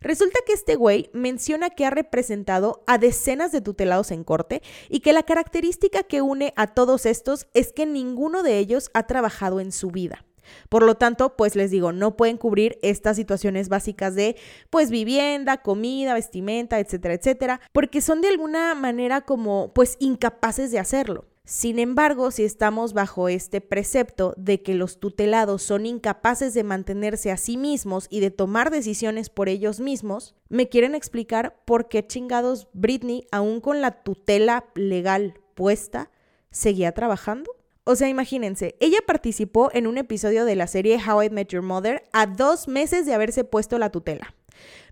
Resulta 0.00 0.38
que 0.46 0.54
este 0.54 0.76
güey 0.76 1.10
menciona 1.12 1.68
que 1.68 1.84
ha 1.84 1.90
representado 1.90 2.82
a 2.86 2.96
decenas 2.96 3.52
de 3.52 3.60
tutelados 3.60 4.10
en 4.10 4.24
corte 4.24 4.62
y 4.88 5.00
que 5.00 5.12
la 5.12 5.24
característica 5.24 6.02
que 6.02 6.22
une 6.22 6.54
a 6.56 6.68
todos 6.68 7.04
estos 7.04 7.48
es 7.52 7.74
que 7.74 7.84
ninguno 7.84 8.42
de 8.42 8.58
ellos 8.58 8.90
ha 8.94 9.06
trabajado 9.06 9.60
en 9.60 9.72
su 9.72 9.90
vida. 9.90 10.24
Por 10.70 10.84
lo 10.84 10.96
tanto, 10.96 11.36
pues 11.36 11.54
les 11.54 11.70
digo, 11.70 11.92
no 11.92 12.16
pueden 12.16 12.38
cubrir 12.38 12.78
estas 12.80 13.16
situaciones 13.16 13.68
básicas 13.68 14.14
de 14.14 14.36
pues 14.70 14.90
vivienda, 14.90 15.58
comida, 15.58 16.14
vestimenta, 16.14 16.80
etcétera, 16.80 17.14
etcétera, 17.14 17.60
porque 17.72 18.00
son 18.00 18.22
de 18.22 18.28
alguna 18.28 18.74
manera 18.74 19.20
como 19.20 19.72
pues 19.74 19.96
incapaces 20.00 20.70
de 20.70 20.78
hacerlo. 20.78 21.26
Sin 21.50 21.80
embargo, 21.80 22.30
si 22.30 22.44
estamos 22.44 22.92
bajo 22.92 23.28
este 23.28 23.60
precepto 23.60 24.34
de 24.36 24.62
que 24.62 24.74
los 24.74 25.00
tutelados 25.00 25.64
son 25.64 25.84
incapaces 25.84 26.54
de 26.54 26.62
mantenerse 26.62 27.32
a 27.32 27.36
sí 27.36 27.56
mismos 27.56 28.06
y 28.08 28.20
de 28.20 28.30
tomar 28.30 28.70
decisiones 28.70 29.30
por 29.30 29.48
ellos 29.48 29.80
mismos, 29.80 30.36
me 30.48 30.68
quieren 30.68 30.94
explicar 30.94 31.60
por 31.64 31.88
qué 31.88 32.06
chingados 32.06 32.68
Britney, 32.72 33.26
aún 33.32 33.60
con 33.60 33.80
la 33.80 33.90
tutela 34.04 34.66
legal 34.76 35.40
puesta, 35.56 36.12
seguía 36.52 36.92
trabajando. 36.92 37.50
O 37.82 37.96
sea, 37.96 38.08
imagínense, 38.08 38.76
ella 38.78 38.98
participó 39.04 39.70
en 39.72 39.88
un 39.88 39.98
episodio 39.98 40.44
de 40.44 40.54
la 40.54 40.68
serie 40.68 41.00
How 41.04 41.24
I 41.24 41.30
Met 41.30 41.48
Your 41.48 41.64
Mother 41.64 42.04
a 42.12 42.26
dos 42.26 42.68
meses 42.68 43.06
de 43.06 43.14
haberse 43.14 43.42
puesto 43.42 43.76
la 43.76 43.90
tutela. 43.90 44.36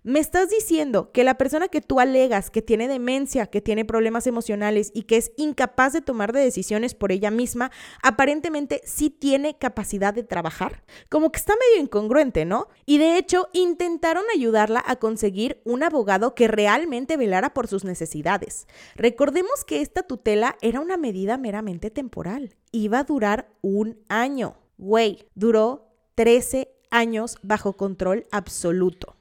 Me 0.02 0.20
estás 0.20 0.50
diciendo 0.50 1.11
que 1.12 1.24
la 1.24 1.37
persona 1.37 1.68
que 1.68 1.80
tú 1.80 2.00
alegas 2.00 2.50
que 2.50 2.62
tiene 2.62 2.88
demencia, 2.88 3.46
que 3.46 3.61
tiene 3.61 3.84
problemas 3.84 4.26
emocionales 4.26 4.90
y 4.94 5.02
que 5.02 5.16
es 5.16 5.32
incapaz 5.37 5.92
de 5.92 6.00
tomar 6.00 6.32
decisiones 6.32 6.94
por 6.94 7.12
ella 7.12 7.30
misma, 7.30 7.70
aparentemente 8.02 8.80
sí 8.84 9.11
tiene 9.11 9.58
capacidad 9.58 10.14
de 10.14 10.22
trabajar. 10.22 10.84
Como 11.08 11.32
que 11.32 11.38
está 11.38 11.54
medio 11.54 11.82
incongruente, 11.82 12.44
¿no? 12.44 12.68
Y 12.87 12.98
de 12.98 13.18
hecho 13.18 13.48
intentaron 13.52 14.24
ayudarla 14.34 14.82
a 14.87 14.96
conseguir 14.96 15.61
un 15.64 15.82
abogado 15.82 16.34
que 16.34 16.48
realmente 16.48 17.16
velara 17.16 17.52
por 17.54 17.66
sus 17.66 17.84
necesidades. 17.84 18.66
Recordemos 18.94 19.64
que 19.64 19.80
esta 19.80 20.02
tutela 20.02 20.56
era 20.61 20.80
una 20.80 20.96
medida 20.96 21.38
meramente 21.38 21.90
temporal. 21.90 22.54
Iba 22.70 23.00
a 23.00 23.04
durar 23.04 23.48
un 23.62 23.98
año. 24.08 24.56
Güey, 24.76 25.26
duró 25.34 25.88
13 26.14 26.72
años 26.90 27.37
bajo 27.42 27.76
control 27.76 28.26
absoluto. 28.30 29.17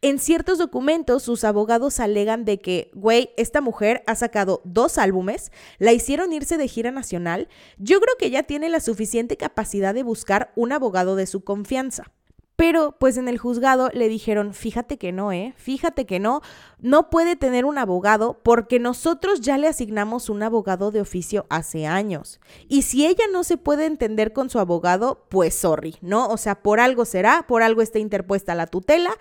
En 0.00 0.18
ciertos 0.18 0.58
documentos, 0.58 1.22
sus 1.22 1.44
abogados 1.44 2.00
alegan 2.00 2.44
de 2.44 2.58
que, 2.58 2.90
güey, 2.94 3.30
esta 3.36 3.60
mujer 3.60 4.02
ha 4.06 4.14
sacado 4.14 4.60
dos 4.64 4.98
álbumes, 4.98 5.52
la 5.78 5.92
hicieron 5.92 6.32
irse 6.32 6.56
de 6.56 6.68
gira 6.68 6.90
nacional. 6.90 7.48
Yo 7.78 8.00
creo 8.00 8.16
que 8.18 8.26
ella 8.26 8.42
tiene 8.42 8.68
la 8.68 8.80
suficiente 8.80 9.36
capacidad 9.36 9.94
de 9.94 10.02
buscar 10.02 10.52
un 10.56 10.72
abogado 10.72 11.16
de 11.16 11.26
su 11.26 11.44
confianza. 11.44 12.10
Pero 12.56 12.96
pues 12.98 13.16
en 13.16 13.28
el 13.28 13.38
juzgado 13.38 13.88
le 13.92 14.08
dijeron, 14.08 14.54
fíjate 14.54 14.98
que 14.98 15.10
no, 15.10 15.32
¿eh? 15.32 15.54
Fíjate 15.56 16.06
que 16.06 16.20
no, 16.20 16.42
no 16.78 17.10
puede 17.10 17.34
tener 17.34 17.64
un 17.64 17.78
abogado 17.78 18.38
porque 18.42 18.78
nosotros 18.78 19.40
ya 19.40 19.58
le 19.58 19.68
asignamos 19.68 20.28
un 20.28 20.42
abogado 20.42 20.90
de 20.90 21.00
oficio 21.00 21.46
hace 21.48 21.86
años. 21.86 22.40
Y 22.68 22.82
si 22.82 23.06
ella 23.06 23.24
no 23.32 23.42
se 23.42 23.56
puede 23.56 23.86
entender 23.86 24.32
con 24.32 24.50
su 24.50 24.58
abogado, 24.58 25.26
pues 25.28 25.54
sorry, 25.54 25.96
¿no? 26.02 26.28
O 26.28 26.36
sea, 26.36 26.62
por 26.62 26.78
algo 26.78 27.04
será, 27.04 27.46
por 27.48 27.62
algo 27.62 27.82
está 27.82 27.98
interpuesta 27.98 28.54
la 28.54 28.66
tutela 28.66 29.16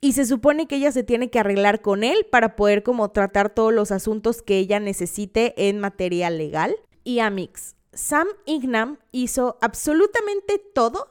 y 0.00 0.12
se 0.12 0.24
supone 0.24 0.66
que 0.66 0.76
ella 0.76 0.92
se 0.92 1.02
tiene 1.02 1.28
que 1.28 1.38
arreglar 1.38 1.82
con 1.82 2.04
él 2.04 2.26
para 2.30 2.56
poder 2.56 2.82
como 2.82 3.10
tratar 3.10 3.50
todos 3.50 3.72
los 3.72 3.90
asuntos 3.92 4.40
que 4.40 4.58
ella 4.58 4.80
necesite 4.80 5.68
en 5.68 5.78
materia 5.78 6.30
legal. 6.30 6.74
Y 7.04 7.18
Amix, 7.18 7.76
Sam 7.92 8.26
Ignam 8.46 8.98
hizo 9.12 9.58
absolutamente 9.60 10.58
todo 10.58 11.08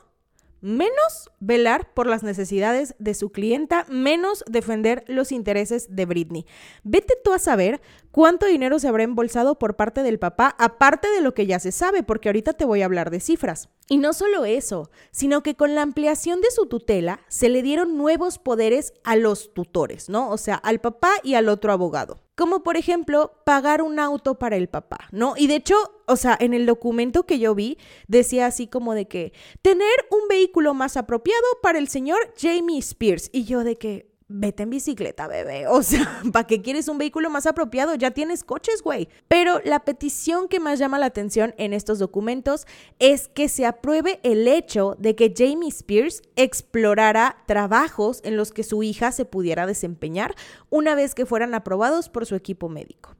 menos 0.61 1.29
velar 1.39 1.93
por 1.93 2.07
las 2.07 2.23
necesidades 2.23 2.95
de 2.99 3.13
su 3.13 3.31
clienta, 3.31 3.85
menos 3.89 4.43
defender 4.47 5.03
los 5.07 5.31
intereses 5.31 5.95
de 5.95 6.05
Britney. 6.05 6.45
Vete 6.83 7.15
tú 7.23 7.33
a 7.33 7.39
saber 7.39 7.81
cuánto 8.11 8.45
dinero 8.45 8.79
se 8.79 8.87
habrá 8.87 9.03
embolsado 9.03 9.59
por 9.59 9.75
parte 9.75 10.03
del 10.03 10.19
papá, 10.19 10.55
aparte 10.57 11.09
de 11.09 11.21
lo 11.21 11.33
que 11.33 11.45
ya 11.45 11.59
se 11.59 11.71
sabe, 11.71 12.03
porque 12.03 12.29
ahorita 12.29 12.53
te 12.53 12.65
voy 12.65 12.81
a 12.81 12.85
hablar 12.85 13.09
de 13.09 13.19
cifras. 13.19 13.69
Y 13.87 13.97
no 13.97 14.13
solo 14.13 14.45
eso, 14.45 14.91
sino 15.11 15.41
que 15.41 15.55
con 15.55 15.75
la 15.75 15.81
ampliación 15.81 16.41
de 16.41 16.51
su 16.51 16.67
tutela 16.67 17.21
se 17.27 17.49
le 17.49 17.61
dieron 17.61 17.97
nuevos 17.97 18.37
poderes 18.37 18.93
a 19.03 19.15
los 19.15 19.53
tutores, 19.53 20.09
¿no? 20.09 20.29
O 20.29 20.37
sea, 20.37 20.55
al 20.55 20.79
papá 20.79 21.11
y 21.23 21.33
al 21.33 21.49
otro 21.49 21.71
abogado 21.71 22.19
como 22.39 22.63
por 22.63 22.77
ejemplo 22.77 23.33
pagar 23.43 23.81
un 23.81 23.99
auto 23.99 24.39
para 24.39 24.55
el 24.55 24.69
papá, 24.69 25.09
¿no? 25.11 25.33
Y 25.35 25.47
de 25.47 25.55
hecho, 25.55 25.75
o 26.07 26.15
sea, 26.15 26.37
en 26.39 26.53
el 26.53 26.65
documento 26.65 27.25
que 27.25 27.37
yo 27.37 27.53
vi 27.53 27.77
decía 28.07 28.45
así 28.45 28.65
como 28.65 28.93
de 28.93 29.09
que 29.09 29.33
tener 29.61 29.91
un 30.09 30.25
vehículo 30.29 30.73
más 30.73 30.95
apropiado 30.95 31.43
para 31.61 31.79
el 31.79 31.89
señor 31.89 32.17
Jamie 32.37 32.79
Spears. 32.79 33.29
Y 33.33 33.43
yo 33.43 33.65
de 33.65 33.75
que, 33.75 34.08
vete 34.29 34.63
en 34.63 34.69
bicicleta, 34.69 35.27
bebé. 35.27 35.67
O 35.79 35.83
sea, 35.83 36.21
¿para 36.31 36.47
qué 36.47 36.61
quieres 36.61 36.87
un 36.87 36.97
vehículo 36.97 37.29
más 37.29 37.45
apropiado? 37.45 37.95
Ya 37.95 38.11
tienes 38.11 38.43
coches, 38.43 38.81
güey. 38.81 39.09
Pero 39.27 39.59
la 39.65 39.83
petición 39.83 40.47
que 40.47 40.59
más 40.59 40.79
llama 40.79 40.99
la 40.99 41.07
atención 41.07 41.53
en 41.57 41.73
estos 41.73 41.99
documentos 41.99 42.65
es 42.99 43.27
que 43.27 43.49
se 43.49 43.65
apruebe 43.65 44.19
el 44.23 44.47
hecho 44.47 44.95
de 44.99 45.15
que 45.15 45.33
Jamie 45.35 45.69
Spears 45.69 46.21
explorara 46.35 47.43
trabajos 47.47 48.21
en 48.23 48.37
los 48.37 48.51
que 48.51 48.63
su 48.63 48.83
hija 48.83 49.11
se 49.11 49.25
pudiera 49.25 49.65
desempeñar 49.65 50.35
una 50.69 50.95
vez 50.95 51.15
que 51.15 51.25
fueran 51.25 51.53
aprobados 51.53 52.09
por 52.09 52.25
su 52.25 52.35
equipo 52.35 52.69
médico. 52.69 53.15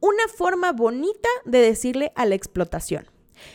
Una 0.00 0.28
forma 0.28 0.72
bonita 0.72 1.28
de 1.44 1.58
decirle 1.58 2.12
a 2.14 2.26
la 2.26 2.34
explotación. 2.34 3.13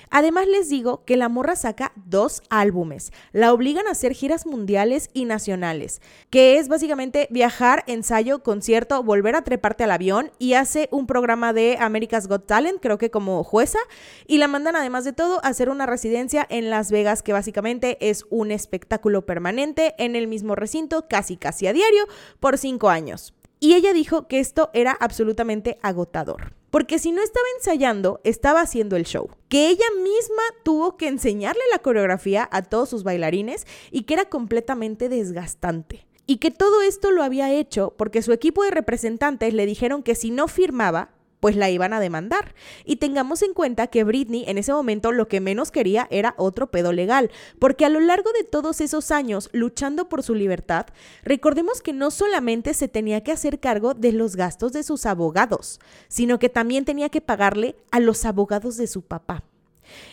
Además 0.10 0.48
les 0.48 0.70
digo 0.70 1.04
que 1.06 1.18
la 1.18 1.30
morra 1.30 1.56
saca 1.56 1.92
dos 1.96 2.42
álbumes, 2.50 3.12
la 3.32 3.54
obligan 3.54 3.88
a 3.88 3.92
hacer 3.92 4.14
giras 4.14 4.46
mundiales 4.46 5.10
y 5.14 5.26
nacionales, 5.26 6.02
que 6.30 6.58
es 6.58 6.68
básicamente 6.68 7.28
viajar, 7.30 7.84
ensayo, 7.88 8.44
concierto, 8.44 9.04
volver 9.04 9.36
a 9.36 9.44
treparte 9.44 9.84
al 9.84 9.92
avión 9.92 10.32
y 10.40 10.54
hace 10.54 10.90
un 10.92 11.08
programa 11.08 11.54
de 11.54 11.78
America's 11.80 12.28
Got 12.28 12.46
Talent, 12.46 12.80
creo 12.82 12.98
que 12.98 13.12
como 13.12 13.44
jueza, 13.44 13.80
y 14.28 14.38
la 14.38 14.48
mandan 14.48 14.76
además 14.76 15.06
de 15.06 15.14
todo 15.14 15.40
a 15.44 15.50
hacer 15.50 15.70
una 15.70 15.86
residencia 15.86 16.46
en 16.50 16.70
Las 16.70 16.92
Vegas, 16.92 17.24
que 17.24 17.34
básicamente 17.34 17.98
es 18.10 18.26
un 18.30 18.52
espectáculo 18.52 19.26
permanente 19.26 19.96
en 19.98 20.16
el 20.16 20.28
mismo 20.28 20.56
recinto, 20.56 21.08
casi 21.08 21.38
casi 21.38 21.68
a 21.68 21.74
diario, 21.74 22.08
por 22.40 22.58
cinco 22.58 22.90
años. 22.90 23.34
Y 23.60 23.74
ella 23.74 23.94
dijo 23.94 24.28
que 24.28 24.40
esto 24.40 24.70
era 24.74 24.92
absolutamente 24.92 25.78
agotador. 25.82 26.59
Porque 26.70 27.00
si 27.00 27.12
no 27.12 27.22
estaba 27.22 27.46
ensayando, 27.58 28.22
estaba 28.24 28.62
haciendo 28.62 28.96
el 28.96 29.06
show. 29.06 29.30
Que 29.48 29.70
ella 29.70 29.86
misma 29.96 30.44
tuvo 30.64 30.98
que 30.98 31.08
enseñarle 31.08 31.62
la 31.72 31.80
coreografía 31.80 32.48
a 32.52 32.62
todos 32.62 32.90
sus 32.90 33.04
bailarines 33.04 33.66
y 33.92 34.04
que 34.04 34.14
era 34.14 34.26
completamente 34.26 35.10
desgastante. 35.10 36.06
Y 36.26 36.38
que 36.38 36.52
todo 36.52 36.84
esto 36.84 37.12
lo 37.12 37.24
había 37.24 37.52
hecho 37.52 37.96
porque 37.98 38.22
su 38.22 38.34
equipo 38.34 38.64
de 38.64 38.72
representantes 38.72 39.54
le 39.54 39.66
dijeron 39.66 40.04
que 40.04 40.14
si 40.14 40.30
no 40.30 40.48
firmaba, 40.48 41.10
pues 41.40 41.56
la 41.56 41.70
iban 41.70 41.94
a 41.94 42.00
demandar. 42.00 42.56
Y 42.86 42.98
tengamos 42.98 43.42
en 43.42 43.54
cuenta 43.54 43.88
que 43.88 44.04
Britney 44.04 44.44
en 44.48 44.58
ese 44.58 44.74
momento 44.74 45.12
lo 45.12 45.28
que 45.28 45.42
menos 45.42 45.72
quería 45.72 46.08
era 46.10 46.36
otro 46.38 46.72
pedo 46.72 46.92
legal, 46.92 47.32
porque 47.60 47.86
a 47.86 47.90
lo 47.90 48.00
largo 48.00 48.32
de 48.32 48.44
todos 48.44 48.82
esos 48.82 49.12
años 49.12 49.50
luchando 49.54 50.10
por 50.10 50.24
su 50.24 50.36
libertad, 50.36 50.88
recordemos 51.24 51.82
que 51.82 51.94
no 51.94 52.12
solamente 52.12 52.74
se 52.74 52.88
tenía 52.88 53.24
que 53.24 53.32
hacer 53.32 53.60
cargo 53.60 53.94
de 53.94 54.12
los 54.12 54.36
gastos 54.36 54.74
de 54.74 54.84
sus 54.84 55.06
abogados, 55.06 55.80
sino 56.08 56.40
que 56.40 56.50
también 56.50 56.86
tenía 56.86 57.10
que 57.10 57.22
pagarle 57.22 57.76
a 57.92 58.00
los 58.00 58.26
abogados 58.26 58.78
de 58.78 58.88
su 58.88 59.02
papá. 59.02 59.44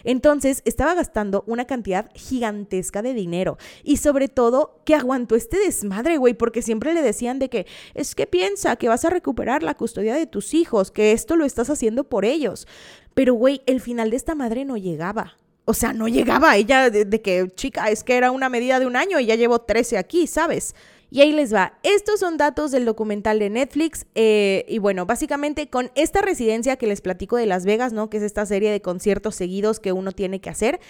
Entonces 0.04 0.62
estaba 0.64 0.94
gastando 0.94 1.44
una 1.46 1.66
cantidad 1.66 2.10
gigantesca 2.14 3.02
de 3.02 3.14
dinero 3.14 3.58
y 3.82 3.98
sobre 3.98 4.28
todo 4.28 4.80
que 4.84 4.94
aguantó 4.94 5.34
este 5.34 5.58
desmadre, 5.58 6.16
güey, 6.16 6.34
porque 6.34 6.62
siempre 6.62 6.94
le 6.94 7.02
decían 7.02 7.38
de 7.38 7.48
que 7.48 7.66
es 7.94 8.14
que 8.14 8.26
piensa 8.26 8.76
que 8.76 8.88
vas 8.88 9.04
a 9.04 9.10
recuperar 9.10 9.62
la 9.62 9.74
custodia 9.74 10.14
de 10.14 10.26
tus 10.26 10.54
hijos, 10.54 10.90
que 10.90 11.12
esto 11.12 11.36
lo 11.36 11.44
estás 11.44 11.70
haciendo 11.70 12.04
por 12.04 12.24
ellos. 12.24 12.66
Pero, 13.14 13.34
güey, 13.34 13.62
el 13.66 13.80
final 13.80 14.10
de 14.10 14.16
esta 14.16 14.34
madre 14.34 14.64
no 14.64 14.76
llegaba. 14.76 15.38
O 15.64 15.74
sea, 15.74 15.92
no 15.92 16.06
llegaba 16.06 16.56
ella 16.56 16.90
de, 16.90 17.04
de, 17.04 17.22
que, 17.22 17.50
chica, 17.54 17.90
es 17.90 18.04
que 18.04 18.16
era 18.16 18.30
una 18.30 18.48
medida 18.48 18.78
de 18.78 18.86
un 18.86 18.94
año 18.94 19.18
y 19.18 19.26
ya 19.26 19.34
llevo 19.34 19.62
13 19.62 19.98
aquí, 19.98 20.26
¿sabes? 20.26 20.74
Y 21.10 21.20
ahí 21.20 21.32
les 21.32 21.52
va. 21.54 21.78
Estos 21.84 22.18
son 22.20 22.36
datos 22.36 22.72
del 22.72 22.84
documental 22.84 23.38
de 23.38 23.48
Netflix. 23.48 24.04
Eh, 24.14 24.66
y 24.68 24.76
bueno, 24.78 25.06
básicamente 25.06 25.70
con 25.70 25.90
esta 25.94 26.20
residencia 26.20 26.76
que 26.76 26.88
les 26.88 27.00
platico 27.00 27.36
de 27.36 27.46
Las 27.46 27.64
Vegas, 27.64 27.92
¿no? 27.92 28.10
Que 28.10 28.16
es 28.16 28.24
esta 28.24 28.44
serie 28.44 28.72
de 28.72 28.82
conciertos 28.82 29.36
seguidos 29.36 29.78
que 29.78 29.92
uno 29.92 30.10
tiene 30.12 30.40
que 30.40 30.50
hacer. 30.50 30.80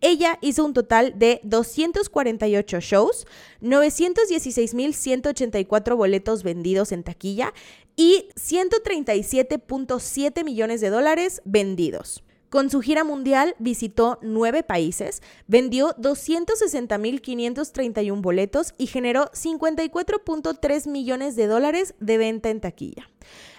Ella 0.00 0.38
hizo 0.40 0.64
un 0.64 0.72
total 0.72 1.18
de 1.18 1.40
248 1.42 2.80
shows, 2.80 3.26
916.184 3.60 5.94
boletos 5.94 6.42
vendidos 6.42 6.92
en 6.92 7.02
taquilla 7.02 7.52
y 7.96 8.28
137.7 8.34 10.44
millones 10.44 10.80
de 10.80 10.88
dólares 10.90 11.42
vendidos. 11.44 12.22
Con 12.50 12.70
su 12.70 12.80
gira 12.80 13.02
mundial 13.02 13.56
visitó 13.58 14.20
nueve 14.22 14.62
países, 14.62 15.20
vendió 15.48 15.96
260.531 15.96 18.20
boletos 18.20 18.74
y 18.78 18.86
generó 18.86 19.24
54.3 19.32 20.88
millones 20.88 21.34
de 21.34 21.48
dólares 21.48 21.96
de 21.98 22.18
venta 22.18 22.50
en 22.50 22.60
taquilla. 22.60 23.10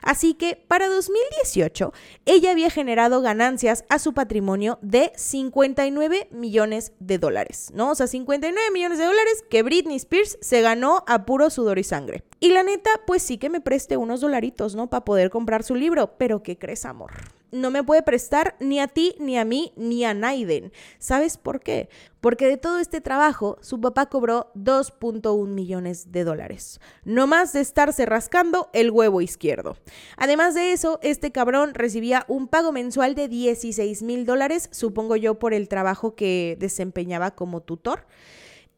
Así 0.01 0.35
que 0.35 0.63
para 0.69 0.87
2018 0.87 1.91
ella 2.25 2.51
había 2.51 2.69
generado 2.69 3.21
ganancias 3.21 3.83
a 3.89 3.99
su 3.99 4.13
patrimonio 4.13 4.79
de 4.81 5.11
59 5.17 6.29
millones 6.31 6.93
de 6.99 7.17
dólares, 7.17 7.71
¿no? 7.73 7.91
O 7.91 7.95
sea, 7.95 8.07
59 8.07 8.71
millones 8.71 8.99
de 8.99 9.05
dólares 9.05 9.43
que 9.49 9.63
Britney 9.63 9.97
Spears 9.97 10.37
se 10.39 10.61
ganó 10.61 11.03
a 11.07 11.25
puro 11.25 11.49
sudor 11.49 11.77
y 11.77 11.83
sangre. 11.83 12.23
Y 12.39 12.51
la 12.51 12.63
neta, 12.63 12.89
pues 13.05 13.21
sí 13.21 13.37
que 13.37 13.49
me 13.49 13.59
preste 13.59 13.97
unos 13.97 14.21
dolaritos, 14.21 14.75
¿no? 14.75 14.89
Para 14.89 15.03
poder 15.03 15.29
comprar 15.29 15.63
su 15.63 15.75
libro, 15.75 16.15
pero 16.17 16.41
¿qué 16.41 16.57
crees, 16.57 16.85
amor? 16.85 17.11
No 17.51 17.71
me 17.71 17.83
puede 17.83 18.03
prestar 18.03 18.55
ni 18.59 18.79
a 18.79 18.87
ti, 18.87 19.15
ni 19.19 19.37
a 19.37 19.45
mí, 19.45 19.73
ni 19.75 20.03
a 20.05 20.13
Naiden. 20.13 20.71
¿Sabes 20.99 21.37
por 21.37 21.61
qué? 21.61 21.89
Porque 22.21 22.47
de 22.47 22.57
todo 22.57 22.79
este 22.79 23.01
trabajo, 23.01 23.57
su 23.61 23.79
papá 23.79 24.07
cobró 24.07 24.51
2.1 24.55 25.47
millones 25.47 26.11
de 26.11 26.23
dólares. 26.23 26.79
No 27.05 27.27
más 27.27 27.53
de 27.53 27.61
estarse 27.61 28.05
rascando 28.05 28.69
el 28.73 28.91
huevo 28.91 29.21
izquierdo. 29.21 29.77
Además 30.17 30.55
de 30.55 30.73
eso, 30.73 30.99
este 31.03 31.31
cabrón 31.31 31.73
recibía 31.73 32.25
un 32.27 32.47
pago 32.47 32.71
mensual 32.71 33.15
de 33.15 33.27
16 33.27 34.03
mil 34.03 34.25
dólares, 34.25 34.69
supongo 34.71 35.15
yo, 35.15 35.39
por 35.39 35.53
el 35.53 35.67
trabajo 35.69 36.15
que 36.15 36.57
desempeñaba 36.59 37.31
como 37.31 37.61
tutor. 37.61 38.05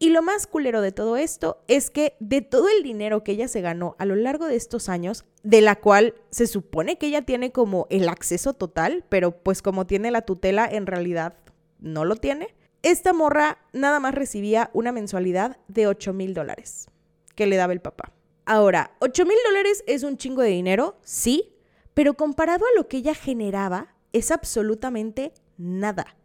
Y 0.01 0.11
lo 0.11 0.21
más 0.21 0.47
culero 0.47 0.79
de 0.79 0.93
todo 0.93 1.17
esto 1.17 1.61
es 1.67 1.89
que 1.89 2.15
de 2.21 2.41
todo 2.41 2.69
el 2.69 2.83
dinero 2.83 3.21
que 3.21 3.33
ella 3.33 3.49
se 3.49 3.59
ganó 3.59 3.97
a 3.99 4.05
lo 4.05 4.15
largo 4.15 4.47
de 4.47 4.55
estos 4.55 4.87
años, 4.87 5.25
de 5.43 5.59
la 5.59 5.75
cual 5.75 6.15
se 6.29 6.47
supone 6.47 6.97
que 6.97 7.07
ella 7.07 7.23
tiene 7.23 7.51
como 7.51 7.85
el 7.89 8.07
acceso 8.07 8.53
total, 8.53 9.03
pero 9.09 9.31
pues 9.31 9.61
como 9.61 9.85
tiene 9.85 10.09
la 10.09 10.21
tutela, 10.21 10.65
en 10.71 10.87
realidad 10.87 11.35
no 11.79 12.05
lo 12.05 12.15
tiene, 12.15 12.55
esta 12.81 13.11
morra 13.11 13.57
nada 13.73 13.99
más 13.99 14.15
recibía 14.15 14.69
una 14.73 14.93
mensualidad 14.93 15.57
de 15.67 15.87
8 15.87 16.13
mil 16.13 16.33
dólares 16.33 16.87
que 17.35 17.45
le 17.45 17.57
daba 17.57 17.73
el 17.73 17.81
papá. 17.81 18.13
Ahora, 18.45 18.95
8 18.99 19.25
mil 19.25 19.37
dólares 19.47 19.83
es 19.85 20.03
un 20.03 20.15
chingo 20.15 20.41
de 20.41 20.49
dinero, 20.49 20.97
sí, 21.03 21.57
pero 21.93 22.13
comparado 22.13 22.65
a 22.65 22.77
lo 22.77 22.87
que 22.87 22.97
ella 22.97 23.13
generaba, 23.13 23.95
es 24.13 24.31
absolutamente 24.31 25.33
nada. 25.57 26.15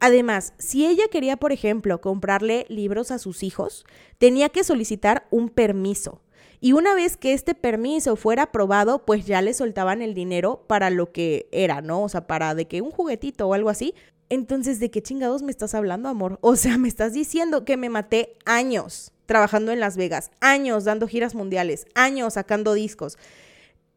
Además, 0.00 0.54
si 0.58 0.86
ella 0.86 1.04
quería, 1.10 1.36
por 1.36 1.52
ejemplo, 1.52 2.00
comprarle 2.00 2.64
libros 2.68 3.10
a 3.10 3.18
sus 3.18 3.42
hijos, 3.42 3.84
tenía 4.18 4.48
que 4.48 4.64
solicitar 4.64 5.26
un 5.30 5.50
permiso. 5.50 6.22
Y 6.58 6.72
una 6.72 6.94
vez 6.94 7.16
que 7.16 7.34
este 7.34 7.54
permiso 7.54 8.16
fuera 8.16 8.44
aprobado, 8.44 9.04
pues 9.04 9.26
ya 9.26 9.42
le 9.42 9.54
soltaban 9.54 10.02
el 10.02 10.14
dinero 10.14 10.64
para 10.66 10.90
lo 10.90 11.12
que 11.12 11.48
era, 11.52 11.82
¿no? 11.82 12.02
O 12.02 12.08
sea, 12.08 12.26
para 12.26 12.54
de 12.54 12.66
que 12.66 12.82
un 12.82 12.90
juguetito 12.90 13.46
o 13.46 13.54
algo 13.54 13.68
así. 13.70 13.94
Entonces, 14.30 14.80
¿de 14.80 14.90
qué 14.90 15.02
chingados 15.02 15.42
me 15.42 15.50
estás 15.50 15.74
hablando, 15.74 16.08
amor? 16.08 16.38
O 16.42 16.56
sea, 16.56 16.78
me 16.78 16.88
estás 16.88 17.12
diciendo 17.12 17.64
que 17.64 17.76
me 17.76 17.90
maté 17.90 18.36
años 18.46 19.12
trabajando 19.26 19.70
en 19.70 19.80
Las 19.80 19.96
Vegas, 19.96 20.30
años 20.40 20.84
dando 20.84 21.06
giras 21.08 21.34
mundiales, 21.34 21.86
años 21.94 22.34
sacando 22.34 22.74
discos. 22.74 23.16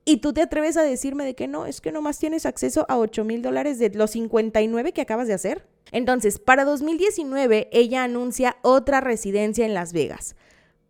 Y 0.05 0.17
tú 0.17 0.33
te 0.33 0.41
atreves 0.41 0.75
a 0.75 0.83
decirme 0.83 1.23
de 1.25 1.33
que 1.33 1.47
no, 1.47 1.65
es 1.65 1.81
que 1.81 1.91
nomás 1.91 2.19
tienes 2.19 2.45
acceso 2.45 2.85
a 2.89 2.97
8 2.97 3.23
mil 3.23 3.41
dólares 3.41 3.79
de 3.79 3.89
los 3.89 4.11
59 4.11 4.91
que 4.91 5.01
acabas 5.01 5.27
de 5.27 5.33
hacer. 5.33 5.65
Entonces, 5.91 6.39
para 6.39 6.65
2019, 6.65 7.69
ella 7.71 8.03
anuncia 8.03 8.57
otra 8.61 9.01
residencia 9.01 9.65
en 9.65 9.73
Las 9.73 9.93
Vegas, 9.93 10.35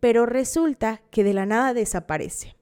pero 0.00 0.26
resulta 0.26 1.02
que 1.10 1.24
de 1.24 1.34
la 1.34 1.46
nada 1.46 1.74
desaparece 1.74 2.56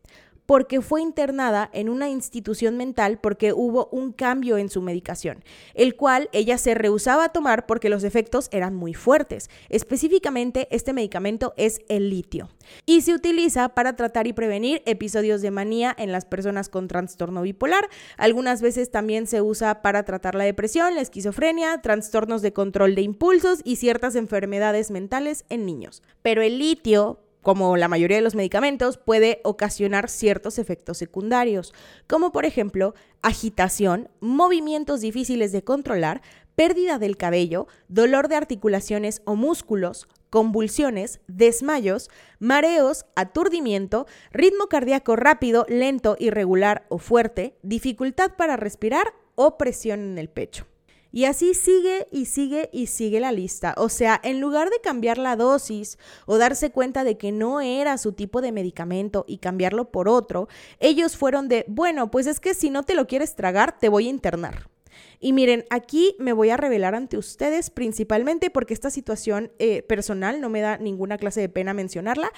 porque 0.47 0.80
fue 0.80 1.03
internada 1.03 1.70
en 1.72 1.88
una 1.88 2.09
institución 2.09 2.76
mental 2.76 3.18
porque 3.20 3.53
hubo 3.53 3.88
un 3.93 4.12
cambio 4.12 4.59
en 4.59 4.68
su 4.68 4.82
medicación, 4.82 5.45
el 5.74 5.97
cual 5.97 6.28
ella 6.32 6.59
se 6.59 6.74
rehusaba 6.74 7.24
a 7.24 7.28
tomar 7.30 7.66
porque 7.66 7.88
los 7.88 8.05
efectos 8.05 8.49
eran 8.53 8.74
muy 8.74 8.95
fuertes. 8.95 9.51
Específicamente, 9.68 10.68
este 10.70 10.93
medicamento 10.93 11.55
es 11.57 11.80
el 11.88 12.11
litio 12.11 12.49
y 12.86 13.03
se 13.03 13.14
utiliza 13.14 13.70
para 13.70 13.97
tratar 13.97 14.26
y 14.26 14.32
prevenir 14.32 14.82
episodios 14.86 15.43
de 15.43 15.51
manía 15.51 15.95
en 15.97 16.12
las 16.12 16.24
personas 16.24 16.68
con 16.68 16.88
trastorno 16.88 17.43
bipolar. 17.43 17.88
Algunas 18.16 18.62
veces 18.62 18.90
también 18.90 19.26
se 19.26 19.43
usa 19.43 19.82
para 19.82 20.05
tratar 20.05 20.34
la 20.34 20.45
depresión, 20.45 20.95
la 20.95 21.01
esquizofrenia, 21.01 21.80
trastornos 21.80 22.43
de 22.43 22.53
control 22.53 22.95
de 22.95 23.03
impulsos 23.03 23.61
y 23.64 23.76
ciertas 23.76 24.14
enfermedades 24.14 24.90
mentales 24.90 25.45
en 25.49 25.66
niños. 25.66 26.03
Pero 26.22 26.43
el 26.43 26.59
litio 26.59 27.20
como 27.43 27.76
la 27.76 27.88
mayoría 27.88 28.16
de 28.16 28.22
los 28.22 28.34
medicamentos, 28.34 28.97
puede 28.97 29.40
ocasionar 29.45 30.09
ciertos 30.09 30.59
efectos 30.59 30.99
secundarios, 30.99 31.74
como 32.07 32.32
por 32.32 32.45
ejemplo 32.45 32.95
agitación, 33.20 34.09
movimientos 34.20 35.01
difíciles 35.01 35.53
de 35.53 35.62
controlar, 35.62 36.22
pérdida 36.55 36.99
del 36.99 37.16
cabello, 37.16 37.66
dolor 37.88 38.28
de 38.28 38.36
articulaciones 38.36 39.22
o 39.24 39.36
músculos, 39.36 40.09
convulsiones, 40.30 41.20
desmayos, 41.26 42.09
mareos, 42.38 43.05
aturdimiento, 43.16 44.07
ritmo 44.32 44.68
cardíaco 44.68 45.16
rápido, 45.16 45.66
lento, 45.68 46.16
irregular 46.18 46.86
o 46.88 46.99
fuerte, 46.99 47.57
dificultad 47.62 48.32
para 48.36 48.57
respirar 48.57 49.12
o 49.34 49.59
presión 49.59 50.01
en 50.01 50.18
el 50.18 50.28
pecho. 50.28 50.66
Y 51.13 51.27
así 51.27 51.53
sigue 51.53 52.09
y 52.11 52.25
sigue 52.25 52.71
y 52.73 52.87
sigue 52.87 53.21
la 53.21 53.33
lista. 53.33 53.75
O 53.77 53.91
sea, 53.91 54.19
en 54.25 54.41
lugar 54.41 54.71
de 54.71 54.81
cambiar 54.81 55.19
la 55.19 55.37
dosis 55.37 55.99
o 56.25 56.39
darse 56.39 56.71
cuenta 56.71 57.05
de 57.05 57.19
que 57.19 57.33
no 57.33 57.61
era 57.61 57.99
su 57.99 58.13
tipo 58.13 58.41
de 58.41 58.51
medicamento 58.51 59.27
y 59.29 59.39
cambiarlo 59.39 59.91
por 59.91 60.09
otro, 60.09 60.49
ellos 60.81 61.17
fueron 61.17 61.49
de, 61.49 61.67
bueno, 61.69 62.11
pues 62.11 62.27
es 62.27 62.41
que 62.41 62.55
si 62.55 62.71
no 62.71 62.83
te 62.83 62.95
lo 62.95 63.07
quieres 63.07 63.37
tragar, 63.37 63.79
te 63.79 63.91
voy 63.91 64.07
a 64.07 64.11
internar. 64.11 64.71
Y 65.21 65.33
miren, 65.33 65.65
aquí 65.71 66.17
me 66.19 66.33
voy 66.33 66.51
a 66.51 66.57
revelar 66.57 66.95
ante 66.95 67.17
ustedes 67.17 67.71
principalmente 67.71 68.51
porque 68.51 68.75
esta 68.75 68.91
situación 68.91 69.53
eh, 69.59 69.83
personal 69.83 70.41
no 70.41 70.49
me 70.49 70.61
da 70.61 70.79
ninguna 70.79 71.17
clase 71.17 71.41
de 71.41 71.49
pena 71.49 71.75
mencionarla. 71.75 72.33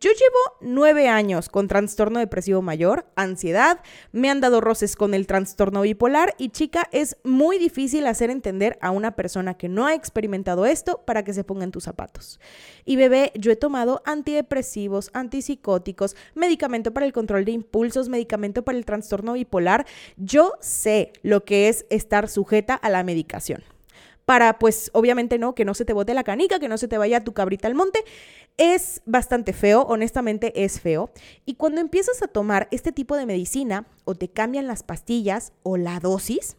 Yo 0.00 0.10
llevo 0.10 0.58
nueve 0.60 1.08
años 1.08 1.48
con 1.48 1.68
trastorno 1.68 2.18
depresivo 2.18 2.62
mayor, 2.62 3.06
ansiedad, 3.16 3.80
me 4.12 4.28
han 4.28 4.40
dado 4.40 4.60
roces 4.60 4.96
con 4.96 5.14
el 5.14 5.26
trastorno 5.26 5.82
bipolar 5.82 6.34
y 6.36 6.50
chica, 6.50 6.88
es 6.92 7.16
muy 7.24 7.58
difícil 7.58 8.06
hacer 8.06 8.30
entender 8.30 8.78
a 8.80 8.90
una 8.90 9.16
persona 9.16 9.54
que 9.54 9.68
no 9.68 9.86
ha 9.86 9.94
experimentado 9.94 10.66
esto 10.66 11.02
para 11.06 11.24
que 11.24 11.32
se 11.32 11.44
ponga 11.44 11.64
en 11.64 11.70
tus 11.70 11.84
zapatos. 11.84 12.40
Y 12.84 12.96
bebé, 12.96 13.32
yo 13.34 13.50
he 13.50 13.56
tomado 13.56 14.02
antidepresivos, 14.04 15.10
antipsicóticos, 15.14 16.16
medicamento 16.34 16.92
para 16.92 17.06
el 17.06 17.12
control 17.12 17.44
de 17.44 17.52
impulsos, 17.52 18.08
medicamento 18.08 18.64
para 18.64 18.78
el 18.78 18.84
trastorno 18.84 19.34
bipolar. 19.34 19.86
Yo 20.16 20.52
sé 20.60 21.12
lo 21.22 21.44
que 21.44 21.68
es 21.68 21.86
estar 21.88 22.28
sujeta 22.28 22.74
a 22.74 22.90
la 22.90 23.04
medicación 23.04 23.62
para 24.24 24.58
pues 24.58 24.90
obviamente 24.94 25.38
no, 25.38 25.54
que 25.54 25.64
no 25.64 25.74
se 25.74 25.84
te 25.84 25.92
bote 25.92 26.14
la 26.14 26.24
canica, 26.24 26.58
que 26.58 26.68
no 26.68 26.78
se 26.78 26.88
te 26.88 26.98
vaya 26.98 27.24
tu 27.24 27.32
cabrita 27.32 27.68
al 27.68 27.74
monte. 27.74 28.04
Es 28.56 29.02
bastante 29.04 29.52
feo, 29.52 29.82
honestamente 29.82 30.64
es 30.64 30.80
feo. 30.80 31.10
Y 31.44 31.54
cuando 31.54 31.80
empiezas 31.80 32.22
a 32.22 32.28
tomar 32.28 32.68
este 32.70 32.92
tipo 32.92 33.16
de 33.16 33.26
medicina 33.26 33.86
o 34.04 34.14
te 34.14 34.28
cambian 34.28 34.66
las 34.66 34.82
pastillas 34.82 35.52
o 35.62 35.76
la 35.76 35.98
dosis, 36.00 36.56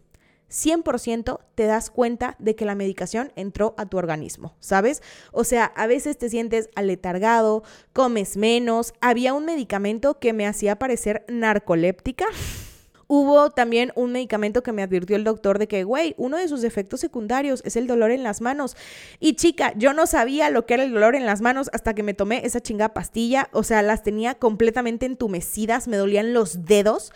100% 0.50 1.40
te 1.56 1.66
das 1.66 1.90
cuenta 1.90 2.36
de 2.40 2.56
que 2.56 2.66
la 2.66 2.76
medicación 2.76 3.32
entró 3.36 3.74
a 3.78 3.86
tu 3.86 3.98
organismo, 3.98 4.56
¿sabes? 4.60 5.02
O 5.32 5.44
sea, 5.44 5.66
a 5.66 5.88
veces 5.88 6.18
te 6.18 6.30
sientes 6.30 6.70
aletargado, 6.76 7.64
comes 7.94 8.38
menos. 8.38 8.94
Había 9.02 9.34
un 9.34 9.46
medicamento 9.46 10.20
que 10.20 10.34
me 10.34 10.46
hacía 10.48 10.78
parecer 10.78 11.26
narcoléptica. 11.28 12.26
Hubo 13.08 13.52
también 13.52 13.92
un 13.96 14.12
medicamento 14.12 14.64
que 14.64 14.72
me 14.72 14.82
advirtió 14.82 15.16
el 15.16 15.24
doctor 15.24 15.60
de 15.60 15.68
que, 15.68 15.84
güey, 15.84 16.16
uno 16.18 16.38
de 16.38 16.48
sus 16.48 16.64
efectos 16.64 17.00
secundarios 17.00 17.62
es 17.66 17.76
el 17.76 17.88
dolor 17.88 18.12
en 18.12 18.24
las 18.24 18.42
manos. 18.42 18.76
Y 19.20 19.36
chica, 19.36 19.74
yo 19.76 19.94
no 19.94 20.08
sabía 20.08 20.50
lo 20.50 20.66
que 20.66 20.74
era 20.74 20.84
el 20.84 20.94
dolor 20.94 21.16
en 21.16 21.26
las 21.26 21.42
manos 21.42 21.70
hasta 21.74 21.94
que 21.94 22.04
me 22.04 22.14
tomé 22.14 22.46
esa 22.46 22.62
chingada 22.62 22.94
pastilla. 22.94 23.50
O 23.52 23.64
sea, 23.64 23.82
las 23.82 24.04
tenía 24.04 24.36
completamente 24.36 25.06
entumecidas, 25.06 25.88
me 25.88 25.98
dolían 25.98 26.34
los 26.34 26.66
dedos. 26.66 27.12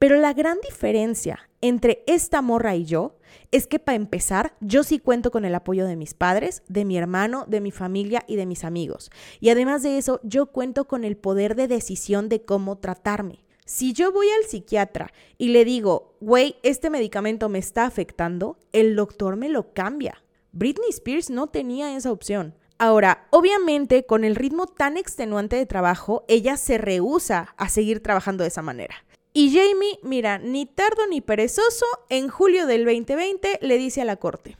Pero 0.00 0.16
la 0.16 0.32
gran 0.32 0.58
diferencia 0.62 1.50
entre 1.60 2.02
esta 2.06 2.40
morra 2.40 2.74
y 2.74 2.86
yo 2.86 3.16
es 3.52 3.66
que 3.66 3.78
para 3.78 3.96
empezar, 3.96 4.54
yo 4.60 4.82
sí 4.82 4.98
cuento 4.98 5.30
con 5.30 5.44
el 5.44 5.54
apoyo 5.54 5.86
de 5.86 5.94
mis 5.94 6.14
padres, 6.14 6.62
de 6.68 6.84
mi 6.84 6.96
hermano, 6.96 7.44
de 7.46 7.60
mi 7.60 7.70
familia 7.70 8.24
y 8.26 8.36
de 8.36 8.46
mis 8.46 8.64
amigos. 8.64 9.10
Y 9.40 9.50
además 9.50 9.82
de 9.82 9.98
eso, 9.98 10.20
yo 10.22 10.46
cuento 10.46 10.86
con 10.86 11.04
el 11.04 11.16
poder 11.16 11.54
de 11.54 11.68
decisión 11.68 12.28
de 12.28 12.42
cómo 12.42 12.78
tratarme. 12.78 13.44
Si 13.72 13.92
yo 13.92 14.10
voy 14.10 14.26
al 14.30 14.48
psiquiatra 14.48 15.12
y 15.38 15.50
le 15.50 15.64
digo, 15.64 16.16
güey, 16.18 16.56
este 16.64 16.90
medicamento 16.90 17.48
me 17.48 17.60
está 17.60 17.84
afectando, 17.84 18.58
el 18.72 18.96
doctor 18.96 19.36
me 19.36 19.48
lo 19.48 19.72
cambia. 19.72 20.24
Britney 20.50 20.88
Spears 20.90 21.30
no 21.30 21.46
tenía 21.46 21.96
esa 21.96 22.10
opción. 22.10 22.56
Ahora, 22.78 23.28
obviamente, 23.30 24.04
con 24.04 24.24
el 24.24 24.34
ritmo 24.34 24.66
tan 24.66 24.96
extenuante 24.96 25.54
de 25.54 25.66
trabajo, 25.66 26.24
ella 26.26 26.56
se 26.56 26.78
rehúsa 26.78 27.54
a 27.56 27.68
seguir 27.68 28.02
trabajando 28.02 28.42
de 28.42 28.48
esa 28.48 28.60
manera. 28.60 29.04
Y 29.32 29.54
Jamie, 29.54 30.00
mira, 30.02 30.38
ni 30.38 30.66
tardo 30.66 31.06
ni 31.08 31.20
perezoso, 31.20 31.86
en 32.08 32.28
julio 32.28 32.66
del 32.66 32.84
2020 32.84 33.60
le 33.62 33.78
dice 33.78 34.02
a 34.02 34.04
la 34.04 34.16
corte, 34.16 34.56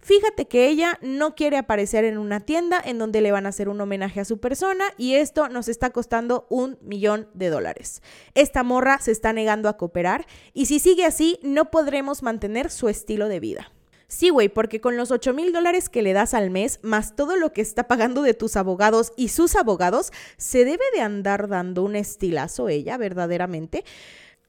Fíjate 0.00 0.46
que 0.46 0.68
ella 0.68 0.98
no 1.02 1.34
quiere 1.34 1.56
aparecer 1.56 2.04
en 2.04 2.18
una 2.18 2.40
tienda 2.40 2.80
en 2.82 2.98
donde 2.98 3.20
le 3.20 3.32
van 3.32 3.46
a 3.46 3.50
hacer 3.50 3.68
un 3.68 3.80
homenaje 3.80 4.20
a 4.20 4.24
su 4.24 4.38
persona 4.38 4.84
y 4.96 5.14
esto 5.14 5.48
nos 5.48 5.68
está 5.68 5.90
costando 5.90 6.46
un 6.48 6.78
millón 6.80 7.28
de 7.34 7.50
dólares. 7.50 8.00
Esta 8.34 8.62
morra 8.62 8.98
se 9.00 9.10
está 9.10 9.32
negando 9.32 9.68
a 9.68 9.76
cooperar 9.76 10.26
y 10.54 10.66
si 10.66 10.78
sigue 10.78 11.04
así 11.04 11.38
no 11.42 11.70
podremos 11.70 12.22
mantener 12.22 12.70
su 12.70 12.88
estilo 12.88 13.28
de 13.28 13.40
vida. 13.40 13.72
Sí, 14.06 14.30
güey, 14.30 14.48
porque 14.48 14.80
con 14.80 14.96
los 14.96 15.10
8 15.10 15.34
mil 15.34 15.52
dólares 15.52 15.90
que 15.90 16.00
le 16.00 16.14
das 16.14 16.32
al 16.32 16.48
mes, 16.50 16.80
más 16.82 17.14
todo 17.14 17.36
lo 17.36 17.52
que 17.52 17.60
está 17.60 17.86
pagando 17.88 18.22
de 18.22 18.32
tus 18.32 18.56
abogados 18.56 19.12
y 19.16 19.28
sus 19.28 19.54
abogados, 19.54 20.12
se 20.38 20.64
debe 20.64 20.84
de 20.94 21.02
andar 21.02 21.46
dando 21.48 21.82
un 21.82 21.94
estilazo 21.94 22.70
ella, 22.70 22.96
verdaderamente. 22.96 23.84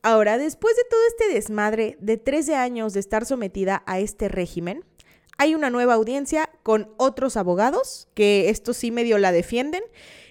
Ahora, 0.02 0.38
después 0.38 0.78
de 0.78 0.84
todo 0.90 1.02
este 1.10 1.34
desmadre 1.34 1.98
de 2.00 2.16
13 2.16 2.56
años 2.56 2.94
de 2.94 3.02
estar 3.02 3.26
sometida 3.26 3.84
a 3.86 4.00
este 4.00 4.30
régimen, 4.30 4.86
hay 5.40 5.56
una 5.56 5.70
nueva 5.70 5.94
audiencia 5.94 6.50
con 6.64 6.92
otros 6.98 7.38
abogados, 7.38 8.10
que 8.14 8.50
esto 8.50 8.74
sí 8.74 8.92
medio 8.92 9.18
la 9.18 9.32
defienden, 9.32 9.82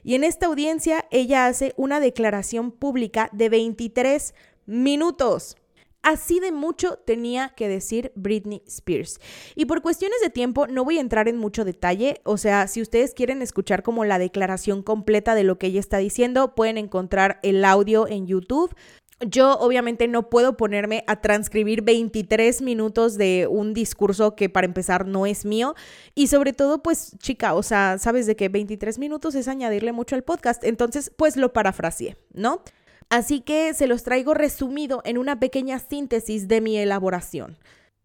y 0.04 0.14
en 0.14 0.22
esta 0.22 0.46
audiencia 0.46 1.06
ella 1.10 1.46
hace 1.46 1.72
una 1.76 1.98
declaración 1.98 2.70
pública 2.70 3.30
de 3.32 3.48
23 3.48 4.34
minutos. 4.66 5.56
Así 6.02 6.40
de 6.40 6.52
mucho 6.52 6.98
tenía 7.06 7.54
que 7.56 7.68
decir 7.68 8.12
Britney 8.14 8.62
Spears. 8.66 9.18
Y 9.56 9.64
por 9.64 9.80
cuestiones 9.80 10.20
de 10.20 10.30
tiempo 10.30 10.66
no 10.66 10.84
voy 10.84 10.98
a 10.98 11.00
entrar 11.00 11.26
en 11.26 11.38
mucho 11.38 11.64
detalle, 11.64 12.20
o 12.24 12.36
sea, 12.36 12.68
si 12.68 12.82
ustedes 12.82 13.14
quieren 13.14 13.40
escuchar 13.40 13.82
como 13.82 14.04
la 14.04 14.18
declaración 14.18 14.82
completa 14.82 15.34
de 15.34 15.44
lo 15.44 15.58
que 15.58 15.68
ella 15.68 15.80
está 15.80 15.96
diciendo, 15.96 16.54
pueden 16.54 16.76
encontrar 16.76 17.40
el 17.42 17.64
audio 17.64 18.06
en 18.06 18.26
YouTube. 18.26 18.74
Yo 19.20 19.58
obviamente 19.58 20.06
no 20.06 20.30
puedo 20.30 20.56
ponerme 20.56 21.02
a 21.08 21.20
transcribir 21.20 21.82
23 21.82 22.62
minutos 22.62 23.18
de 23.18 23.48
un 23.50 23.74
discurso 23.74 24.36
que 24.36 24.48
para 24.48 24.64
empezar 24.64 25.06
no 25.06 25.26
es 25.26 25.44
mío 25.44 25.74
y 26.14 26.28
sobre 26.28 26.52
todo 26.52 26.84
pues 26.84 27.16
chica, 27.18 27.54
o 27.54 27.64
sea, 27.64 27.98
sabes 27.98 28.26
de 28.26 28.36
que 28.36 28.48
23 28.48 28.96
minutos 29.00 29.34
es 29.34 29.48
añadirle 29.48 29.90
mucho 29.90 30.14
al 30.14 30.22
podcast, 30.22 30.62
entonces 30.62 31.10
pues 31.16 31.36
lo 31.36 31.52
parafraseé, 31.52 32.16
¿no? 32.32 32.62
Así 33.08 33.40
que 33.40 33.74
se 33.74 33.88
los 33.88 34.04
traigo 34.04 34.34
resumido 34.34 35.02
en 35.04 35.18
una 35.18 35.40
pequeña 35.40 35.80
síntesis 35.80 36.46
de 36.46 36.60
mi 36.60 36.78
elaboración. 36.78 37.58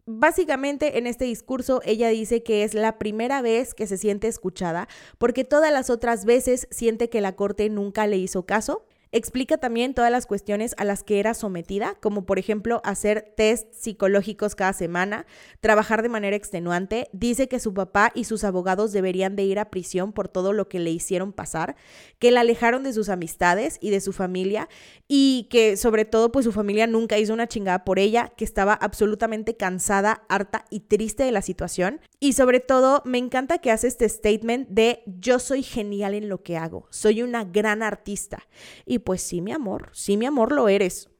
Básicamente 0.06 0.98
en 0.98 1.06
este 1.06 1.26
discurso 1.26 1.80
ella 1.84 2.08
dice 2.08 2.42
que 2.42 2.64
es 2.64 2.74
la 2.74 2.98
primera 2.98 3.40
vez 3.40 3.72
que 3.72 3.86
se 3.86 3.98
siente 3.98 4.26
escuchada 4.26 4.88
porque 5.18 5.44
todas 5.44 5.72
las 5.72 5.90
otras 5.90 6.24
veces 6.24 6.66
siente 6.72 7.08
que 7.08 7.20
la 7.20 7.36
corte 7.36 7.70
nunca 7.70 8.08
le 8.08 8.16
hizo 8.16 8.44
caso 8.44 8.84
Explica 9.16 9.58
también 9.58 9.94
todas 9.94 10.10
las 10.10 10.26
cuestiones 10.26 10.74
a 10.76 10.84
las 10.84 11.04
que 11.04 11.20
era 11.20 11.34
sometida, 11.34 11.94
como 12.00 12.26
por 12.26 12.40
ejemplo 12.40 12.80
hacer 12.82 13.32
test 13.36 13.72
psicológicos 13.72 14.56
cada 14.56 14.72
semana, 14.72 15.24
trabajar 15.60 16.02
de 16.02 16.08
manera 16.08 16.34
extenuante. 16.34 17.08
Dice 17.12 17.46
que 17.46 17.60
su 17.60 17.72
papá 17.72 18.10
y 18.12 18.24
sus 18.24 18.42
abogados 18.42 18.90
deberían 18.90 19.36
de 19.36 19.44
ir 19.44 19.60
a 19.60 19.70
prisión 19.70 20.12
por 20.12 20.26
todo 20.26 20.52
lo 20.52 20.68
que 20.68 20.80
le 20.80 20.90
hicieron 20.90 21.32
pasar, 21.32 21.76
que 22.18 22.32
la 22.32 22.40
alejaron 22.40 22.82
de 22.82 22.92
sus 22.92 23.08
amistades 23.08 23.78
y 23.80 23.90
de 23.90 24.00
su 24.00 24.12
familia 24.12 24.68
y 25.06 25.46
que 25.48 25.76
sobre 25.76 26.04
todo 26.04 26.32
pues 26.32 26.44
su 26.44 26.50
familia 26.50 26.88
nunca 26.88 27.16
hizo 27.16 27.34
una 27.34 27.46
chingada 27.46 27.84
por 27.84 28.00
ella, 28.00 28.32
que 28.36 28.44
estaba 28.44 28.74
absolutamente 28.74 29.56
cansada, 29.56 30.24
harta 30.28 30.64
y 30.70 30.80
triste 30.80 31.22
de 31.22 31.30
la 31.30 31.42
situación. 31.42 32.00
Y 32.18 32.32
sobre 32.32 32.58
todo 32.58 33.00
me 33.04 33.18
encanta 33.18 33.58
que 33.58 33.70
hace 33.70 33.86
este 33.86 34.08
statement 34.08 34.70
de 34.70 35.04
yo 35.06 35.38
soy 35.38 35.62
genial 35.62 36.14
en 36.14 36.28
lo 36.28 36.42
que 36.42 36.56
hago, 36.56 36.88
soy 36.90 37.22
una 37.22 37.44
gran 37.44 37.84
artista. 37.84 38.48
Y 38.84 39.03
pues 39.04 39.22
sí, 39.22 39.40
mi 39.40 39.52
amor, 39.52 39.90
sí, 39.92 40.16
mi 40.16 40.26
amor, 40.26 40.52
lo 40.52 40.68
eres. 40.68 41.10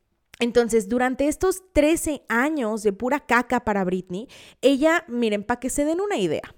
Entonces, 0.41 0.89
durante 0.89 1.29
estos 1.29 1.63
13 1.73 2.25
años 2.29 2.83
de 2.83 2.93
pura 2.93 3.21
caca 3.21 3.65
para 3.65 3.85
Britney, 3.85 4.29
ella, 4.63 5.05
miren, 5.09 5.45
para 5.45 5.61
que 5.61 5.71
se 5.71 5.85
den 5.85 6.01
una 6.01 6.17
idea, 6.17 6.55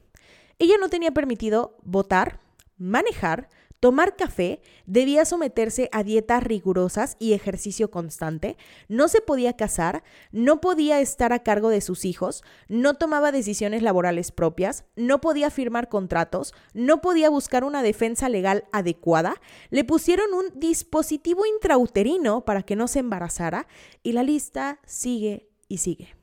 ella 0.59 0.77
no 0.81 0.89
tenía 0.89 1.13
permitido 1.13 1.77
votar, 1.83 2.41
manejar, 2.79 3.49
tomar 3.81 4.17
café, 4.17 4.61
debía 4.87 5.25
someterse 5.25 5.89
a 5.93 6.03
dietas 6.03 6.43
rigurosas 6.43 7.17
y 7.19 7.33
ejercicio 7.33 7.91
constante, 7.91 8.57
no 8.89 9.09
se 9.09 9.21
podía 9.21 9.57
casar, 9.57 10.03
no 10.33 10.61
podía 10.61 11.01
estar 11.01 11.33
a 11.33 11.43
cargo 11.43 11.69
de 11.69 11.81
sus 11.81 12.05
hijos, 12.05 12.43
no 12.69 12.95
tomaba 12.95 13.33
decisiones 13.33 13.83
laborales 13.83 14.33
propias, 14.33 14.85
no 14.97 15.21
podía 15.21 15.51
firmar 15.51 15.89
contratos, 15.89 16.55
no 16.75 17.01
podía 17.01 17.31
buscar 17.31 17.65
una 17.65 17.83
defensa 17.83 18.29
legal 18.29 18.65
adecuada, 18.73 19.41
le 19.71 19.85
pusieron 19.85 20.33
un 20.35 20.59
dispositivo 20.59 21.45
intrauterino 21.47 22.45
para 22.45 22.63
que 22.63 22.77
no 22.77 22.89
se 22.89 23.01
embarazara 23.01 23.67
y 24.03 24.13
la 24.13 24.23
lista 24.23 24.81
sigue 24.85 25.49
y 25.69 25.79
sigue. 25.79 26.17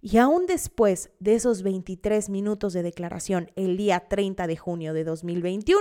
Y 0.00 0.18
aún 0.18 0.44
después 0.46 1.10
de 1.18 1.34
esos 1.34 1.62
23 1.62 2.28
minutos 2.28 2.74
de 2.74 2.82
declaración 2.82 3.50
el 3.56 3.78
día 3.78 4.00
30 4.00 4.46
de 4.46 4.56
junio 4.56 4.92
de 4.92 5.02
2021, 5.02 5.80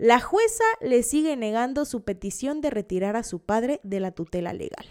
la 0.00 0.18
jueza 0.18 0.64
le 0.80 1.02
sigue 1.02 1.36
negando 1.36 1.84
su 1.84 2.04
petición 2.04 2.62
de 2.62 2.70
retirar 2.70 3.16
a 3.16 3.22
su 3.22 3.40
padre 3.40 3.80
de 3.82 4.00
la 4.00 4.12
tutela 4.12 4.54
legal. 4.54 4.86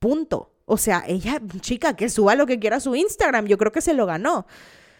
Punto. 0.00 0.50
O 0.64 0.76
sea, 0.76 1.04
ella, 1.06 1.40
chica, 1.60 1.94
que 1.94 2.08
suba 2.08 2.34
lo 2.34 2.46
que 2.46 2.58
quiera 2.58 2.78
a 2.78 2.80
su 2.80 2.96
Instagram, 2.96 3.46
yo 3.46 3.58
creo 3.58 3.70
que 3.70 3.80
se 3.80 3.94
lo 3.94 4.06
ganó. 4.06 4.44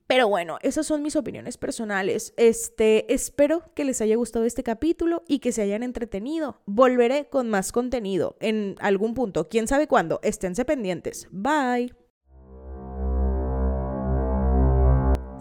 Pero 0.07 0.28
bueno, 0.28 0.59
esas 0.62 0.86
son 0.86 1.02
mis 1.02 1.16
opiniones 1.16 1.57
personales. 1.57 2.34
Este, 2.36 3.12
espero 3.12 3.62
que 3.74 3.84
les 3.84 4.00
haya 4.00 4.16
gustado 4.16 4.44
este 4.44 4.62
capítulo 4.62 5.22
y 5.26 5.38
que 5.38 5.52
se 5.52 5.62
hayan 5.62 5.82
entretenido. 5.82 6.61
Volveré 6.66 7.28
con 7.28 7.48
más 7.48 7.72
contenido 7.72 8.36
en 8.40 8.76
algún 8.80 9.14
punto, 9.14 9.48
quién 9.48 9.66
sabe 9.66 9.86
cuándo. 9.86 10.20
Esténse 10.22 10.64
pendientes. 10.64 11.26
Bye. 11.30 11.94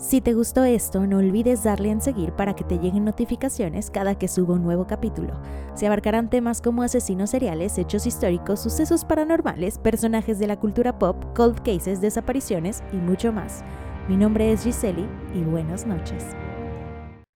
Si 0.03 0.19
te 0.19 0.33
gustó 0.33 0.65
esto, 0.65 1.07
no 1.07 1.19
olvides 1.19 1.63
darle 1.63 1.89
en 1.89 2.01
seguir 2.01 2.33
para 2.33 2.55
que 2.55 2.65
te 2.65 2.77
lleguen 2.77 3.05
notificaciones 3.05 3.89
cada 3.89 4.15
que 4.15 4.27
suba 4.27 4.55
un 4.55 4.63
nuevo 4.63 4.85
capítulo. 4.85 5.39
Se 5.75 5.87
abarcarán 5.87 6.29
temas 6.29 6.61
como 6.61 6.83
asesinos 6.83 7.29
seriales, 7.29 7.77
hechos 7.77 8.05
históricos, 8.05 8.61
sucesos 8.61 9.05
paranormales, 9.05 9.77
personajes 9.77 10.39
de 10.39 10.47
la 10.47 10.59
cultura 10.59 10.99
pop, 10.99 11.23
cold 11.33 11.61
cases, 11.63 12.01
desapariciones 12.01 12.83
y 12.91 12.97
mucho 12.97 13.31
más. 13.31 13.63
Mi 14.09 14.17
nombre 14.17 14.51
es 14.51 14.65
Giseli 14.65 15.07
y 15.33 15.43
buenas 15.43 15.87
noches. 15.87 16.35